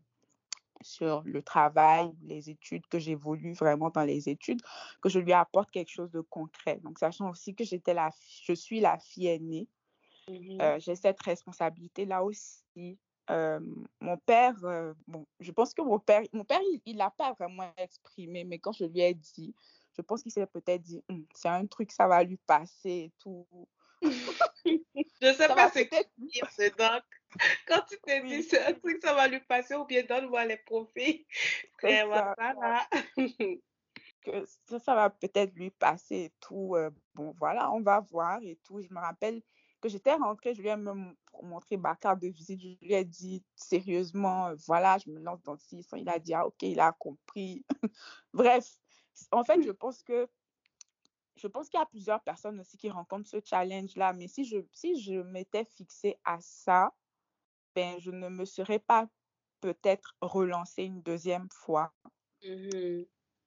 sur 0.81 1.23
le 1.25 1.43
travail, 1.43 2.13
les 2.23 2.51
études, 2.51 2.87
que 2.89 2.99
j'évolue 2.99 3.53
vraiment 3.53 3.91
dans 3.91 4.05
les 4.05 4.29
études, 4.29 4.61
que 5.01 5.09
je 5.09 5.19
lui 5.19 5.33
apporte 5.33 5.71
quelque 5.71 5.91
chose 5.91 6.11
de 6.11 6.21
concret. 6.21 6.81
Donc, 6.83 6.99
sachant 6.99 7.31
aussi 7.31 7.55
que 7.55 7.65
j'étais 7.65 7.95
la, 7.95 8.11
je 8.45 8.53
suis 8.53 8.81
la 8.81 8.99
fille 8.99 9.29
aînée, 9.29 9.69
mmh 10.29 10.79
j'ai 10.79 10.95
cette 10.95 11.21
responsabilité-là 11.21 12.23
aussi. 12.23 12.99
Mon 14.01 14.17
père, 14.19 14.55
bon, 15.07 15.27
je 15.41 15.53
pense 15.53 15.75
que 15.75 15.83
mon 15.83 15.99
père, 15.99 16.23
mon 16.33 16.45
père, 16.45 16.61
il 16.85 16.97
l'a 16.97 17.11
pas 17.11 17.33
vraiment 17.33 17.73
exprimé, 17.77 18.45
mais 18.45 18.59
quand 18.59 18.73
je 18.73 18.85
lui 18.85 19.01
ai 19.01 19.15
dit, 19.15 19.55
je 19.97 20.03
pense 20.03 20.23
qu'il 20.23 20.33
s'est 20.33 20.47
peut-être 20.47 20.83
dit, 20.83 21.03
«Hum, 21.09 21.27
c'est 21.35 21.49
un 21.49 21.67
truc, 21.67 21.93
ça 21.93 22.07
va 22.07 22.23
lui 22.23 22.39
passer 22.39 22.91
et 22.91 23.13
tout. 23.19 23.47
je 24.65 25.33
sais 25.33 25.49
pas 25.49 25.71
ce 25.71 25.81
que 25.81 25.97
c'est 26.51 26.77
donc. 26.77 27.03
Quand 27.67 27.83
tu 27.89 27.99
te 27.99 28.27
dis 28.27 28.43
c'est 28.43 28.63
un 28.67 28.75
truc, 28.75 28.99
ça 29.03 29.15
va 29.15 29.29
lui 29.29 29.41
passer 29.41 29.75
ou 29.75 29.85
bien 29.85 30.03
donne-moi 30.03 30.45
les 30.45 30.59
profits. 30.59 31.27
Ça. 31.81 32.35
que 34.23 34.45
ça, 34.69 34.79
ça 34.79 34.95
va 34.95 35.11
peut-être 35.11 35.55
lui 35.55 35.71
passer 35.71 36.17
et 36.17 36.33
tout. 36.41 36.77
bon, 37.15 37.35
voilà, 37.39 37.73
on 37.73 37.81
va 37.81 38.01
voir 38.01 38.41
et 38.43 38.59
tout. 38.65 38.81
Je 38.81 38.93
me 38.93 39.01
rappelle 39.01 39.43
que 39.83 39.89
j'étais 39.89 40.15
rentrée, 40.15 40.55
je 40.55 40.63
lui 40.63 40.69
ai 40.69 40.77
même 40.77 41.15
montré 41.43 41.77
ma 41.77 41.97
carte 41.97 42.21
de 42.21 42.29
visite. 42.29 42.61
Je 42.61 42.87
lui 42.87 42.95
ai 42.95 43.05
dit 43.05 43.45
sérieusement, 43.57 44.55
voilà, 44.67 44.97
je 44.99 45.11
me 45.11 45.19
lance 45.19 45.43
dans 45.43 45.53
le 45.53 45.59
600. 45.59 45.97
Il 45.99 46.09
a 46.09 46.19
dit, 46.19 46.33
ah, 46.33 46.47
ok, 46.47 46.63
il 46.63 46.81
a 46.81 46.93
compris. 46.93 47.65
Bref, 48.33 48.79
en 49.33 49.45
fait, 49.45 49.61
je 49.63 49.71
pense 49.73 50.03
que 50.03 50.29
je 51.37 51.47
pense 51.49 51.69
qu'il 51.69 51.81
y 51.81 51.83
a 51.83 51.87
plusieurs 51.87 52.23
personnes 52.23 52.61
aussi 52.61 52.77
qui 52.77 52.91
rencontrent 52.91 53.29
ce 53.29 53.39
challenge-là, 53.45 54.13
mais 54.13 54.29
si 54.29 54.45
je, 54.45 54.59
si 54.71 55.01
je 55.01 55.15
m'étais 55.15 55.65
fixée 55.65 56.17
à 56.25 56.39
ça, 56.41 56.95
ben, 57.75 57.99
je 57.99 58.11
ne 58.11 58.29
me 58.29 58.45
serais 58.45 58.79
pas 58.79 59.09
peut-être 59.61 60.15
relancée 60.21 60.85
une 60.85 61.03
deuxième 61.03 61.49
fois. 61.51 61.93
Mmh 62.45 63.05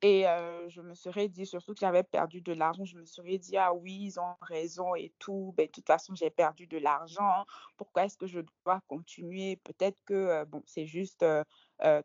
et 0.08 0.24
je 0.70 0.82
me 0.82 0.94
serais 0.94 1.28
dit, 1.30 1.48
surtout 1.48 1.74
que 1.74 1.80
j'avais 1.80 2.04
perdu 2.04 2.40
de 2.40 2.54
l'argent, 2.54 2.86
je 2.86 2.96
me 2.96 3.06
serais 3.06 3.40
dit, 3.40 3.58
ah 3.58 3.74
oui, 3.74 3.98
ils 4.04 4.20
ont 4.20 4.36
raison 4.40 4.94
et 4.94 5.12
tout. 5.18 5.52
Ben, 5.58 5.66
de 5.66 5.72
toute 5.72 5.88
façon, 5.88 6.14
j'ai 6.14 6.30
perdu 6.30 6.68
de 6.68 6.78
l'argent. 6.78 7.46
Pourquoi 7.76 8.06
est-ce 8.06 8.16
que 8.16 8.28
je 8.28 8.42
dois 8.64 8.82
continuer? 8.88 9.56
Peut-être 9.64 10.00
que 10.06 10.44
bon, 10.46 10.62
c'est 10.68 10.86
juste 10.86 11.26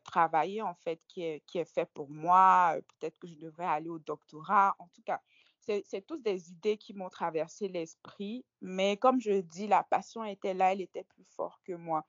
travailler, 0.03 0.63
en 0.63 0.73
fait, 0.73 0.99
qui 1.07 1.21
est, 1.23 1.43
qui 1.45 1.59
est 1.59 1.71
fait 1.71 1.87
pour 1.93 2.09
moi. 2.09 2.75
Peut-être 2.99 3.19
que 3.19 3.27
je 3.27 3.35
devrais 3.35 3.67
aller 3.67 3.89
au 3.89 3.99
doctorat. 3.99 4.75
En 4.79 4.87
tout 4.87 5.03
cas, 5.03 5.21
c'est 5.59 6.07
tous 6.07 6.17
des 6.17 6.49
idées 6.49 6.77
qui 6.77 6.95
m'ont 6.95 7.09
traversé 7.09 7.67
l'esprit. 7.67 8.43
Mais 8.61 8.97
comme 8.97 9.21
je 9.21 9.41
dis, 9.41 9.67
la 9.67 9.83
passion 9.83 10.25
était 10.25 10.55
là, 10.55 10.71
elle 10.71 10.81
était 10.81 11.03
plus 11.03 11.25
forte 11.35 11.61
que 11.63 11.73
moi. 11.73 12.03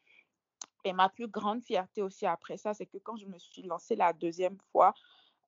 Et 0.85 0.95
ma 0.95 1.11
plus 1.11 1.29
grande 1.29 1.63
fierté 1.63 2.01
aussi 2.01 2.25
après 2.25 2.57
ça, 2.57 2.73
c'est 2.73 2.87
que 2.87 2.99
quand 2.99 3.17
je 3.17 3.27
me 3.27 3.39
suis 3.39 3.63
lancée 3.63 3.95
la 3.95 4.13
deuxième 4.15 4.59
fois, 4.73 4.95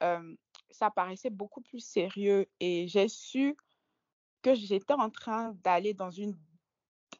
ça 0.00 0.90
paraissait 0.90 1.30
beaucoup 1.30 1.60
plus 1.60 1.80
sérieux 1.80 2.46
et 2.60 2.88
j'ai 2.88 3.08
su 3.08 3.56
que 4.42 4.54
j'étais 4.54 4.94
en 4.94 5.10
train 5.10 5.52
d'aller 5.62 5.94
dans 5.94 6.10
une... 6.10 6.36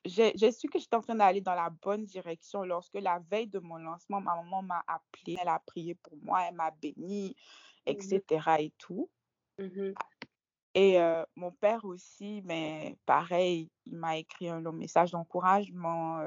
J'ai 0.04 0.52
su 0.52 0.68
que 0.68 0.78
j'étais 0.78 0.96
en 0.96 1.00
train 1.00 1.14
d'aller 1.14 1.40
dans 1.40 1.54
la 1.54 1.70
bonne 1.70 2.04
direction 2.04 2.62
lorsque 2.62 2.94
la 2.94 3.20
veille 3.30 3.46
de 3.46 3.58
mon 3.58 3.76
lancement, 3.76 4.20
ma 4.20 4.34
maman 4.34 4.62
m'a 4.62 4.84
appelé, 4.86 5.36
elle 5.40 5.48
a 5.48 5.58
prié 5.60 5.94
pour 5.94 6.16
moi, 6.22 6.42
elle 6.46 6.54
m'a 6.54 6.70
béni, 6.72 7.34
etc. 7.86 8.20
Mmh 8.30 8.60
et 8.60 8.72
tout. 8.76 9.10
Mmh 9.58 9.92
et 10.76 10.98
mon 11.36 11.52
père 11.52 11.84
aussi, 11.84 12.42
mais 12.44 12.98
pareil, 13.06 13.70
il 13.86 13.96
m'a 13.96 14.18
écrit 14.18 14.48
un 14.48 14.60
long 14.60 14.72
message 14.72 15.12
d'encouragement. 15.12 16.20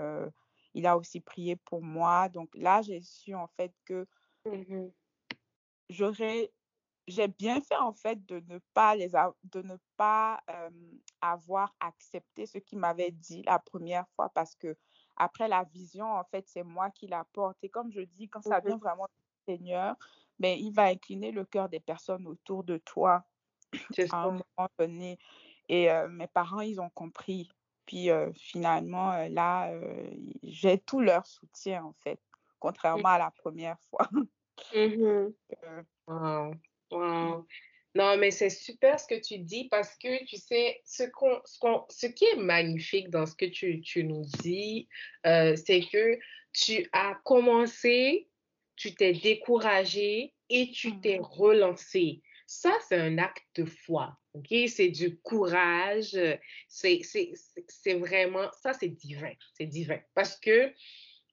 il 0.74 0.88
a 0.88 0.98
aussi 0.98 1.20
prié 1.20 1.58
pour 1.58 1.84
moi. 1.84 2.30
Donc 2.30 2.50
là, 2.56 2.82
j'ai 2.82 3.02
su 3.02 3.36
en 3.36 3.48
fait 3.48 3.74
que 3.84 4.08
mmh 4.46 4.88
j'aurais, 5.90 6.52
j'ai 7.08 7.28
bien 7.28 7.62
fait 7.62 7.78
en 7.78 7.94
fait 7.94 8.26
de 8.26 8.44
ne 8.48 8.60
pas 8.74 8.96
les, 8.96 9.10
de 9.44 9.62
ne 9.62 9.78
pas 9.96 10.42
avoir 11.22 11.76
accepté 11.80 12.46
ce 12.46 12.58
qu'il 12.58 12.80
m'avait 12.80 13.12
dit 13.12 13.44
la 13.44 13.60
première 13.60 14.08
fois 14.16 14.30
parce 14.30 14.56
que 14.56 14.76
après 15.16 15.48
la 15.48 15.64
vision, 15.64 16.06
en 16.06 16.24
fait, 16.26 16.48
c'est 16.48 16.64
moi 16.64 16.92
qui 16.92 17.08
la 17.08 17.24
porte. 17.34 17.58
Et 17.64 17.70
comme 17.70 17.92
je 17.92 18.02
dis, 18.02 18.30
quand 18.30 18.44
ça 18.44 18.60
vient 18.60 18.78
vraiment 18.78 19.08
du 19.08 19.24
Seigneur, 19.46 19.96
ben, 20.38 20.56
il 20.60 20.72
va 20.72 20.84
incliner 20.84 21.32
le 21.32 21.44
cœur 21.44 21.70
des 21.70 21.80
personnes 21.80 22.28
autour 22.28 22.64
de 22.64 22.78
toi 22.78 23.26
à 24.12 24.26
un 24.26 24.32
moment 24.32 24.70
donné. 24.78 25.18
Et 25.70 25.90
mes 26.10 26.28
parents, 26.28 26.62
ils 26.62 26.80
ont 26.80 26.92
compris. 26.92 27.50
Puis 27.88 28.10
finalement, 28.36 29.28
là, 29.30 29.72
j'ai 30.44 30.78
tout 30.78 31.00
leur 31.00 31.26
soutien, 31.26 31.84
en 31.86 31.94
fait, 31.94 32.20
contrairement 32.60 33.10
à 33.10 33.18
la 33.18 33.32
première 33.32 33.80
fois. 33.90 34.08
Mmh 34.74 35.34
wow. 36.08 36.52
Wow. 36.92 37.48
Non, 37.96 38.16
mais 38.18 38.32
c'est 38.32 38.52
super 38.52 39.00
ce 39.00 39.08
que 39.08 39.20
tu 39.20 39.40
dis 39.40 39.68
parce 39.70 39.96
que 39.98 40.24
tu 40.26 40.38
sais, 40.38 40.82
ce, 40.86 41.04
ce, 41.46 41.60
ce 41.90 42.08
qui 42.08 42.26
est 42.26 42.36
magnifique 42.36 43.10
dans 43.10 43.26
ce 43.26 43.36
que 43.36 43.46
tu, 43.46 43.82
tu 43.82 44.04
nous 44.04 44.24
dis, 44.44 44.88
euh, 45.26 45.56
c'est 45.56 45.82
que 45.82 46.20
tu 46.54 46.88
as 46.92 47.16
commencé, 47.24 48.28
tu 48.76 48.94
t'es 48.94 49.14
découragé 49.14 50.34
et 50.50 50.70
tu 50.72 50.90
mmh 50.90 51.02
t'es 51.02 51.20
relancé. 51.22 52.22
Ça, 52.46 52.72
c'est 52.88 52.98
un 52.98 53.18
acte 53.18 53.46
de 53.56 53.66
foi. 53.66 54.18
OK? 54.34 54.54
C'est 54.68 54.90
du 54.90 55.18
courage. 55.18 56.18
C'est, 56.70 57.02
c'est, 57.04 57.34
c'est 57.68 57.96
vraiment, 57.96 58.50
ça, 58.62 58.74
c'est 58.74 58.90
divin. 58.90 59.34
C'est 59.54 59.66
divin. 59.66 60.00
Parce 60.14 60.40
que 60.40 60.72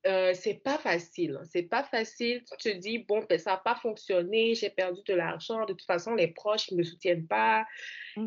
euh, 0.07 0.35
c'est 0.35 0.55
pas 0.63 0.79
facile. 0.79 1.39
Hein. 1.41 1.47
C'est 1.51 1.63
pas 1.63 1.83
facile. 1.83 2.45
Tu 2.59 2.73
te 2.73 2.77
dis, 2.77 2.99
bon, 2.99 3.25
ben, 3.29 3.39
ça 3.39 3.53
n'a 3.53 3.57
pas 3.57 3.75
fonctionné, 3.75 4.55
j'ai 4.55 4.71
perdu 4.71 5.01
de 5.07 5.15
l'argent, 5.15 5.65
de 5.65 5.73
toute 5.73 5.87
façon, 5.87 6.15
les 6.15 6.29
proches 6.29 6.71
ne 6.71 6.79
me 6.79 6.83
soutiennent 6.83 7.27
pas. 7.27 7.65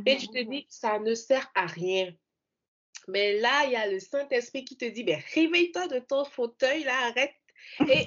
Et 0.05 0.17
tu 0.17 0.27
te 0.27 0.39
mmh 0.39 0.49
dis, 0.49 0.65
ça 0.69 0.99
ne 0.99 1.13
sert 1.13 1.49
à 1.55 1.65
rien. 1.65 2.11
Mais 3.07 3.39
là, 3.39 3.65
il 3.65 3.71
y 3.71 3.75
a 3.75 3.87
le 3.87 3.99
Saint-Esprit 3.99 4.65
qui 4.65 4.75
te 4.75 4.85
dit, 4.85 5.03
ben, 5.03 5.21
réveille-toi 5.33 5.87
de 5.87 5.99
ton 5.99 6.25
fauteuil, 6.25 6.83
là, 6.83 6.93
arrête 7.07 7.35
et 7.87 8.05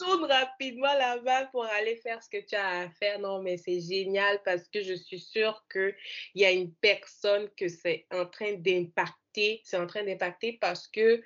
retourne 0.00 0.24
rapidement 0.24 0.92
là-bas 0.94 1.46
pour 1.46 1.64
aller 1.64 1.96
faire 1.96 2.22
ce 2.22 2.28
que 2.28 2.44
tu 2.44 2.54
as 2.54 2.82
à 2.82 2.90
faire. 2.90 3.18
Non, 3.18 3.42
mais 3.42 3.56
c'est 3.56 3.80
génial 3.80 4.40
parce 4.44 4.68
que 4.68 4.80
je 4.82 4.94
suis 4.94 5.20
sûre 5.20 5.64
qu'il 5.70 5.94
y 6.34 6.44
a 6.44 6.50
une 6.50 6.72
personne 6.74 7.48
que 7.56 7.68
c'est 7.68 8.06
en 8.10 8.26
train 8.26 8.52
d'impacter. 8.54 9.60
C'est 9.64 9.76
en 9.76 9.86
train 9.86 10.04
d'impacter 10.04 10.58
parce 10.60 10.88
que 10.88 11.22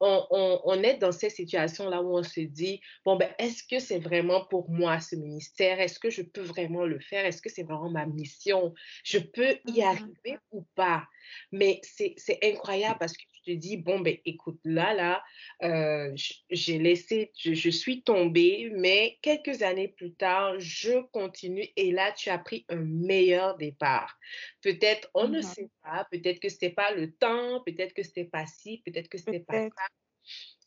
on, 0.00 0.82
est 0.82 0.96
dans 0.96 1.12
ces 1.12 1.30
situations-là 1.30 2.02
où 2.02 2.16
on 2.16 2.22
se 2.22 2.40
dit, 2.40 2.80
bon, 3.04 3.16
ben, 3.16 3.30
est-ce 3.38 3.62
que 3.62 3.78
c'est 3.78 3.98
vraiment 3.98 4.44
pour 4.46 4.70
moi 4.70 5.00
ce 5.00 5.16
ministère? 5.16 5.80
Est-ce 5.80 5.98
que 5.98 6.10
je 6.10 6.22
peux 6.22 6.42
vraiment 6.42 6.84
le 6.84 6.98
faire? 7.00 7.26
Est-ce 7.26 7.42
que 7.42 7.50
c'est 7.50 7.62
vraiment 7.62 7.90
ma 7.90 8.06
mission? 8.06 8.74
Je 9.04 9.18
peux 9.18 9.58
y 9.66 9.80
mmh 9.80 9.84
arriver 9.84 10.38
ou 10.52 10.64
pas? 10.74 11.04
Mais 11.52 11.80
c'est 11.82 12.38
incroyable 12.42 12.98
parce 12.98 13.12
que 13.12 13.22
te 13.44 13.50
dis, 13.50 13.76
bon, 13.76 14.00
ben, 14.00 14.16
écoute, 14.24 14.60
là, 14.64 14.94
là, 14.94 15.22
euh, 15.62 16.12
j'ai 16.50 16.78
laissé, 16.78 17.32
je, 17.38 17.70
suis 17.70 18.02
tombée, 18.02 18.70
mais 18.74 19.18
quelques 19.22 19.62
années 19.62 19.88
plus 19.88 20.12
tard, 20.14 20.58
je 20.58 21.02
continue 21.12 21.66
et 21.76 21.92
là, 21.92 22.12
tu 22.12 22.30
as 22.30 22.38
pris 22.38 22.64
un 22.68 22.84
meilleur 22.84 23.56
départ. 23.56 24.18
Peut-être, 24.62 25.10
on 25.14 25.28
ne 25.28 25.40
mmh 25.40 25.42
sait 25.42 25.70
pas, 25.82 26.06
peut-être 26.10 26.40
que 26.40 26.48
ce 26.48 26.54
n'était 26.54 26.70
pas 26.70 26.92
le 26.92 27.12
temps, 27.12 27.62
peut-être 27.64 27.94
que 27.94 28.02
ce 28.02 28.08
n'était 28.08 28.24
pas 28.24 28.46
ci, 28.46 28.82
peut-être 28.84 29.08
que 29.08 29.18
ce 29.18 29.30
n'était 29.30 29.44
pas 29.44 29.62
ça. 29.64 29.86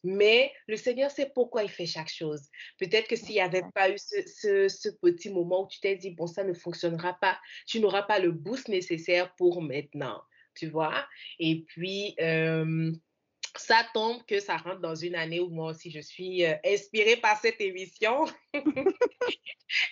Mais 0.03 0.51
le 0.67 0.75
Seigneur 0.75 1.09
sait 1.11 1.31
pourquoi 1.33 1.63
il 1.63 1.69
fait 1.69 1.85
chaque 1.85 2.09
chose. 2.09 2.49
Peut-être 2.77 3.07
que 3.07 3.15
s'il 3.15 3.31
n'y 3.31 3.39
avait 3.39 3.63
pas 3.73 3.89
eu 3.89 3.97
ce, 3.97 4.89
petit 5.01 5.29
moment 5.29 5.63
où 5.63 5.67
tu 5.67 5.79
t'es 5.79 5.95
dit, 5.95 6.11
bon, 6.11 6.27
ça 6.27 6.43
ne 6.43 6.53
fonctionnera 6.53 7.13
pas, 7.13 7.39
tu 7.65 7.79
n'auras 7.79 8.03
pas 8.03 8.19
le 8.19 8.31
boost 8.31 8.67
nécessaire 8.67 9.33
pour 9.35 9.61
maintenant, 9.61 10.21
tu 10.55 10.67
vois? 10.67 11.05
Et 11.39 11.63
puis, 11.67 12.15
ça 13.55 13.85
tombe 13.93 14.23
que 14.25 14.39
ça 14.39 14.57
rentre 14.57 14.81
dans 14.81 14.95
une 14.95 15.15
année 15.15 15.39
où 15.39 15.49
moi 15.49 15.71
aussi 15.71 15.91
je 15.91 15.99
suis 15.99 16.43
euh, 16.43 16.55
inspirée 16.65 17.17
par 17.17 17.39
cette 17.39 17.61
émission. 17.61 18.25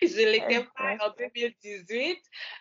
je 0.02 0.32
l'étais 0.32 0.66
pas 0.76 0.98
en 1.00 1.14
2018 1.18 2.18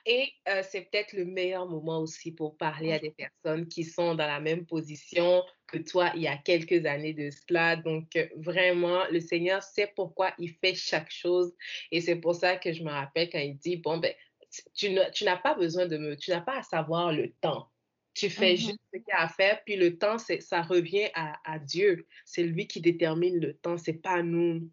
et 0.06 0.32
euh, 0.48 0.62
c'est 0.68 0.82
peut-être 0.82 1.14
le 1.14 1.24
meilleur 1.24 1.66
moment 1.66 2.00
aussi 2.00 2.32
pour 2.32 2.56
parler 2.56 2.92
à 2.92 2.98
des 2.98 3.12
personnes 3.12 3.66
qui 3.68 3.84
sont 3.84 4.14
dans 4.14 4.26
la 4.26 4.40
même 4.40 4.66
position 4.66 5.42
que 5.66 5.78
toi 5.78 6.12
il 6.14 6.22
y 6.22 6.28
a 6.28 6.36
quelques 6.36 6.84
années 6.84 7.14
de 7.14 7.30
cela. 7.30 7.76
Donc 7.76 8.14
euh, 8.16 8.26
vraiment, 8.36 9.04
le 9.10 9.20
Seigneur 9.20 9.62
sait 9.62 9.90
pourquoi 9.96 10.34
il 10.38 10.54
fait 10.62 10.74
chaque 10.74 11.10
chose 11.10 11.54
et 11.90 12.02
c'est 12.02 12.16
pour 12.16 12.34
ça 12.34 12.56
que 12.56 12.72
je 12.72 12.82
me 12.82 12.90
rappelle 12.90 13.30
quand 13.30 13.38
il 13.38 13.56
dit, 13.56 13.76
bon, 13.76 13.98
ben, 13.98 14.12
tu 14.74 14.90
n'as 14.90 15.36
pas 15.36 15.54
besoin 15.54 15.86
de 15.86 15.96
me, 15.96 16.16
tu 16.16 16.30
n'as 16.30 16.40
pas 16.40 16.58
à 16.58 16.62
savoir 16.62 17.12
le 17.12 17.32
temps 17.40 17.70
tu 18.20 18.28
fais 18.28 18.52
mmh 18.52 18.56
juste 18.56 18.80
ce 18.92 18.98
qu'il 18.98 19.08
y 19.08 19.12
a 19.12 19.22
à 19.22 19.28
faire, 19.28 19.64
puis 19.64 19.76
le 19.76 19.96
temps, 19.96 20.18
ça 20.18 20.60
revient 20.60 21.08
à, 21.14 21.58
Dieu. 21.58 22.06
C'est 22.26 22.42
lui 22.42 22.66
qui 22.66 22.82
détermine 22.82 23.40
le 23.40 23.54
temps, 23.54 23.78
c'est 23.78 23.94
pas 23.94 24.22
nous. 24.22 24.68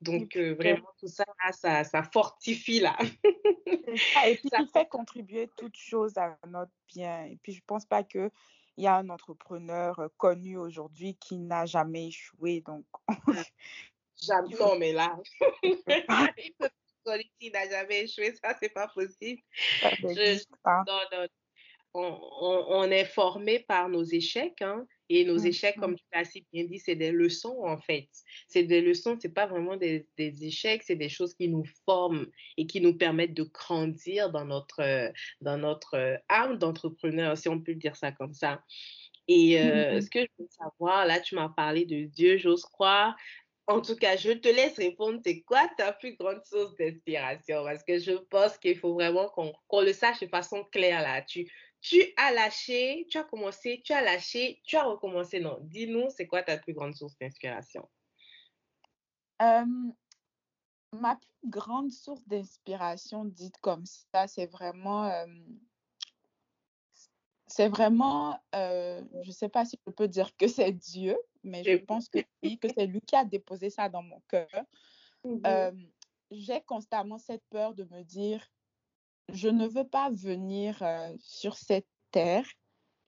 Donc, 0.00 0.36
euh, 0.36 0.54
vraiment, 0.54 0.88
tout 0.98 1.08
ça, 1.08 1.24
ça, 1.52 1.84
ça, 1.84 2.02
fortifie 2.02 2.80
là. 2.80 2.96
et 3.00 4.36
puis, 4.36 4.50
il 4.58 4.68
fait 4.72 4.88
contribuer 4.88 5.50
toutes 5.56 5.76
choses 5.76 6.16
à 6.16 6.38
notre 6.46 6.72
bien. 6.94 7.24
Et 7.24 7.36
puis, 7.42 7.52
je 7.52 7.60
pense 7.66 7.84
pas 7.84 8.04
qu'il 8.04 8.30
y 8.78 8.86
a 8.86 8.96
un 8.96 9.10
entrepreneur 9.10 9.98
euh, 9.98 10.08
connu 10.16 10.56
aujourd'hui 10.56 11.16
qui 11.16 11.36
n'a 11.36 11.66
jamais 11.66 12.06
échoué. 12.06 12.62
Donc, 12.62 12.86
jamais, 14.22 14.54
non, 14.58 14.78
mais 14.78 14.92
là, 14.92 15.18
qui 17.40 17.50
n'a 17.50 17.68
jamais 17.68 18.04
échoué, 18.04 18.34
ça, 18.42 18.56
c'est 18.60 18.72
pas 18.72 18.88
possible. 18.88 19.42
Je, 19.82 20.42
non, 20.64 21.00
non, 21.12 21.26
on, 21.94 22.90
est 22.90 23.04
formé 23.04 23.60
par 23.60 23.88
nos 23.88 24.04
échecs, 24.04 24.62
hein, 24.62 24.86
et 25.08 25.24
nos 25.24 25.38
échecs, 25.38 25.76
comme 25.76 25.96
tu 25.96 26.04
l'as 26.12 26.24
si 26.24 26.44
bien 26.52 26.64
dit, 26.64 26.78
c'est 26.78 26.94
des 26.94 27.12
leçons 27.12 27.62
en 27.64 27.78
fait. 27.78 28.08
C'est 28.46 28.64
des 28.64 28.80
leçons, 28.82 29.16
c'est 29.20 29.32
pas 29.32 29.46
vraiment 29.46 29.76
des, 29.76 30.06
échecs, 30.18 30.82
c'est 30.84 30.96
des 30.96 31.08
choses 31.08 31.34
qui 31.34 31.48
nous 31.48 31.64
forment 31.86 32.26
et 32.56 32.66
qui 32.66 32.80
nous 32.80 32.96
permettent 32.96 33.34
de 33.34 33.44
grandir 33.44 34.30
dans 34.30 34.44
notre, 34.44 35.10
dans 35.40 35.56
notre 35.56 36.20
âme 36.28 36.58
d'entrepreneur, 36.58 37.38
si 37.38 37.48
on 37.48 37.60
peut 37.60 37.74
dire 37.74 37.96
ça 37.96 38.12
comme 38.12 38.34
ça. 38.34 38.62
Et 39.28 39.60
euh, 39.60 40.00
ce 40.00 40.08
que 40.08 40.20
je 40.20 40.28
veux 40.38 40.48
savoir, 40.50 41.06
là, 41.06 41.20
tu 41.20 41.34
m'as 41.34 41.50
parlé 41.50 41.84
de 41.84 42.04
Dieu, 42.04 42.38
j'ose 42.38 42.64
croire. 42.64 43.14
En 43.66 43.82
tout 43.82 43.96
cas, 43.96 44.16
je 44.16 44.30
te 44.30 44.48
laisse 44.48 44.78
répondre. 44.78 45.20
C'est 45.22 45.42
quoi 45.42 45.68
ta 45.76 45.92
plus 45.92 46.16
grande 46.16 46.42
source 46.46 46.74
d'inspiration? 46.76 47.62
Parce 47.64 47.84
que 47.84 47.98
je 47.98 48.12
pense 48.12 48.56
qu'il 48.56 48.78
faut 48.78 48.94
vraiment 48.94 49.28
qu'on 49.28 49.82
le 49.82 49.92
sache 49.92 50.20
de 50.20 50.26
façon 50.26 50.64
claire 50.72 51.02
là. 51.02 51.20
Tu, 51.20 51.46
tu 51.80 52.02
as 52.16 52.32
lâché, 52.32 53.06
tu 53.10 53.18
as 53.18 53.24
commencé, 53.24 53.80
tu 53.84 53.92
as 53.92 54.02
lâché, 54.02 54.60
tu 54.64 54.76
as 54.76 54.84
recommencé. 54.84 55.40
Non, 55.40 55.58
dis-nous, 55.62 56.10
c'est 56.10 56.26
quoi 56.26 56.42
ta 56.42 56.58
plus 56.58 56.74
grande 56.74 56.94
source 56.94 57.16
d'inspiration? 57.18 57.88
ma 59.40 61.16
plus 61.16 61.50
grande 61.50 61.92
source 61.92 62.26
d'inspiration, 62.26 63.24
dite 63.24 63.56
comme 63.60 63.84
ça, 63.86 64.26
c'est 64.26 64.46
vraiment, 64.46 65.12
c'est 67.46 67.68
vraiment, 67.68 68.40
je 68.52 69.26
ne 69.26 69.32
sais 69.32 69.48
pas 69.48 69.64
si 69.64 69.78
je 69.86 69.92
peux 69.92 70.08
dire 70.08 70.36
que 70.36 70.48
c'est 70.48 70.72
Dieu, 70.72 71.16
mais 71.44 71.62
je 71.62 71.76
pense 71.76 72.08
que 72.08 72.18
oui, 72.42 72.58
que 72.58 72.68
c'est 72.72 72.86
lui 72.86 73.00
qui 73.00 73.14
a 73.14 73.24
déposé 73.24 73.70
ça 73.70 73.88
dans 73.88 74.02
mon 74.02 74.20
cœur. 74.28 74.48
Mmh 75.24 75.76
j'ai 76.30 76.60
constamment 76.60 77.16
cette 77.16 77.42
peur 77.48 77.72
de 77.72 77.84
me 77.84 78.02
dire, 78.02 78.46
je 79.32 79.48
ne 79.48 79.66
veux 79.66 79.86
pas 79.86 80.10
venir 80.10 80.82
euh, 80.82 81.14
sur 81.20 81.56
cette 81.56 81.88
terre 82.10 82.46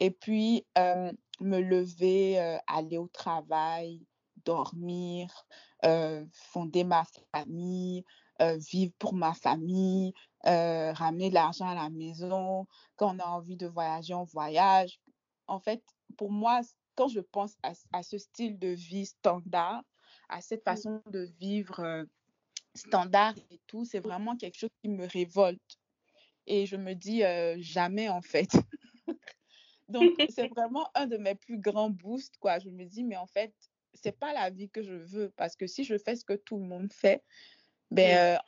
et 0.00 0.10
puis 0.10 0.66
euh, 0.78 1.12
me 1.40 1.60
lever, 1.60 2.40
euh, 2.40 2.58
aller 2.66 2.98
au 2.98 3.08
travail, 3.08 4.06
dormir, 4.44 5.46
fonder 6.32 6.84
ma 6.84 7.04
famille, 7.32 8.04
vivre 8.40 8.92
pour 8.98 9.12
ma 9.12 9.34
famille, 9.34 10.14
ramener 10.44 11.28
de 11.28 11.34
l'argent 11.34 11.68
à 11.68 11.74
la 11.74 11.90
maison. 11.90 12.66
Quand 12.96 13.16
on 13.16 13.18
a 13.18 13.26
envie 13.26 13.56
de 13.56 13.66
voyager, 13.66 14.14
on 14.14 14.24
voyage. 14.24 14.98
En 15.46 15.60
fait, 15.60 15.82
pour 16.16 16.32
moi, 16.32 16.62
quand 16.94 17.08
je 17.08 17.20
pense 17.20 17.56
à, 17.62 18.02
ce 18.02 18.16
style 18.16 18.58
de 18.58 18.68
vie 18.68 19.04
standard, 19.04 19.82
à 20.30 20.40
cette 20.40 20.60
mmh. 20.60 20.70
façon 20.70 21.02
de 21.10 21.28
vivre 21.38 22.06
standard 22.74 23.34
et 23.50 23.60
tout, 23.66 23.84
c'est 23.84 24.00
vraiment 24.00 24.36
quelque 24.36 24.56
chose 24.56 24.70
qui 24.82 24.88
me 24.88 25.06
révolte 25.06 25.79
et 26.50 26.66
je 26.66 26.76
me 26.76 26.94
dis 26.94 27.22
jamais 27.62 28.08
en 28.08 28.20
fait. 28.20 28.50
Donc, 29.88 30.12
c'est 30.28 30.48
vraiment 30.48 30.88
un 30.94 31.06
de 31.06 31.16
mes 31.16 31.34
plus 31.34 31.58
grands 31.58 31.90
boosts, 31.90 32.36
quoi. 32.38 32.58
Je 32.58 32.68
me 32.68 32.84
dis, 32.84 33.02
mais 33.02 33.16
en 33.16 33.26
fait, 33.26 33.54
c'est 33.94 34.16
pas 34.16 34.32
la 34.32 34.50
vie 34.50 34.68
que 34.68 34.82
je 34.82 34.94
veux 34.94 35.32
parce 35.36 35.56
que 35.56 35.66
si 35.66 35.84
je 35.84 35.96
fais 35.98 36.16
ce 36.16 36.24
que 36.24 36.34
tout 36.34 36.58
le 36.58 36.64
monde 36.64 36.92
fait, 36.92 37.22
ben, 37.90 38.38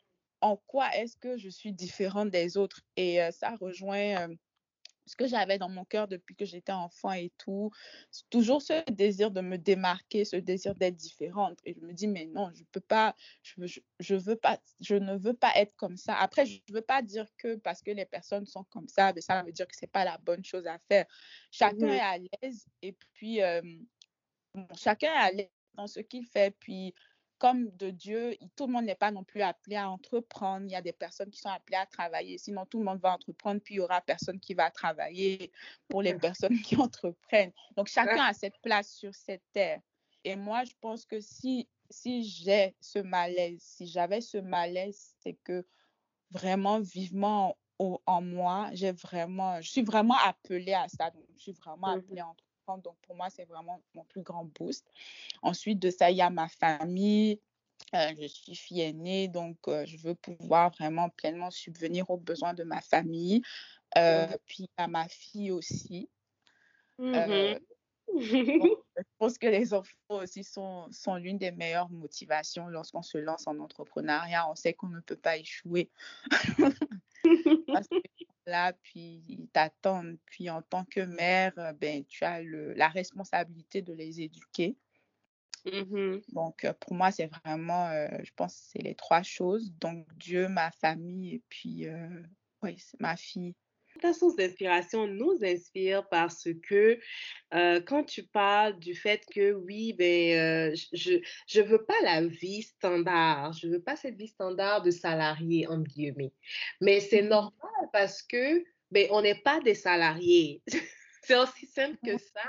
en 0.41 0.57
quoi 0.57 0.95
est-ce 0.97 1.17
que 1.17 1.37
je 1.37 1.49
suis 1.49 1.73
différente 1.73 2.31
des 2.31 2.57
autres? 2.57 2.81
Et 2.97 3.19
ça 3.33 3.57
rejoint 3.57 4.29
ce 5.13 5.17
que 5.17 5.27
j'avais 5.27 5.59
dans 5.59 5.69
mon 5.69 5.85
cœur 5.85 6.09
depuis 6.09 6.35
que 6.35 6.47
j'étais 6.47 6.73
enfant 6.73 7.13
et 7.13 7.31
tout. 7.37 7.71
Toujours 8.31 8.63
ce 8.63 8.83
désir 8.91 9.31
de 9.31 9.43
me 9.43 9.59
démarquer, 9.59 10.25
ce 10.25 10.37
désir 10.37 10.75
d'être 10.75 10.97
différente. 10.97 11.59
Et 11.67 11.75
je 11.75 11.81
me 11.81 11.93
dis, 11.93 12.09
mais 12.09 12.25
non, 12.25 12.51
je 12.55 12.65
peux 12.73 12.81
pas, 12.81 13.15
je, 13.43 13.79
je, 14.01 14.15
veux 14.15 14.37
pas, 14.37 14.59
je 14.81 14.95
ne 14.95 15.15
veux 15.19 15.35
pas 15.35 15.53
être 15.57 15.77
comme 15.77 15.99
ça. 15.99 16.17
Après, 16.17 16.47
je 16.47 16.61
ne 16.67 16.75
veux 16.75 16.81
pas 16.81 17.03
dire 17.03 17.27
que 17.37 17.57
parce 17.57 17.83
que 17.83 17.91
les 17.91 18.07
personnes 18.07 18.47
sont 18.47 18.65
comme 18.65 18.89
ça, 18.89 19.13
mais 19.13 19.21
ça 19.21 19.43
veut 19.43 19.53
dire 19.53 19.67
que 19.67 19.77
c'est 19.77 19.87
pas 19.87 20.07
la 20.07 20.17
bonne 20.17 20.45
chose 20.45 20.67
à 20.67 20.79
faire. 20.89 21.05
Chacun 21.51 21.89
est 21.89 22.01
à 22.01 22.17
l'aise 22.17 22.65
et 22.81 22.93
puis 22.93 23.41
chacun 24.75 25.13
est 25.13 25.27
à 25.27 25.31
l'aise 25.31 25.51
dans 25.75 25.87
ce 25.87 26.01
qu'il 26.01 26.25
fait. 26.25 26.57
Puis 26.59 26.95
comme 27.43 27.71
de 27.77 27.91
Dieu, 27.91 28.37
tout 28.55 28.69
le 28.69 28.73
monde 28.73 28.85
n'est 28.85 28.95
pas 28.95 29.11
non 29.11 29.25
plus 29.25 29.43
appelé 29.43 29.75
à 29.75 29.91
entreprendre. 29.91 30.65
Il 30.65 30.71
y 30.71 30.77
a 30.77 30.81
des 30.81 30.93
personnes 30.93 31.29
qui 31.29 31.41
sont 31.41 31.49
appelées 31.49 31.77
à 31.77 31.87
travailler. 31.87 32.39
Sinon, 32.39 32.67
tout 32.67 32.79
le 32.79 32.85
monde 32.85 33.01
va 33.01 33.15
entreprendre, 33.15 33.61
puis 33.61 33.75
il 33.75 33.79
y 33.79 33.81
aura 33.81 34.01
personne 34.01 34.39
qui 34.39 34.55
va 34.55 34.71
travailler 34.71 35.51
pour 35.89 36.03
les 36.03 36.15
personnes 36.15 36.57
qui 36.61 36.77
entreprennent. 36.81 37.51
Donc, 37.77 37.89
chacun 37.89 38.27
a 38.27 38.33
cette 38.33 38.57
place 38.63 38.93
sur 38.93 39.13
cette 39.17 39.43
terre. 39.53 39.81
Et 40.23 40.37
moi, 40.37 40.63
je 40.63 40.71
pense 40.81 41.05
que 41.05 41.19
si, 41.19 41.69
si 41.91 42.23
j'ai 42.23 42.77
ce 42.81 43.01
malaise, 43.01 43.61
si 43.61 43.89
j'avais 43.89 44.21
ce 44.21 44.39
malaise, 44.39 45.17
c'est 45.19 45.37
que 45.43 45.67
vraiment, 46.31 46.79
vivement 46.79 47.57
en, 47.81 48.23
moi, 48.23 48.71
j'ai 48.73 48.93
vraiment, 48.93 49.61
je 49.61 49.69
suis 49.69 49.83
vraiment 49.83 50.19
appelée 50.25 50.75
à 50.75 50.87
ça. 50.87 51.11
Donc, 51.11 51.25
je 51.35 51.43
suis 51.43 51.53
vraiment 51.55 51.89
mmh 51.89 51.99
appelée 51.99 52.21
à 52.21 52.29
entreprendre 52.29 52.52
donc, 52.69 52.97
pour 53.03 53.17
moi, 53.17 53.29
c'est 53.31 53.45
vraiment 53.45 53.81
mon 53.95 54.05
plus 54.05 54.23
grand 54.23 54.45
boost. 54.45 54.87
Ensuite 55.43 55.79
de 55.79 55.91
ça, 55.91 56.11
il 56.11 56.17
y 56.17 56.23
a 56.23 56.31
ma 56.31 56.49
famille. 56.49 57.41
Euh, 57.95 58.13
je 58.19 58.27
suis 58.27 58.55
fille 58.55 58.81
aînée, 58.81 59.29
donc 59.29 59.57
euh, 59.69 59.85
je 59.87 59.97
veux 59.99 60.15
pouvoir 60.15 60.71
vraiment 60.71 61.11
pleinement 61.11 61.51
subvenir 61.51 62.09
aux 62.11 62.17
besoins 62.17 62.55
de 62.55 62.63
ma 62.63 62.81
famille. 62.81 63.43
Euh, 63.99 64.29
puis 64.47 64.71
à 64.77 64.89
ma 64.89 65.09
fille 65.09 65.51
aussi. 65.51 66.09
Mmh 66.99 67.59
je 68.19 69.03
pense 69.19 69.39
que 69.39 69.47
les 69.47 69.73
enfants 69.73 69.95
aussi 70.11 70.45
sont, 70.45 70.87
sont 70.91 71.17
l'une 71.17 71.39
des 71.39 71.51
meilleures 71.51 71.89
motivations 71.89 72.67
lorsqu'on 72.69 73.01
se 73.01 73.17
lance 73.17 73.47
en 73.47 73.59
entrepreneuriat. 73.59 74.51
On 74.51 74.55
sait 74.55 74.75
qu'on 74.75 74.89
ne 74.89 75.01
peut 75.01 75.17
pas 75.17 75.39
échouer. 75.39 75.91
Parce 77.69 77.89
que 77.89 77.97
là, 78.47 78.73
puis 78.73 79.23
ils 79.29 79.49
t'attendent. 79.53 80.19
Puis 80.27 80.51
en 80.51 80.63
tant 80.63 80.85
que 80.85 81.01
mère, 81.01 81.53
euh, 81.59 81.73
ben, 81.73 82.05
tu 82.05 82.25
as 82.25 82.43
le, 82.43 82.73
la 82.75 82.89
responsabilité 82.89 83.83
de 83.83 83.93
les 83.93 84.21
éduquer. 84.21 84.77
Mmh 85.65 86.19
Donc 86.33 86.67
pour 86.81 86.95
moi, 86.95 87.13
c'est 87.13 87.31
vraiment, 87.45 87.89
euh, 87.91 88.09
je 88.25 88.33
pense, 88.35 88.55
c'est 88.55 88.83
les 88.83 88.95
trois 88.95 89.23
choses. 89.23 89.73
Donc 89.79 90.07
Dieu, 90.17 90.49
ma 90.49 90.71
famille 90.73 91.35
et 91.37 91.43
puis, 91.49 91.87
oui, 92.63 92.77
c'est 92.79 93.01
ma 93.01 93.17
fille. 93.17 93.55
Ta 94.03 94.13
source 94.13 94.37
d'inspiration 94.37 95.07
nous 95.07 95.39
inspire 95.43 96.07
parce 96.09 96.49
que 96.69 96.99
euh, 97.55 97.81
quand 97.81 98.05
tu 98.05 98.25
parles 98.25 98.79
du 98.79 98.95
fait 98.95 99.23
que 99.33 99.53
oui, 99.53 99.93
ben, 99.93 100.73
euh, 100.73 100.77
je 100.93 101.61
ne 101.61 101.65
veux 101.65 101.85
pas 101.85 101.95
la 102.03 102.27
vie 102.27 102.63
standard, 102.63 103.53
je 103.53 103.69
ne 103.69 103.75
veux 103.75 103.83
pas 103.83 103.97
cette 103.97 104.17
vie 104.17 104.29
standard 104.29 104.83
de 104.83 104.91
salarié, 104.91 105.67
en 105.69 105.81
guillemets. 105.81 106.33
Mais 106.81 107.01
c'est 107.01 107.23
mmh 107.23 107.29
normal 107.29 107.89
parce 107.93 108.23
que 108.23 108.65
ben, 108.91 109.07
on 109.11 109.23
n'est 109.23 109.41
pas 109.41 109.61
des 109.61 109.75
salariés. 109.75 110.63
C'est 111.23 111.37
aussi 111.37 111.67
simple 111.67 111.97
que 112.05 112.19
ça. 112.19 112.43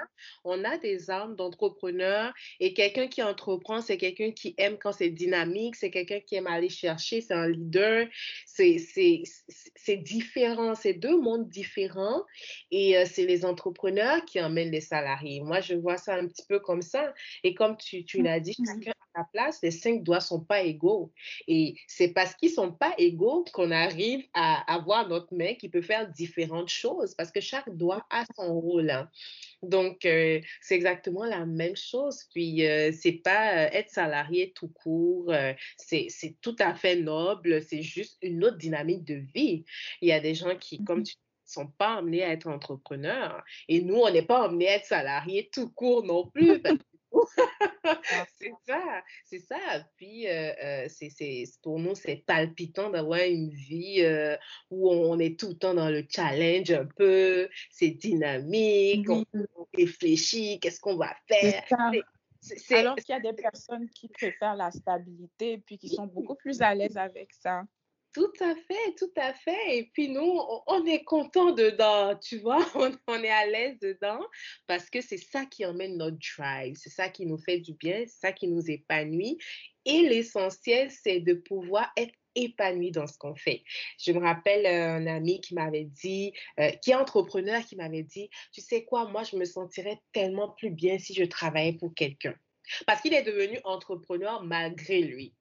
On 0.43 0.63
a 0.63 0.78
des 0.78 1.09
armes 1.09 1.36
d'entrepreneurs 1.36 2.34
et 2.59 2.74
quelqu'un 2.74 3.07
qui 3.07 3.21
entreprend, 3.21 3.82
c'est 3.82 3.97
quelqu'un 3.97 4.32
qui 4.32 4.55
aime 4.57 4.78
quand 4.78 4.91
c'est 4.91 5.09
dynamique, 5.09 5.76
c'est 5.76 5.91
quelqu'un 5.91 6.19
qui 6.19 6.36
aime 6.36 6.47
aller 6.47 6.69
chercher, 6.69 7.21
c'est 7.21 7.34
un 7.34 7.47
leader. 7.47 8.07
C'est 8.45 9.97
différent, 9.97 10.74
c'est 10.76 10.93
deux 10.93 11.19
mondes 11.19 11.49
différents 11.49 12.24
et 12.71 12.97
euh, 12.97 13.05
c'est 13.05 13.26
les 13.26 13.45
entrepreneurs 13.45 14.26
qui 14.26 14.41
emmènent 14.41 14.71
les 14.71 14.82
salariés. 14.82 15.41
Moi, 15.41 15.61
je 15.61 15.76
vois 15.76 15.97
ça 15.97 16.15
un 16.15 16.28
petit 16.28 16.45
peu 16.47 16.59
comme 16.59 16.82
ça. 16.82 17.13
Et 17.43 17.53
comme 17.53 17.78
tu, 17.78 18.05
tu 18.05 18.21
l'as 18.21 18.39
dit, 18.39 18.55
chacun 18.65 18.93
sa 19.16 19.24
place, 19.32 19.59
les 19.61 19.72
cinq 19.72 20.03
doigts 20.03 20.20
sont 20.20 20.41
pas 20.41 20.61
égaux. 20.64 21.11
Et 21.47 21.76
c'est 21.88 22.09
parce 22.09 22.34
qu'ils 22.36 22.51
sont 22.51 22.72
pas 22.72 22.93
égaux 22.97 23.45
qu'on 23.53 23.72
arrive 23.72 24.26
à 24.34 24.74
avoir 24.74 25.07
notre 25.07 25.34
main 25.34 25.55
qui 25.55 25.70
peut 25.70 25.82
faire 25.82 26.09
différentes 26.09 26.70
choses 26.70 27.14
parce 27.16 27.32
que 27.32 27.41
chaque 27.41 27.70
doigt 27.76 28.05
a 28.09 28.26
son 28.36 28.59
rôle. 28.59 28.89
Hein. 28.89 29.09
Donc, 29.61 30.05
euh, 30.05 30.41
c'est 30.61 30.76
exactement 30.76 31.26
la 31.26 31.45
même 31.45 31.76
chose. 31.76 32.26
Puis, 32.34 32.68
euh, 32.68 32.91
c'est 32.91 33.14
pas 33.24 33.66
euh, 33.66 33.70
être 33.72 33.89
salarié 33.89 34.51
tout 34.53 34.68
court, 34.70 35.34
c'est 35.78 36.36
tout 36.41 36.55
à 36.59 36.74
fait 36.76 36.97
noble, 36.97 37.61
c'est 37.61 37.82
juste 37.82 38.18
une 38.22 38.43
autre 38.43 38.57
dynamique 38.57 39.03
de 39.05 39.22
vie. 39.34 39.64
Il 40.01 40.09
y 40.09 40.11
a 40.11 40.20
des 40.20 40.36
gens 40.36 40.55
qui, 40.57 40.84
comme 40.84 40.99
mmh 40.99 41.03
tu 41.03 41.16
sont 41.45 41.68
pas 41.68 41.95
amenés 41.97 42.24
à 42.24 42.32
être 42.32 42.47
entrepreneurs. 42.47 43.43
Et 43.68 43.82
nous, 43.82 43.95
on 43.95 44.11
n'est 44.11 44.26
pas 44.26 44.45
amenés 44.45 44.70
à 44.70 44.76
être 44.76 44.86
salariés 44.86 45.49
tout 45.51 45.70
court 45.70 46.03
non 46.03 46.28
plus. 46.28 46.61
C'est 48.39 48.53
ça, 48.68 49.03
c'est 49.26 49.39
ça. 49.39 49.57
Puis, 49.97 50.28
euh, 50.28 50.51
euh, 50.64 50.88
c'est, 50.89 51.43
pour 51.61 51.80
nous, 51.80 51.95
c'est 51.95 52.24
palpitant 52.26 52.89
d'avoir 52.89 53.22
une 53.22 53.49
vie 53.49 54.01
euh, 54.01 54.36
où 54.70 54.89
on 54.89 55.20
est 55.20 55.39
tout 55.39 55.49
le 55.49 55.57
temps 55.57 55.74
dans 55.74 55.89
le 55.89 56.05
challenge 56.09 56.72
un 56.72 56.86
peu, 56.86 57.49
c'est 57.72 57.91
dynamique, 57.91 59.09
on, 59.09 59.26
réfléchit, 59.74 60.59
qu'est-ce 60.59 60.80
qu'on 60.80 60.97
va 60.97 61.16
faire? 61.28 61.64
Alors 62.72 62.95
qu'il 62.95 63.14
y 63.14 63.18
a 63.18 63.20
des 63.20 63.34
personnes 63.34 63.89
qui 63.89 64.09
préfèrent 64.09 64.55
la 64.55 64.72
stabilité 64.72 65.59
puis 65.59 65.78
qui 65.78 65.89
sont 65.89 66.07
beaucoup 66.07 66.36
plus 66.36 66.61
à 66.61 66.76
l'aise 66.76 66.97
avec 66.97 67.32
ça. 67.34 67.64
Tout 68.14 68.32
à 68.41 68.53
fait, 68.53 68.95
tout 68.95 69.11
à 69.18 69.34
fait. 69.34 69.78
Et 69.78 69.89
puis 69.91 70.07
nous, 70.07 70.39
on 70.68 70.86
est 70.86 71.03
content 71.03 71.51
dedans, 71.51 72.16
tu 72.16 72.38
vois, 72.38 72.64
on, 73.07 73.24
est 73.24 73.30
à 73.30 73.47
l'aise 73.47 73.80
dedans 73.80 74.20
parce 74.68 74.89
que 74.91 75.01
c'est 75.01 75.18
ça 75.18 75.47
qui 75.47 75.66
emmène 75.66 75.97
notre 75.97 76.18
drive, 76.38 76.76
c'est 76.76 76.91
ça 76.91 77.09
qui 77.09 77.26
nous 77.26 77.39
fait 77.39 77.57
du 77.57 77.74
bien, 77.74 78.03
c'est 78.05 78.28
ça 78.28 78.32
qui 78.32 78.47
nous 78.47 78.70
épanouit. 78.70 79.39
Et 79.86 80.01
l'essentiel, 80.03 80.91
c'est 80.91 81.22
de 81.22 81.34
pouvoir 81.34 81.91
être 81.97 82.14
épanoui 82.36 82.91
dans 82.91 83.07
ce 83.07 83.18
qu'on 83.18 83.36
fait. 83.36 83.64
Je 83.99 84.11
me 84.11 84.20
rappelle 84.20 84.66
euh, 84.66 84.95
un 84.95 85.07
ami 85.07 85.41
qui 85.41 85.55
m'avait 85.55 85.86
dit, 85.86 86.34
euh, 86.59 86.70
qui 86.84 86.91
est 86.91 86.95
entrepreneur, 86.95 87.64
qui 87.66 87.76
m'avait 87.76 88.03
dit, 88.03 88.30
tu 88.51 88.61
sais 88.61 88.86
quoi, 88.86 89.07
moi, 89.07 89.24
je 89.24 89.36
me 89.38 89.45
sentirais 89.45 89.99
tellement 90.14 90.49
plus 90.49 90.70
bien 90.70 90.99
si 90.99 91.16
je 91.16 91.24
travaillais 91.24 91.74
pour 91.74 91.93
quelqu'un. 91.95 92.36
Parce 92.86 93.01
qu'il 93.01 93.14
est 93.14 93.24
devenu 93.24 93.59
entrepreneur 93.64 94.43
malgré 94.43 95.01
lui 95.01 95.34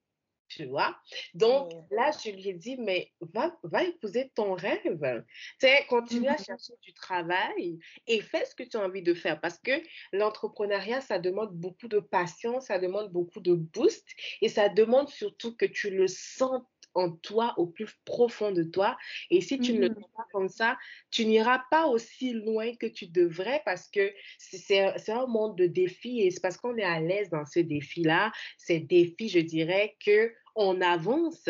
tu 0.57 0.66
vois? 0.66 0.96
Donc 1.34 1.72
là, 1.90 2.11
je 2.24 2.30
lui 2.30 2.48
ai 2.48 2.55
dit, 2.55 2.76
mais 2.76 3.12
va, 3.20 3.57
va 3.62 3.84
épouser 3.84 4.30
ton 4.34 4.55
rêve. 4.55 4.80
Tu 4.84 4.96
sais, 5.59 5.86
continue 5.88 6.28
à 6.28 6.34
mmh 6.34 6.44
chercher 6.44 6.72
du 6.82 6.92
travail 6.92 7.78
et 8.07 8.20
fais 8.20 8.44
ce 8.44 8.55
que 8.55 8.62
tu 8.62 8.76
as 8.76 8.80
envie 8.80 9.03
de 9.03 9.14
faire 9.14 9.40
parce 9.40 9.59
que 9.59 9.72
l'entrepreneuriat, 10.12 11.00
ça 11.00 11.18
demande 11.18 11.53
beaucoup 11.53 11.88
de 11.88 12.00
patience, 12.00 12.66
ça 12.66 12.78
demande 12.78 13.11
beaucoup 13.12 13.40
de 13.40 13.55
boost 13.55 14.07
et 14.40 14.48
ça 14.48 14.68
demande 14.68 15.09
surtout 15.09 15.57
que 15.57 15.66
tu 15.66 15.90
le 15.90 16.09
sens 16.09 16.62
en 16.94 17.11
toi, 17.11 17.55
au 17.57 17.66
plus 17.66 17.88
profond 18.05 18.53
de 18.53 18.62
toi. 18.62 18.98
Et 19.30 19.40
si 19.40 19.59
tu 19.59 19.72
ne 19.72 19.80
le 19.80 19.88
mmh 19.88 19.94
fais 19.94 20.11
pas 20.14 20.26
comme 20.30 20.48
ça, 20.48 20.76
tu 21.11 21.24
n'iras 21.24 21.62
pas 21.70 21.86
aussi 21.86 22.34
loin 22.34 22.74
que 22.76 22.86
tu 22.86 23.07
devrais 23.07 23.62
parce 23.64 23.88
que 23.88 24.12
c'est 24.38 25.09
un 25.09 25.26
monde 25.26 25.57
de 25.57 25.66
défis 25.66 26.20
et 26.20 26.30
c'est 26.30 26.40
parce 26.40 26.57
qu'on 26.59 26.76
est 26.76 26.82
à 26.82 27.00
l'aise 27.00 27.30
dans 27.30 27.46
ce 27.46 27.61
défi-là. 27.61 28.30
Ces 28.59 28.80
défis, 28.80 29.30
je 29.30 29.38
dirais 29.38 29.96
que 30.05 30.34
on 30.55 30.80
avance. 30.80 31.48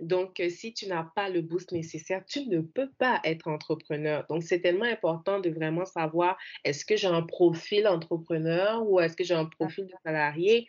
Donc, 0.00 0.40
euh, 0.40 0.48
si 0.48 0.74
tu 0.74 0.86
n'as 0.86 1.04
pas 1.04 1.28
le 1.28 1.40
boost 1.40 1.72
nécessaire, 1.72 2.24
tu 2.26 2.46
ne 2.48 2.60
peux 2.60 2.90
pas 2.98 3.20
être 3.24 3.48
entrepreneur. 3.48 4.26
Donc, 4.28 4.42
c'est 4.42 4.60
tellement 4.60 4.84
important 4.84 5.40
de 5.40 5.50
vraiment 5.50 5.84
savoir 5.84 6.36
est-ce 6.64 6.84
que 6.84 6.96
j'ai 6.96 7.08
un 7.08 7.22
profil 7.22 7.86
entrepreneur 7.88 8.86
ou 8.86 9.00
est-ce 9.00 9.16
que 9.16 9.24
j'ai 9.24 9.34
un 9.34 9.46
profil 9.46 9.86
de 9.86 9.94
salarié? 10.04 10.68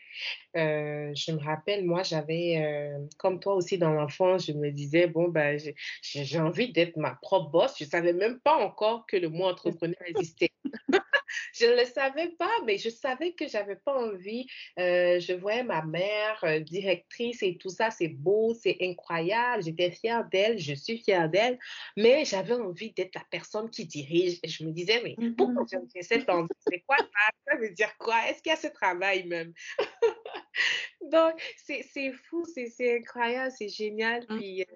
Euh, 0.55 1.11
je 1.15 1.31
me 1.31 1.39
rappelle, 1.39 1.85
moi, 1.85 2.03
j'avais, 2.03 2.63
euh, 2.63 2.99
comme 3.17 3.39
toi 3.39 3.55
aussi 3.55 3.77
dans 3.77 3.91
l'enfance, 3.91 4.45
je 4.45 4.53
me 4.53 4.71
disais, 4.71 5.07
bon, 5.07 5.27
ben, 5.29 5.59
j'ai 6.01 6.39
envie 6.39 6.71
d'être 6.71 6.97
ma 6.97 7.15
propre 7.21 7.49
boss. 7.49 7.75
Je 7.77 7.85
ne 7.85 7.89
savais 7.89 8.13
même 8.13 8.39
pas 8.39 8.55
encore 8.55 9.05
que 9.07 9.17
le 9.17 9.29
mot 9.29 9.45
entrepreneur 9.53 10.01
existait. 10.05 10.51
je 11.53 11.65
ne 11.65 11.79
le 11.79 11.85
savais 11.85 12.29
pas, 12.37 12.51
mais 12.65 12.77
je 12.77 12.89
savais 12.89 13.33
que 13.33 13.47
j'avais 13.47 13.75
pas 13.75 13.95
envie. 13.97 14.47
je 14.77 15.33
voyais 15.33 15.63
ma 15.63 15.83
mère 15.83 16.43
directrice 16.61 17.43
et 17.43 17.57
tout 17.57 17.72
ça, 17.73 17.91
c'est 17.91 18.07
beau, 18.07 18.53
c'est 18.53 18.77
incroyable. 18.81 19.63
J'étais 19.63 19.91
fière 19.91 20.27
d'elle, 20.29 20.57
je 20.57 20.73
suis 20.73 20.97
fière 20.97 21.29
d'elle, 21.29 21.59
mais 21.97 22.25
j'avais 22.25 22.53
envie 22.53 22.91
d'être 22.93 23.15
la 23.15 23.25
personne 23.29 23.69
qui 23.69 23.85
dirige. 23.85 24.39
Et 24.43 24.47
je 24.47 24.63
me 24.63 24.71
disais, 24.71 25.01
mais 25.03 25.15
pourquoi 25.37 25.63
mm-hmm. 25.63 25.89
j'ai 25.93 26.01
cette 26.03 26.29
envie? 26.29 26.49
C'est 26.67 26.83
quoi 26.87 26.97
ça? 26.97 27.31
Ça 27.47 27.57
veut 27.57 27.71
dire 27.71 27.95
quoi? 27.97 28.15
Est-ce 28.29 28.41
qu'il 28.41 28.51
y 28.51 28.53
a 28.53 28.57
ce 28.57 28.67
travail 28.67 29.25
même? 29.27 29.53
Donc, 31.11 31.33
c'est 31.57 32.11
fou, 32.11 32.45
c'est 32.45 32.97
incroyable, 32.97 33.51
c'est 33.57 33.69
génial. 33.69 34.23
Mm. 34.29 34.37
Puis, 34.37 34.61
euh, 34.61 34.75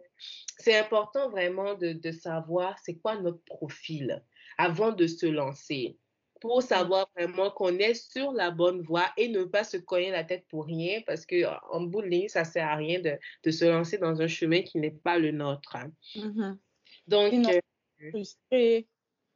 c'est 0.58 0.78
important 0.78 1.30
vraiment 1.30 1.76
de, 1.76 1.94
de 1.94 2.12
savoir 2.12 2.78
c'est 2.80 2.96
quoi 2.96 3.16
notre 3.20 3.44
profil 3.46 4.24
avant 4.58 4.92
de 4.92 5.08
se 5.08 5.26
lancer 5.26 5.98
pour 6.40 6.62
savoir 6.62 7.10
vraiment 7.16 7.50
qu'on 7.52 7.78
est 7.78 7.94
sur 7.94 8.32
la 8.32 8.52
bonne 8.52 8.82
voie 8.82 9.12
et 9.18 9.30
ne 9.30 9.44
pas 9.44 9.64
se 9.64 9.78
cogner 9.78 10.12
la 10.12 10.24
tête 10.24 10.46
pour 10.50 10.66
rien 10.66 11.02
parce 11.06 11.26
que 11.26 11.46
en 11.72 11.82
bout 11.82 12.02
de 12.02 12.08
ligne, 12.08 12.30
ça 12.30 12.44
sert 12.44 12.68
à 12.68 12.76
rien 12.76 13.00
de, 13.00 13.18
de 13.44 13.52
se 13.52 13.66
lancer 13.66 13.98
dans 13.98 14.22
un 14.22 14.28
chemin 14.28 14.62
qui 14.62 14.80
n'est 14.80 14.92
pas 14.92 15.18
le 15.18 15.32
nôtre. 15.32 15.76
Hein. 15.76 15.92
Mm-hmm. 16.16 16.58
Donc, 17.08 17.34
euh, 17.34 18.10
frustré. 18.12 18.88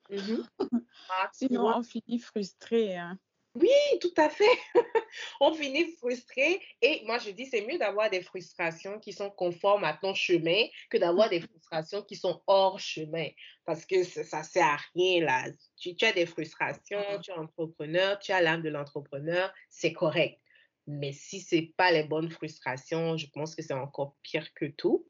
Mm-hmm. 0.09 0.45
Ah, 1.13 1.29
Sinon, 1.33 1.67
on 1.75 1.83
finit 1.83 2.19
frustré. 2.19 2.95
Hein. 2.95 3.19
Oui, 3.53 3.69
tout 3.99 4.13
à 4.15 4.29
fait. 4.29 4.57
on 5.41 5.53
finit 5.53 5.91
frustré. 5.97 6.61
Et 6.81 7.03
moi, 7.05 7.17
je 7.17 7.31
dis, 7.31 7.45
c'est 7.45 7.65
mieux 7.65 7.77
d'avoir 7.77 8.09
des 8.09 8.21
frustrations 8.21 8.97
qui 8.99 9.11
sont 9.11 9.29
conformes 9.29 9.83
à 9.83 9.93
ton 9.93 10.13
chemin 10.13 10.65
que 10.89 10.97
d'avoir 10.97 11.29
des 11.29 11.41
frustrations 11.49 12.01
qui 12.01 12.15
sont 12.15 12.41
hors 12.47 12.79
chemin. 12.79 13.27
Parce 13.65 13.85
que 13.85 14.03
ça 14.03 14.39
ne 14.39 14.43
sert 14.43 14.65
à 14.65 14.77
rien, 14.95 15.25
là. 15.25 15.45
Tu, 15.75 15.95
tu, 15.95 16.05
as 16.05 16.13
des 16.13 16.25
frustrations, 16.25 17.01
tu 17.21 17.31
es 17.31 17.33
entrepreneur, 17.33 18.17
tu 18.19 18.31
as 18.31 18.41
l'âme 18.41 18.61
de 18.61 18.69
l'entrepreneur, 18.69 19.53
c'est 19.69 19.93
correct. 19.93 20.39
Mais 20.87 21.11
si 21.11 21.41
ce 21.41 21.55
n'est 21.55 21.73
pas 21.75 21.91
les 21.91 22.03
bonnes 22.03 22.31
frustrations, 22.31 23.17
je 23.17 23.27
pense 23.33 23.55
que 23.55 23.61
c'est 23.61 23.73
encore 23.73 24.15
pire 24.23 24.53
que 24.53 24.65
tout. 24.65 25.05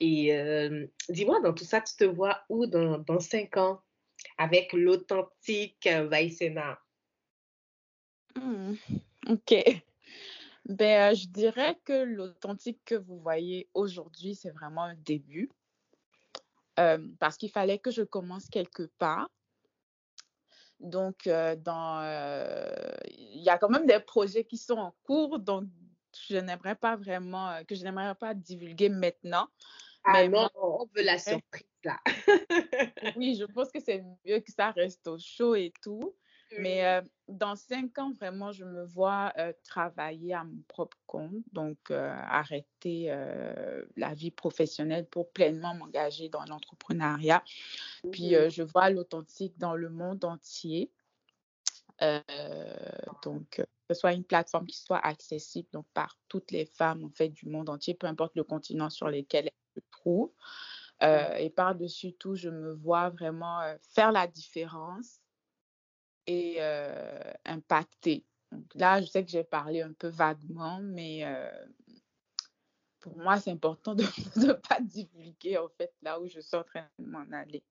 Et 0.00 0.34
euh, 0.34 0.86
dis-moi, 1.08 1.40
dans 1.40 1.54
tout 1.54 1.64
ça, 1.64 1.80
tu 1.80 1.94
te 1.96 2.04
vois 2.04 2.42
où 2.48 2.66
dans, 2.66 2.98
dans 2.98 3.20
cinq 3.20 3.56
ans? 3.56 3.80
Avec 4.36 4.72
l'authentique 4.72 5.86
Vaïsena? 5.86 6.78
Hmm, 8.36 8.74
ok. 9.28 9.54
Ben, 10.66 11.12
euh, 11.12 11.14
je 11.14 11.26
dirais 11.28 11.78
que 11.84 12.04
l'authentique 12.04 12.80
que 12.84 12.94
vous 12.94 13.18
voyez 13.18 13.68
aujourd'hui, 13.74 14.34
c'est 14.34 14.50
vraiment 14.50 14.82
un 14.82 14.94
début. 14.94 15.50
Euh, 16.78 17.08
parce 17.18 17.36
qu'il 17.36 17.50
fallait 17.50 17.78
que 17.78 17.90
je 17.90 18.02
commence 18.02 18.48
quelque 18.48 18.84
part. 18.98 19.30
Donc, 20.78 21.26
euh, 21.26 21.56
dans, 21.56 22.02
il 23.08 23.42
y 23.42 23.48
a 23.48 23.58
quand 23.58 23.68
même 23.68 23.86
des 23.86 23.98
projets 23.98 24.44
qui 24.44 24.56
sont 24.56 24.76
en 24.76 24.94
cours, 25.02 25.40
donc 25.40 25.64
je 26.28 26.36
n'aimerais 26.36 26.76
pas 26.76 26.96
vraiment, 26.96 27.64
que 27.66 27.74
je 27.74 27.82
n'aimerais 27.82 28.14
pas 28.14 28.34
divulguer 28.34 28.88
maintenant. 28.88 29.48
Ah 30.04 30.12
mais 30.12 30.28
non, 30.28 30.48
on 30.54 30.86
veut 30.94 31.02
la 31.02 31.18
surprise 31.18 31.66
là. 31.84 31.98
oui, 33.16 33.34
je 33.34 33.44
pense 33.44 33.70
que 33.70 33.80
c'est 33.80 34.04
mieux 34.24 34.40
que 34.40 34.52
ça 34.52 34.70
reste 34.70 35.06
au 35.08 35.18
chaud 35.18 35.54
et 35.54 35.72
tout. 35.82 36.14
Mais 36.56 36.86
euh, 36.86 37.02
dans 37.28 37.56
cinq 37.56 37.98
ans, 37.98 38.12
vraiment, 38.12 38.52
je 38.52 38.64
me 38.64 38.84
vois 38.84 39.32
euh, 39.38 39.52
travailler 39.64 40.32
à 40.34 40.44
mon 40.44 40.62
propre 40.66 40.96
compte, 41.06 41.42
donc 41.52 41.78
euh, 41.90 42.10
arrêter 42.26 43.14
la 43.96 44.14
vie 44.14 44.30
professionnelle 44.30 45.06
pour 45.06 45.30
pleinement 45.30 45.74
m'engager 45.74 46.28
dans 46.28 46.44
l'entrepreneuriat. 46.44 47.42
Puis 48.12 48.34
mmh 48.34 48.50
je 48.50 48.62
vois 48.62 48.90
l'authentique 48.90 49.58
dans 49.58 49.74
le 49.74 49.90
monde 49.90 50.24
entier. 50.24 50.90
donc, 53.22 53.48
que 53.56 53.62
ce 53.90 53.94
soit 53.94 54.12
une 54.12 54.24
plateforme 54.24 54.66
qui 54.66 54.78
soit 54.78 55.04
accessible 55.04 55.68
donc, 55.72 55.86
par 55.92 56.16
toutes 56.28 56.50
les 56.50 56.66
femmes 56.66 57.04
en 57.04 57.10
fait, 57.10 57.28
du 57.28 57.46
monde 57.46 57.68
entier, 57.68 57.94
peu 57.94 58.06
importe 58.06 58.34
le 58.36 58.44
continent 58.44 58.90
sur 58.90 59.08
lequel 59.08 59.46
elles 59.46 59.82
se 59.82 59.86
trouvent. 59.90 60.32
Euh, 61.02 61.34
et 61.36 61.50
par-dessus 61.50 62.12
tout, 62.14 62.34
je 62.34 62.48
me 62.48 62.72
vois 62.72 63.10
vraiment 63.10 63.60
faire 63.82 64.10
la 64.12 64.26
différence 64.26 65.17
et 66.28 66.60
impacter. 67.44 68.24
là, 68.74 69.00
je 69.00 69.06
sais 69.06 69.24
que 69.24 69.30
j'ai 69.30 69.44
parlé 69.44 69.82
un 69.82 69.92
peu 69.92 70.08
vaguement, 70.08 70.78
mais 70.80 71.24
pour 73.00 73.16
moi, 73.16 73.40
c'est 73.40 73.50
important 73.50 73.94
de 73.94 74.04
ne 74.36 74.52
pas 74.52 74.80
divulguer 74.80 75.58
en 75.58 75.68
fait 75.68 75.92
là 76.02 76.20
où 76.20 76.26
je 76.26 76.40
suis 76.40 76.56
en 76.56 76.64
train 76.64 76.86
de 76.98 77.06
m'en 77.06 77.26
aller. 77.32 77.62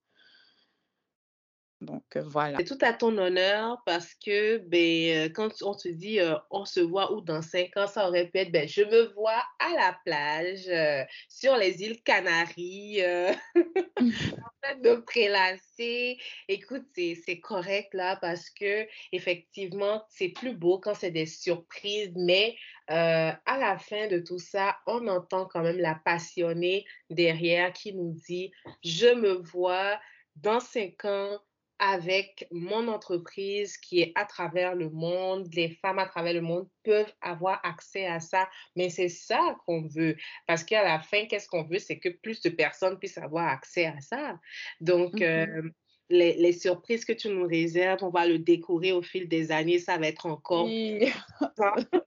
Donc 1.79 2.03
euh, 2.15 2.23
voilà. 2.25 2.57
C'est 2.57 2.63
tout 2.63 2.83
à 2.83 2.91
ton 2.91 3.15
honneur 3.19 3.83
parce 3.85 4.15
que 4.15 4.57
ben, 4.57 5.27
euh, 5.27 5.29
quand 5.29 5.61
on 5.61 5.75
te 5.75 5.87
dit 5.87 6.19
euh, 6.19 6.35
on 6.49 6.65
se 6.65 6.79
voit 6.79 7.13
ou 7.13 7.21
dans 7.21 7.43
cinq 7.43 7.77
ans, 7.77 7.85
ça 7.85 8.07
aurait 8.07 8.27
pu 8.29 8.39
être 8.39 8.51
ben, 8.51 8.67
je 8.67 8.81
me 8.81 9.13
vois 9.13 9.43
à 9.59 9.73
la 9.75 9.95
plage, 10.03 11.07
sur 11.29 11.55
les 11.55 11.83
îles 11.83 12.01
Canaries, 12.01 13.01
en 13.55 14.49
train 14.63 14.75
de 14.83 14.95
prélasser. 15.01 16.17
Écoute, 16.47 16.87
c'est 16.95 17.39
correct 17.39 17.93
là 17.93 18.17
parce 18.21 18.49
que 18.49 18.87
effectivement, 19.11 20.03
c'est 20.09 20.29
plus 20.29 20.55
beau 20.55 20.79
quand 20.79 20.95
c'est 20.95 21.11
des 21.11 21.27
surprises, 21.27 22.13
mais 22.15 22.55
à 22.87 23.57
la 23.59 23.77
fin 23.77 24.07
de 24.07 24.17
tout 24.19 24.39
ça, 24.39 24.77
on 24.87 25.07
entend 25.07 25.45
quand 25.45 25.61
même 25.61 25.77
la 25.77 25.95
passionnée 26.03 26.85
derrière 27.11 27.71
qui 27.71 27.93
nous 27.93 28.13
dit 28.13 28.51
je 28.83 29.13
me 29.13 29.33
vois 29.33 29.99
dans 30.37 30.59
cinq 30.59 31.05
ans 31.05 31.39
avec 31.79 32.47
mon 32.51 32.87
entreprise 32.87 33.77
qui 33.77 34.01
est 34.01 34.11
à 34.15 34.25
travers 34.25 34.75
le 34.75 34.89
monde, 34.89 35.47
les 35.53 35.69
femmes 35.69 35.99
à 35.99 36.05
travers 36.05 36.33
le 36.33 36.41
monde 36.41 36.67
peuvent 36.83 37.13
avoir 37.21 37.59
accès 37.63 38.05
à 38.05 38.19
ça, 38.19 38.49
mais 38.75 38.89
c'est 38.89 39.09
ça 39.09 39.57
qu'on 39.65 39.87
veut. 39.87 40.15
Parce 40.47 40.63
qu'à 40.63 40.83
la 40.83 40.99
fin, 40.99 41.25
qu'est-ce 41.25 41.47
qu'on 41.47 41.63
veut? 41.63 41.79
C'est 41.79 41.99
que 41.99 42.09
plus 42.09 42.41
de 42.41 42.49
personnes 42.49 42.97
puissent 42.97 43.17
avoir 43.17 43.47
accès 43.47 43.85
à 43.85 43.99
ça. 44.01 44.39
Donc, 44.81 45.15
mm-hmm. 45.15 45.65
euh, 45.65 45.69
les, 46.09 46.33
les, 46.37 46.53
surprises 46.53 47.05
que 47.05 47.13
tu 47.13 47.29
nous 47.29 47.45
réserves, 47.45 48.03
on 48.03 48.09
va 48.09 48.25
le 48.25 48.39
découvrir 48.39 48.95
au 48.95 49.01
fil 49.01 49.27
des 49.27 49.51
années, 49.51 49.79
ça 49.79 49.97
va 49.97 50.07
être 50.07 50.25
encore... 50.25 50.67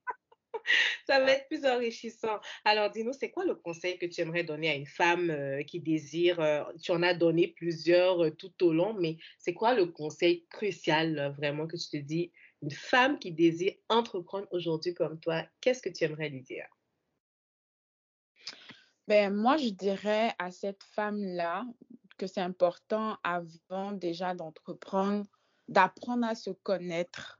ça 1.06 1.20
va 1.20 1.32
être 1.32 1.46
plus 1.48 1.64
enrichissant. 1.64 2.40
Alors, 2.64 2.90
dis-nous, 2.90 3.12
c'est 3.12 3.30
quoi 3.30 3.44
le 3.44 3.54
conseil 3.54 3.98
que 3.98 4.06
tu 4.06 4.20
aimerais 4.20 4.44
donner 4.44 4.70
à 4.70 4.74
une 4.74 4.86
femme 4.86 5.30
euh, 5.30 5.62
qui 5.62 5.80
désire, 5.80 6.40
euh, 6.40 6.62
tu 6.82 6.92
en 6.92 7.02
as 7.02 7.14
donné 7.14 7.48
plusieurs 7.48 8.24
euh, 8.24 8.30
tout 8.30 8.52
au 8.64 8.72
long, 8.72 8.94
mais 8.94 9.16
c'est 9.38 9.54
quoi 9.54 9.74
le 9.74 9.86
conseil 9.86 10.46
crucial 10.50 11.34
vraiment 11.36 11.66
que 11.66 11.76
tu 11.76 11.88
te 11.88 11.96
dis, 11.96 12.32
une 12.62 12.70
femme 12.70 13.18
qui 13.18 13.32
désire 13.32 13.74
entreprendre 13.88 14.46
aujourd'hui 14.50 14.94
comme 14.94 15.18
toi, 15.18 15.44
qu'est-ce 15.60 15.82
que 15.82 15.88
tu 15.88 16.04
aimerais 16.04 16.28
lui 16.28 16.42
dire? 16.42 16.66
Ben, 19.08 19.34
moi, 19.34 19.56
je 19.56 19.70
dirais 19.70 20.32
à 20.38 20.50
cette 20.50 20.84
femme-là 20.94 21.64
que 22.16 22.26
c'est 22.26 22.40
important 22.40 23.16
avant 23.24 23.92
déjà 23.92 24.34
d'entreprendre, 24.34 25.26
d'apprendre 25.68 26.26
à 26.26 26.34
se 26.34 26.50
connaître 26.50 27.39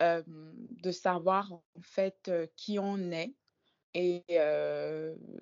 de 0.00 0.90
savoir 0.90 1.52
en 1.52 1.62
fait 1.82 2.30
qui 2.56 2.78
on 2.78 3.10
est 3.10 3.34
et 3.94 4.22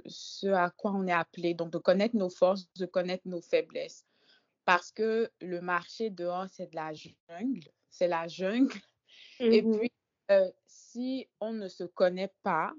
ce 0.06 0.46
à 0.48 0.70
quoi 0.70 0.92
on 0.92 1.06
est 1.06 1.12
appelé. 1.12 1.54
Donc, 1.54 1.72
de 1.72 1.78
connaître 1.78 2.16
nos 2.16 2.30
forces, 2.30 2.68
de 2.76 2.86
connaître 2.86 3.26
nos 3.26 3.40
faiblesses. 3.40 4.06
Parce 4.64 4.90
que 4.90 5.30
le 5.40 5.60
marché 5.60 6.10
dehors, 6.10 6.46
c'est 6.50 6.70
de 6.70 6.76
la 6.76 6.92
jungle. 6.92 7.68
C'est 7.90 8.08
la 8.08 8.26
jungle. 8.28 8.74
Et 9.40 9.62
mmh 9.62 9.78
puis, 9.78 9.92
si 10.66 11.28
on 11.40 11.52
ne 11.52 11.68
se 11.68 11.84
connaît 11.84 12.32
pas, 12.42 12.72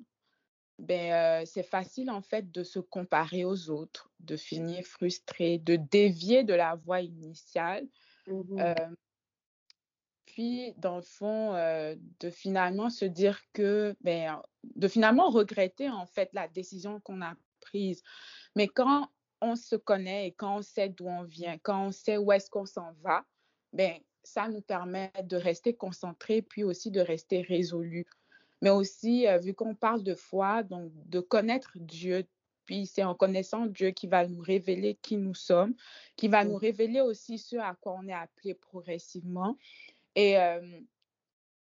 ben, 0.79 1.45
c'est 1.45 1.63
facile 1.63 2.11
en 2.11 2.21
fait 2.21 2.51
de 2.51 2.63
se 2.63 2.79
comparer 2.79 3.45
aux 3.45 3.69
autres, 3.69 4.11
de 4.19 4.35
finir 4.37 4.83
frustré, 4.83 5.57
de 5.59 5.75
dévier 5.75 6.43
de 6.43 6.53
la 6.53 6.75
voie 6.75 7.01
initiale. 7.01 7.87
Mmh 8.27 8.73
puis, 10.37 10.75
dans 10.77 10.97
le 10.97 11.01
fond, 11.01 11.55
euh, 11.55 11.95
de 12.19 12.29
finalement 12.29 12.91
se 12.91 13.05
dire 13.05 13.41
que, 13.53 13.95
ben, 14.01 14.39
de 14.75 14.87
finalement 14.87 15.31
regretter 15.31 15.89
en 15.89 16.05
fait 16.05 16.29
la 16.33 16.47
décision 16.47 16.99
qu'on 16.99 17.23
a 17.23 17.33
prise. 17.59 18.03
Mais 18.55 18.67
quand 18.67 19.09
on 19.41 19.55
se 19.55 19.75
connaît 19.75 20.27
et 20.27 20.31
quand 20.33 20.57
on 20.57 20.61
sait 20.61 20.89
d'où 20.89 21.07
on 21.07 21.23
vient, 21.23 21.57
quand 21.63 21.87
on 21.87 21.91
sait 21.91 22.17
où 22.17 22.31
est-ce 22.31 22.51
qu'on 22.51 22.67
s'en 22.67 22.93
va, 23.01 23.25
ben, 23.73 23.93
ça 24.21 24.47
nous 24.47 24.61
permet 24.61 25.11
de 25.23 25.37
rester 25.37 25.73
concentré 25.73 26.43
puis 26.43 26.63
aussi 26.63 26.91
de 26.91 27.01
rester 27.01 27.41
résolu. 27.41 28.05
Mais 28.61 28.69
aussi, 28.69 29.27
euh, 29.27 29.39
vu 29.39 29.55
qu'on 29.55 29.73
parle 29.73 30.03
de 30.03 30.13
foi, 30.13 30.61
donc 30.61 30.91
de 30.93 31.19
connaître 31.19 31.71
Dieu, 31.77 32.27
puis 32.65 32.85
c'est 32.85 33.03
en 33.03 33.15
connaissant 33.15 33.65
Dieu 33.65 33.89
qui 33.89 34.05
va 34.05 34.27
nous 34.27 34.41
révéler 34.41 34.99
qui 35.01 35.17
nous 35.17 35.33
sommes, 35.33 35.73
qui 36.15 36.27
va 36.27 36.45
nous 36.45 36.57
révéler 36.57 37.01
aussi 37.01 37.39
ce 37.39 37.55
à 37.55 37.73
quoi 37.73 37.97
on 37.99 38.07
est 38.07 38.13
appelé 38.13 38.53
progressivement. 38.53 39.57
Et 40.17 40.35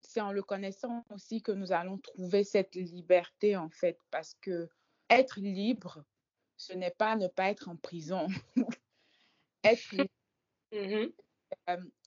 c'est 0.01 0.23
en 0.23 0.33
le 0.33 0.43
connaissant 0.43 1.05
aussi 1.11 1.43
que 1.43 1.53
nous 1.53 1.71
allons 1.71 1.99
trouver 1.99 2.45
cette 2.45 2.75
liberté, 2.77 3.57
en 3.57 3.69
fait, 3.69 4.01
parce 4.11 4.35
que 4.41 4.71
être 5.11 5.39
libre, 5.39 6.03
ce 6.57 6.73
n'est 6.73 6.91
pas 6.91 7.15
ne 7.15 7.29
pas 7.29 7.51
être 7.51 7.69
en 7.69 7.77
prison. 7.77 8.27
être 9.65 9.93
libre, 9.93 10.11
mmh 10.73 11.13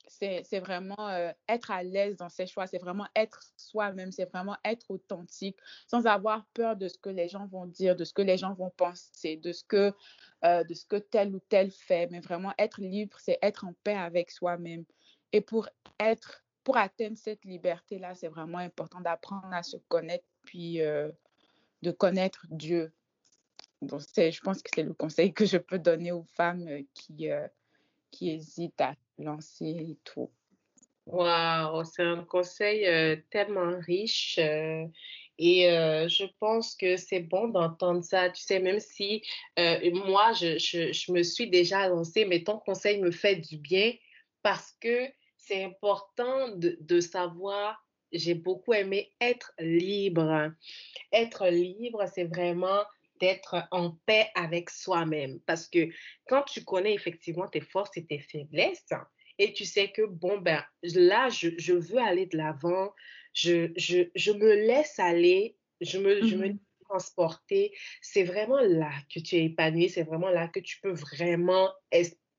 c'est 0.07 0.59
vraiment 0.59 1.09
être 1.47 1.71
à 1.71 1.83
l'aise 1.83 2.17
dans 2.17 2.29
ses 2.29 2.45
choix, 2.45 2.67
c'est 2.67 2.79
vraiment 2.79 3.07
être 3.15 3.41
soi-même, 3.55 4.11
c'est 4.11 4.25
vraiment 4.25 4.57
être 4.65 4.91
authentique, 4.91 5.57
sans 5.87 6.05
avoir 6.05 6.45
peur 6.53 6.75
de 6.75 6.87
ce 6.87 6.97
que 6.97 7.09
les 7.09 7.29
gens 7.29 7.47
vont 7.47 7.65
dire, 7.65 7.95
de 7.95 8.03
ce 8.03 8.13
que 8.13 8.21
les 8.21 8.37
gens 8.37 8.53
vont 8.53 8.71
penser, 8.71 9.37
de 9.37 9.51
ce 9.51 9.63
que, 9.63 9.93
de 10.43 10.73
ce 10.73 10.85
que 10.85 10.97
tel 10.97 11.33
ou 11.35 11.39
tel 11.39 11.71
fait. 11.71 12.07
Mais 12.11 12.19
vraiment, 12.19 12.53
être 12.57 12.81
libre, 12.81 13.17
c'est 13.19 13.39
être 13.41 13.65
en 13.65 13.73
paix 13.83 13.95
avec 13.95 14.31
soi-même. 14.31 14.85
Et 15.33 15.41
pour 15.41 15.69
être 15.99 16.43
pour 16.63 16.77
atteindre 16.77 17.17
cette 17.17 17.43
liberté-là, 17.45 18.13
c'est 18.15 18.27
vraiment 18.27 18.59
important 18.59 19.01
d'apprendre 19.01 19.51
à 19.51 19.63
se 19.63 19.77
connaître, 19.87 20.25
puis 20.43 20.81
euh, 20.81 21.09
de 21.81 21.91
connaître 21.91 22.45
Dieu. 22.49 22.93
Donc, 23.81 24.01
je 24.15 24.39
pense 24.41 24.61
que 24.61 24.69
c'est 24.73 24.83
le 24.83 24.93
conseil 24.93 25.33
que 25.33 25.45
je 25.45 25.57
peux 25.57 25.79
donner 25.79 26.11
aux 26.11 26.25
femmes 26.35 26.67
euh, 26.67 26.83
qui, 26.93 27.31
euh, 27.31 27.47
qui 28.11 28.29
hésitent 28.29 28.79
à 28.79 28.93
lancer 29.17 29.65
et 29.65 29.97
tout. 30.03 30.29
Waouh, 31.07 31.83
c'est 31.83 32.03
un 32.03 32.23
conseil 32.23 32.85
tellement 33.31 33.75
riche. 33.79 34.37
et 34.37 34.89
je 35.39 36.25
pense 36.39 36.75
que 36.75 36.95
c'est 36.95 37.21
bon 37.21 37.47
d'entendre 37.47 38.03
ça. 38.03 38.29
Tu 38.29 38.41
sais, 38.43 38.59
même 38.59 38.79
si 38.79 39.23
moi, 39.57 40.31
je, 40.33 40.59
je, 40.59 41.11
me 41.11 41.23
suis 41.23 41.49
déjà 41.49 41.89
lancée, 41.89 42.25
mais 42.25 42.43
ton 42.43 42.59
conseil 42.59 43.01
me 43.01 43.09
fait 43.09 43.35
du 43.35 43.57
bien 43.57 43.93
parce 44.43 44.73
que 44.79 45.11
c'est 45.51 45.65
important 45.65 46.55
de, 46.55 46.99
savoir, 47.01 47.85
j'ai 48.13 48.35
beaucoup 48.35 48.73
aimé 48.73 49.11
être 49.19 49.51
libre. 49.59 50.53
Être 51.11 51.49
libre, 51.49 52.05
c'est 52.13 52.23
vraiment 52.23 52.85
d'être 53.19 53.67
en 53.71 53.97
paix 54.05 54.29
avec 54.33 54.69
soi-même. 54.69 55.41
Parce 55.41 55.67
que 55.67 55.89
quand 56.27 56.43
tu 56.43 56.63
connais 56.63 56.93
effectivement 56.93 57.49
tes 57.49 57.59
forces 57.59 57.97
et 57.97 58.05
tes 58.05 58.19
faiblesses, 58.19 58.93
et 59.39 59.51
tu 59.51 59.65
sais 59.65 59.91
que, 59.91 60.03
bon, 60.03 60.37
ben 60.37 60.63
là, 60.83 61.27
je, 61.27 61.73
veux 61.73 61.99
aller 61.99 62.27
de 62.27 62.37
l'avant, 62.37 62.93
je, 63.33 63.73
je, 63.75 64.31
me 64.31 64.53
laisse 64.53 64.99
aller, 64.99 65.57
je 65.81 65.97
me, 65.97 66.25
je 66.25 66.35
me 66.37 66.47
mmh 66.47 66.59
transporter, 66.91 67.71
c'est 68.01 68.23
vraiment 68.23 68.59
là 68.59 68.91
que 69.13 69.21
tu 69.21 69.37
es 69.37 69.45
épanoui, 69.45 69.87
c'est 69.87 70.03
vraiment 70.03 70.29
là 70.29 70.49
que 70.49 70.59
tu 70.59 70.77
peux 70.81 70.91
vraiment 70.91 71.71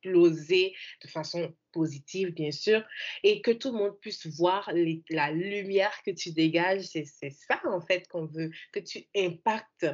exploser 0.03 0.75
de 1.03 1.09
façon 1.09 1.55
positive, 1.73 2.35
bien 2.35 2.51
sûr, 2.51 2.85
et 3.23 3.41
que 3.41 3.51
tout 3.51 3.73
le 3.73 3.79
monde 3.79 3.99
puisse 4.01 4.27
voir 4.27 4.71
la 5.09 5.33
lumière 5.33 5.95
que 6.05 6.11
tu 6.11 6.33
dégages. 6.33 6.83
C'est 6.83 7.31
ça, 7.31 7.61
en 7.65 7.81
fait, 7.81 8.07
qu'on 8.09 8.27
veut, 8.27 8.51
que 8.73 8.81
tu 8.81 9.05
impactes. 9.17 9.87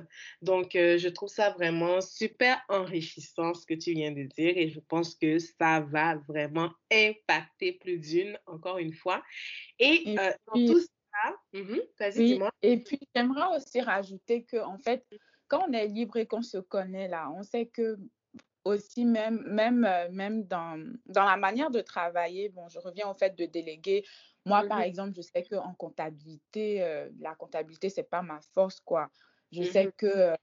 Donc, 0.43 0.75
euh, 0.75 0.99
je 0.99 1.09
trouve 1.09 1.29
ça 1.29 1.51
vraiment 1.51 2.01
super 2.01 2.61
enrichissant, 2.69 3.55
ce 3.55 3.65
que 3.65 3.75
tu 3.75 3.93
viens 3.93 4.11
de 4.11 4.25
dire, 4.25 4.57
et 4.57 4.69
je 4.69 4.81
pense 4.81 5.15
que 5.15 5.39
ça 5.39 5.81
va 5.81 6.17
vraiment 6.29 6.73
impacter 6.93 7.73
plus 7.75 7.99
d'une, 7.99 8.39
encore 8.47 8.79
une 8.79 8.93
fois. 8.93 9.23
Et, 9.79 10.17
euh, 10.19 10.33
dans 10.47 10.67
tout 10.67 10.81
ça, 10.81 11.37
vas-y, 12.01 12.25
dis-moi. 12.25 12.51
Et 12.63 12.79
puis, 12.79 12.99
j'aimerais 13.15 13.57
aussi 13.57 13.81
rajouter 13.81 14.45
que, 14.45 14.57
en 14.57 14.79
fait, 14.79 15.07
quand 15.47 15.65
on 15.69 15.73
est 15.73 15.87
libre 15.87 16.17
et 16.17 16.27
qu'on 16.27 16.43
se 16.43 16.59
connaît, 16.59 17.09
là, 17.09 17.31
on 17.37 17.43
sait 17.43 17.67
que 17.67 17.97
aussi 18.65 19.05
même, 19.05 19.43
même, 19.47 19.85
euh, 19.85 20.09
même 20.11 20.45
dans, 20.45 20.79
dans 21.07 21.25
la 21.25 21.37
manière 21.37 21.71
de 21.71 21.81
travailler, 21.81 22.49
bon, 22.51 22.69
je 22.69 22.79
reviens 22.79 23.09
au 23.11 23.15
fait 23.15 23.37
de 23.37 23.47
déléguer. 23.47 24.05
Moi, 24.47 24.65
par 24.65 24.81
mmh 24.81 24.83
exemple, 24.83 25.15
je 25.17 25.23
sais 25.23 25.43
qu'en 25.45 25.75
comptabilité, 25.75 26.83
euh, 26.83 27.11
la 27.21 27.35
comptabilité, 27.35 27.91
c'est 27.91 28.05
pas 28.11 28.23
ma 28.23 28.41
force, 28.41 28.81
quoi. 28.81 29.11
Je 29.53 29.63
mmh 29.63 29.65
sais 29.65 29.93
que, 29.97 30.07
euh, 30.07 30.35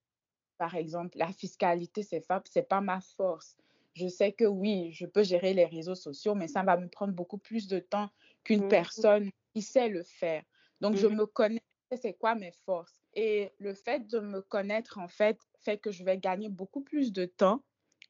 par 0.58 0.76
exemple, 0.76 1.18
la 1.18 1.32
fiscalité, 1.34 2.04
c'est 2.04 2.26
c'est 2.50 2.68
pas 2.70 2.82
ma 2.82 3.02
force. 3.02 3.58
Je 3.96 4.08
sais 4.08 4.32
que 4.34 4.46
oui, 4.46 4.92
je 4.94 5.06
peux 5.06 5.24
gérer 5.24 5.54
les 5.54 5.66
réseaux 5.66 5.96
sociaux, 5.96 6.36
mais 6.36 6.48
ça 6.48 6.64
va 6.64 6.78
me 6.78 6.88
prendre 6.90 7.14
beaucoup 7.14 7.38
plus 7.38 7.68
de 7.68 7.80
temps 7.80 8.10
qu'une 8.44 8.64
mmh 8.64 8.68
personne 8.68 9.32
qui 9.54 9.62
sait 9.62 9.90
le 9.90 10.04
faire. 10.04 10.44
Donc, 10.82 10.96
je 10.96 11.08
me 11.08 11.26
connais, 11.26 11.62
c'est 11.96 12.14
quoi 12.14 12.36
mes 12.36 12.52
forces? 12.66 13.02
Et 13.14 13.52
le 13.60 13.74
fait 13.74 14.08
de 14.08 14.20
me 14.20 14.42
connaître, 14.42 14.98
en 14.98 15.08
fait, 15.08 15.40
fait 15.60 15.78
que 15.78 15.92
je 15.92 16.04
vais 16.04 16.18
gagner 16.18 16.50
beaucoup 16.50 16.82
plus 16.82 17.14
de 17.14 17.26
temps 17.26 17.64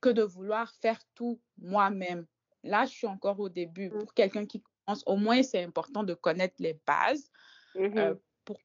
que 0.05 0.09
de 0.11 0.21
vouloir 0.21 0.71
faire 0.81 0.99
tout 1.15 1.41
moi-même. 1.57 2.27
Là, 2.63 2.85
je 2.85 2.91
suis 2.91 3.07
encore 3.07 3.39
au 3.39 3.49
début. 3.49 3.89
Pour 3.89 4.13
quelqu'un 4.13 4.45
qui 4.45 4.61
commence, 4.61 5.01
au 5.07 5.15
moins, 5.15 5.41
c'est 5.41 5.63
important 5.63 6.03
de 6.03 6.13
connaître 6.13 6.55
les 6.59 6.79
bases 6.85 7.31
euh, 7.75 8.13
pour 8.43 8.59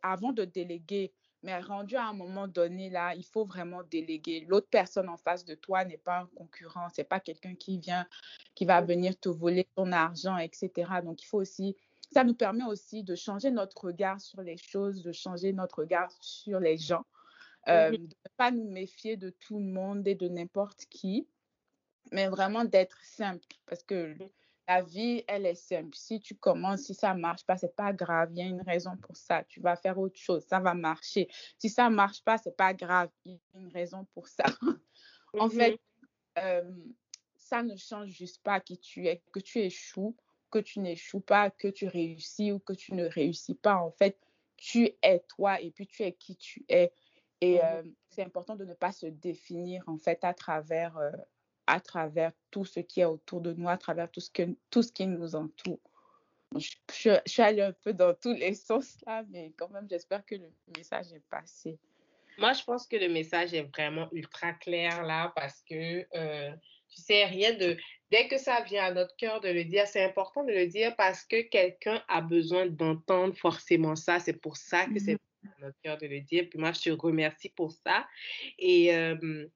avant 0.00 0.32
de 0.32 0.44
déléguer. 0.44 1.12
Mais 1.42 1.58
rendu 1.60 1.96
à 1.96 2.06
un 2.06 2.12
moment 2.12 2.46
donné, 2.46 2.88
là, 2.88 3.16
il 3.16 3.24
faut 3.24 3.44
vraiment 3.44 3.82
déléguer. 3.82 4.46
L'autre 4.48 4.68
personne 4.70 5.08
en 5.08 5.16
face 5.16 5.44
de 5.44 5.56
toi 5.56 5.84
n'est 5.84 5.98
pas 5.98 6.20
un 6.20 6.26
concurrent, 6.36 6.88
c'est 6.94 7.04
pas 7.04 7.18
quelqu'un 7.18 7.56
qui 7.56 7.78
vient, 7.78 8.06
qui 8.54 8.64
va 8.64 8.80
venir 8.80 9.18
te 9.18 9.28
voler 9.28 9.66
ton 9.74 9.90
argent, 9.90 10.36
etc. 10.36 10.70
Donc, 11.04 11.20
il 11.22 11.26
faut 11.26 11.38
aussi, 11.38 11.76
ça 12.12 12.22
nous 12.22 12.34
permet 12.34 12.64
aussi 12.64 13.02
de 13.02 13.16
changer 13.16 13.50
notre 13.50 13.86
regard 13.86 14.20
sur 14.20 14.40
les 14.40 14.56
choses, 14.56 15.02
de 15.02 15.10
changer 15.10 15.52
notre 15.52 15.80
regard 15.80 16.12
sur 16.20 16.60
les 16.60 16.78
gens, 16.78 17.04
euh, 17.68 17.90
de 17.90 17.96
ne 17.96 18.30
pas 18.36 18.50
nous 18.50 18.68
méfier 18.70 19.16
de 19.16 19.30
tout 19.30 19.58
le 19.58 19.64
monde 19.64 20.06
et 20.06 20.14
de 20.14 20.28
n'importe 20.28 20.86
qui, 20.86 21.26
mais 22.12 22.28
vraiment 22.28 22.64
d'être 22.64 22.98
simple. 23.04 23.46
Parce 23.66 23.82
que 23.82 24.16
la 24.68 24.82
vie, 24.82 25.24
elle 25.28 25.46
est 25.46 25.54
simple. 25.54 25.94
Si 25.96 26.20
tu 26.20 26.34
commences, 26.34 26.82
si 26.82 26.94
ça 26.94 27.14
ne 27.14 27.20
marche 27.20 27.44
pas, 27.44 27.56
ce 27.56 27.66
n'est 27.66 27.72
pas 27.72 27.92
grave. 27.92 28.30
Il 28.32 28.38
y 28.38 28.42
a 28.42 28.46
une 28.46 28.62
raison 28.62 28.96
pour 28.96 29.16
ça. 29.16 29.44
Tu 29.44 29.60
vas 29.60 29.76
faire 29.76 29.98
autre 29.98 30.18
chose. 30.18 30.44
Ça 30.46 30.60
va 30.60 30.74
marcher. 30.74 31.28
Si 31.58 31.68
ça 31.68 31.88
ne 31.88 31.94
marche 31.94 32.22
pas, 32.22 32.38
ce 32.38 32.48
n'est 32.48 32.54
pas 32.54 32.74
grave. 32.74 33.10
Il 33.24 33.32
y 33.32 33.40
a 33.54 33.60
une 33.60 33.68
raison 33.68 34.06
pour 34.12 34.26
ça. 34.28 34.44
en 35.38 35.48
fait, 35.48 35.78
euh, 36.38 36.70
ça 37.36 37.62
ne 37.62 37.76
change 37.76 38.08
juste 38.08 38.42
pas 38.42 38.60
qui 38.60 38.78
tu 38.78 39.06
es, 39.06 39.22
que 39.32 39.38
tu 39.38 39.60
échoues, 39.60 40.16
que 40.50 40.58
tu 40.58 40.80
n'échoues 40.80 41.20
pas, 41.20 41.50
que 41.50 41.68
tu 41.68 41.86
réussis 41.86 42.50
ou 42.50 42.58
que 42.58 42.72
tu 42.72 42.94
ne 42.94 43.06
réussis 43.06 43.54
pas. 43.54 43.76
En 43.76 43.92
fait, 43.92 44.18
tu 44.56 44.90
es 45.02 45.20
toi 45.28 45.60
et 45.60 45.70
puis 45.70 45.86
tu 45.86 46.02
es 46.02 46.12
qui 46.12 46.36
tu 46.36 46.64
es. 46.68 46.92
Et 47.40 47.62
euh, 47.62 47.82
c'est 48.10 48.22
important 48.22 48.56
de 48.56 48.64
ne 48.64 48.74
pas 48.74 48.92
se 48.92 49.06
définir 49.06 49.84
en 49.86 49.98
fait 49.98 50.24
à 50.24 50.32
travers 50.32 50.96
euh, 50.96 51.10
à 51.66 51.80
travers 51.80 52.32
tout 52.50 52.64
ce 52.64 52.80
qui 52.80 53.00
est 53.00 53.04
autour 53.04 53.40
de 53.40 53.52
nous, 53.52 53.68
à 53.68 53.76
travers 53.76 54.10
tout 54.10 54.20
ce, 54.20 54.30
que, 54.30 54.56
tout 54.70 54.82
ce 54.82 54.92
qui 54.92 55.06
nous 55.06 55.34
entoure. 55.34 55.80
Je, 56.56 56.70
je, 56.92 57.18
suis 57.26 57.42
allée 57.42 57.62
un 57.62 57.72
peu 57.72 57.92
dans 57.92 58.14
tous 58.14 58.32
les 58.32 58.54
sens 58.54 58.96
là, 59.06 59.24
mais 59.28 59.52
quand 59.56 59.68
même, 59.70 59.88
j'espère 59.88 60.24
que 60.24 60.36
le 60.36 60.50
message 60.76 61.12
est 61.12 61.24
passé. 61.28 61.78
Moi, 62.38 62.52
je 62.52 62.62
pense 62.64 62.86
que 62.86 62.96
le 62.96 63.08
message 63.08 63.54
est 63.54 63.62
vraiment 63.62 64.08
ultra 64.12 64.52
clair 64.52 65.02
là 65.02 65.32
parce 65.34 65.62
que, 65.62 66.06
euh, 66.14 66.52
tu 66.88 67.00
sais, 67.00 67.24
rien 67.24 67.54
de... 67.54 67.76
Dès 68.10 68.28
que 68.28 68.38
ça 68.38 68.60
vient 68.60 68.84
à 68.84 68.92
notre 68.92 69.16
cœur 69.16 69.40
de 69.40 69.48
le 69.48 69.64
dire, 69.64 69.86
c'est 69.88 70.04
important 70.04 70.44
de 70.44 70.52
le 70.52 70.66
dire 70.66 70.94
parce 70.96 71.24
que 71.24 71.42
quelqu'un 71.42 72.02
a 72.08 72.20
besoin 72.20 72.66
d'entendre 72.66 73.34
forcément 73.34 73.96
ça. 73.96 74.20
C'est 74.20 74.34
pour 74.34 74.56
ça 74.56 74.86
que 74.86 75.00
c'est 75.00 75.18
cœur 75.82 75.98
de 75.98 76.06
le 76.06 76.20
dire. 76.20 76.46
Puis 76.48 76.58
moi, 76.58 76.72
je 76.72 76.82
te 76.82 76.90
remercie 76.90 77.50
pour 77.50 77.72
ça. 77.72 78.06
Et 78.58 78.94
euh, 78.94 79.46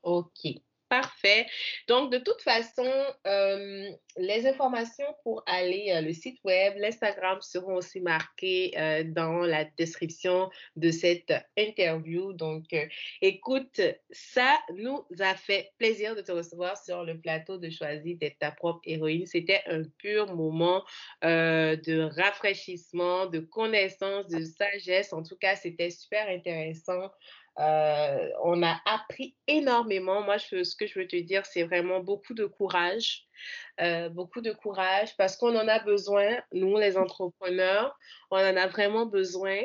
OK. 0.02 0.48
Parfait. 0.94 1.48
Donc, 1.88 2.12
de 2.12 2.20
toute 2.20 2.44
façon, 2.44 2.88
euh, 3.26 3.90
les 4.16 4.46
informations 4.46 5.08
pour 5.24 5.42
aller 5.48 5.92
euh, 5.92 6.02
le 6.02 6.14
site 6.14 6.38
web, 6.44 6.76
l'Instagram 6.78 7.42
seront 7.42 7.78
aussi 7.78 8.00
marquées 8.00 8.74
euh, 8.78 9.04
dans 9.04 9.40
la 9.40 9.66
description 9.66 10.52
de 10.76 10.92
cette 10.92 11.34
interview. 11.58 12.34
Donc, 12.34 12.66
écoute, 13.24 13.82
ça 14.12 14.56
nous 14.76 15.04
a 15.20 15.34
fait 15.34 15.72
plaisir 15.80 16.16
de 16.16 16.22
te 16.22 16.32
recevoir 16.32 16.78
sur 16.78 17.04
le 17.04 17.20
plateau 17.20 17.58
de 17.58 17.72
Choisir 17.72 18.16
d'être 18.20 18.38
ta 18.38 18.52
propre 18.52 18.82
héroïne. 18.84 19.26
C'était 19.26 19.64
un 19.66 19.82
pur 19.98 20.36
moment 20.36 20.84
de 21.24 22.22
rafraîchissement, 22.22 23.26
de 23.26 23.40
connaissance, 23.40 24.28
de 24.28 24.44
sagesse. 24.44 25.12
En 25.12 25.24
tout 25.24 25.38
cas, 25.38 25.56
c'était 25.56 25.90
super 25.90 26.30
intéressant. 26.30 27.10
Euh, 27.60 28.30
on 28.44 28.64
a 28.64 28.80
appris 28.86 29.36
énormément. 29.48 30.22
Moi, 30.22 30.40
ce 30.40 30.76
que 30.76 30.88
je 30.88 31.00
veux 31.00 31.08
te 31.08 31.16
dire, 31.16 31.46
c'est 31.46 31.64
vraiment 31.64 32.00
beaucoup 32.00 32.34
de 32.34 32.46
courage. 32.46 33.28
Euh, 33.82 34.10
beaucoup 34.10 34.42
de 34.42 34.52
courage 34.52 35.18
parce 35.18 35.36
qu'on 35.36 35.56
en 35.56 35.68
a 35.68 35.80
besoin, 35.80 36.38
nous 36.52 36.78
les 36.78 36.96
entrepreneurs, 36.96 37.98
on 38.32 38.38
en 38.38 38.56
a 38.56 38.68
vraiment 38.68 39.06
besoin 39.06 39.58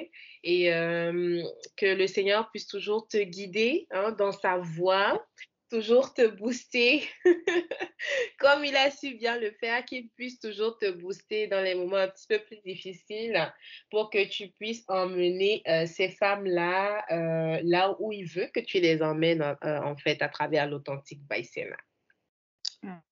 et 0.43 0.73
euh, 0.73 1.43
que 1.77 1.87
le 1.87 2.07
Seigneur 2.07 2.51
puisse 2.51 2.67
toujours 2.67 3.07
te 3.07 3.19
guider 3.19 3.87
hein, 3.91 4.13
dans 4.13 4.33
sa 4.33 4.57
voie, 4.57 5.25
toujours 5.69 6.15
te 6.15 6.27
booster 6.27 7.09
comme 8.39 8.65
il 8.65 8.77
a 8.77 8.91
su 8.91 9.15
bien 9.15 9.39
le 9.39 9.51
faire, 9.53 9.85
qu'il 9.85 10.09
puisse 10.11 10.41
toujours 10.41 10.79
te 10.79 10.91
booster 10.91 11.47
dans 11.47 11.63
les 11.63 11.75
moments 11.75 11.97
un 11.97 12.09
petit 12.09 12.27
peu 12.27 12.39
plus 12.39 12.59
difficiles 12.65 13.53
pour 13.91 14.11
que 14.11 14.27
tu 14.29 14.49
puisses 14.49 14.85
emmener 14.89 15.63
euh, 15.69 15.87
ces 15.87 16.09
femmes-là 16.11 17.05
euh, 17.11 17.61
là 17.65 17.97
où 18.01 18.13
il 18.13 18.27
veut 18.27 18.49
que 18.53 18.61
tu 18.61 18.81
les 18.81 19.03
emmènes 19.03 19.43
euh, 19.43 19.81
en 19.83 19.97
fait 19.97 20.23
à 20.23 20.29
travers 20.29 20.69
l'authentique 20.69 21.23
Baïsena. 21.27 21.77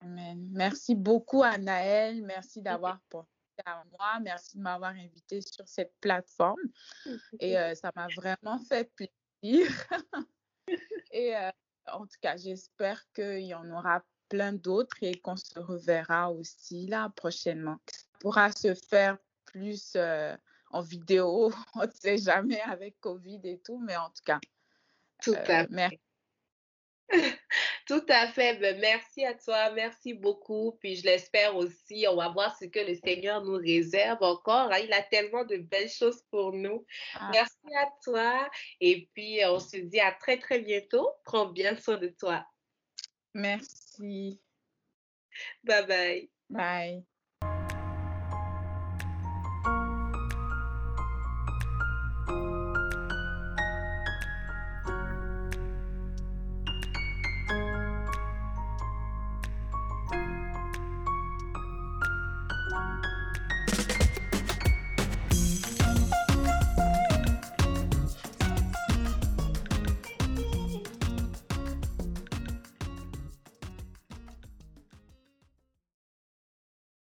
Amen. 0.00 0.48
Merci 0.52 0.94
beaucoup, 0.94 1.42
Anaël. 1.42 2.22
Merci 2.22 2.62
d'avoir 2.62 3.00
pensé 3.08 3.26
à 3.64 3.82
moi. 3.90 4.20
Merci 4.22 4.58
de 4.58 4.62
m'avoir 4.62 4.92
invité 4.92 5.40
sur 5.40 5.66
cette 5.66 5.92
plateforme. 6.00 6.60
Et 7.40 7.54
ça 7.74 7.90
m'a 7.96 8.06
vraiment 8.14 8.60
fait 8.60 8.88
plaisir. 8.94 9.66
Et 11.10 11.34
en 11.92 12.06
tout 12.06 12.18
cas, 12.20 12.36
j'espère 12.36 13.02
qu'il 13.14 13.44
y 13.44 13.54
en 13.54 13.70
aura 13.70 14.02
plein 14.28 14.52
d'autres 14.52 14.96
et 15.02 15.14
qu'on 15.14 15.36
se 15.36 15.58
reverra 15.58 16.30
aussi 16.30 16.86
là 16.86 17.10
prochainement. 17.14 17.78
Ça 17.86 18.06
pourra 18.20 18.52
se 18.52 18.74
faire 18.74 19.18
plus 19.44 19.92
euh, 19.96 20.36
en 20.70 20.82
vidéo, 20.82 21.52
on 21.74 21.86
ne 21.86 21.90
sait 21.90 22.18
jamais 22.18 22.60
avec 22.62 22.98
Covid 23.00 23.40
et 23.44 23.58
tout, 23.60 23.78
mais 23.78 23.96
en 23.96 24.10
tout 24.10 24.24
cas. 24.24 24.40
Tout 25.22 25.34
à 25.34 25.38
euh, 25.38 25.44
fait. 25.44 25.66
Merci. 25.70 26.00
Tout 27.86 28.04
à 28.08 28.26
fait. 28.26 28.58
Ben, 28.58 28.78
merci 28.80 29.24
à 29.24 29.34
toi. 29.34 29.70
Merci 29.70 30.12
beaucoup. 30.12 30.76
Puis 30.80 30.96
je 30.96 31.04
l'espère 31.04 31.56
aussi. 31.56 32.04
On 32.10 32.16
va 32.16 32.28
voir 32.28 32.56
ce 32.58 32.64
que 32.64 32.80
le 32.80 32.94
Seigneur 32.96 33.44
nous 33.44 33.56
réserve 33.56 34.22
encore. 34.22 34.72
Hein. 34.72 34.78
Il 34.82 34.92
a 34.92 35.02
tellement 35.02 35.44
de 35.44 35.56
belles 35.58 35.88
choses 35.88 36.22
pour 36.30 36.52
nous. 36.52 36.84
Ah. 37.14 37.30
Merci 37.32 37.74
à 37.76 37.88
toi. 38.02 38.50
Et 38.80 39.08
puis 39.14 39.38
on 39.46 39.60
se 39.60 39.76
dit 39.76 40.00
à 40.00 40.10
très, 40.12 40.38
très 40.38 40.58
bientôt. 40.58 41.08
Prends 41.24 41.46
bien 41.46 41.76
soin 41.76 41.96
de 41.96 42.08
toi. 42.08 42.44
Merci. 43.34 44.40
Bye 45.62 45.86
bye. 45.86 46.30
Bye. 46.50 47.15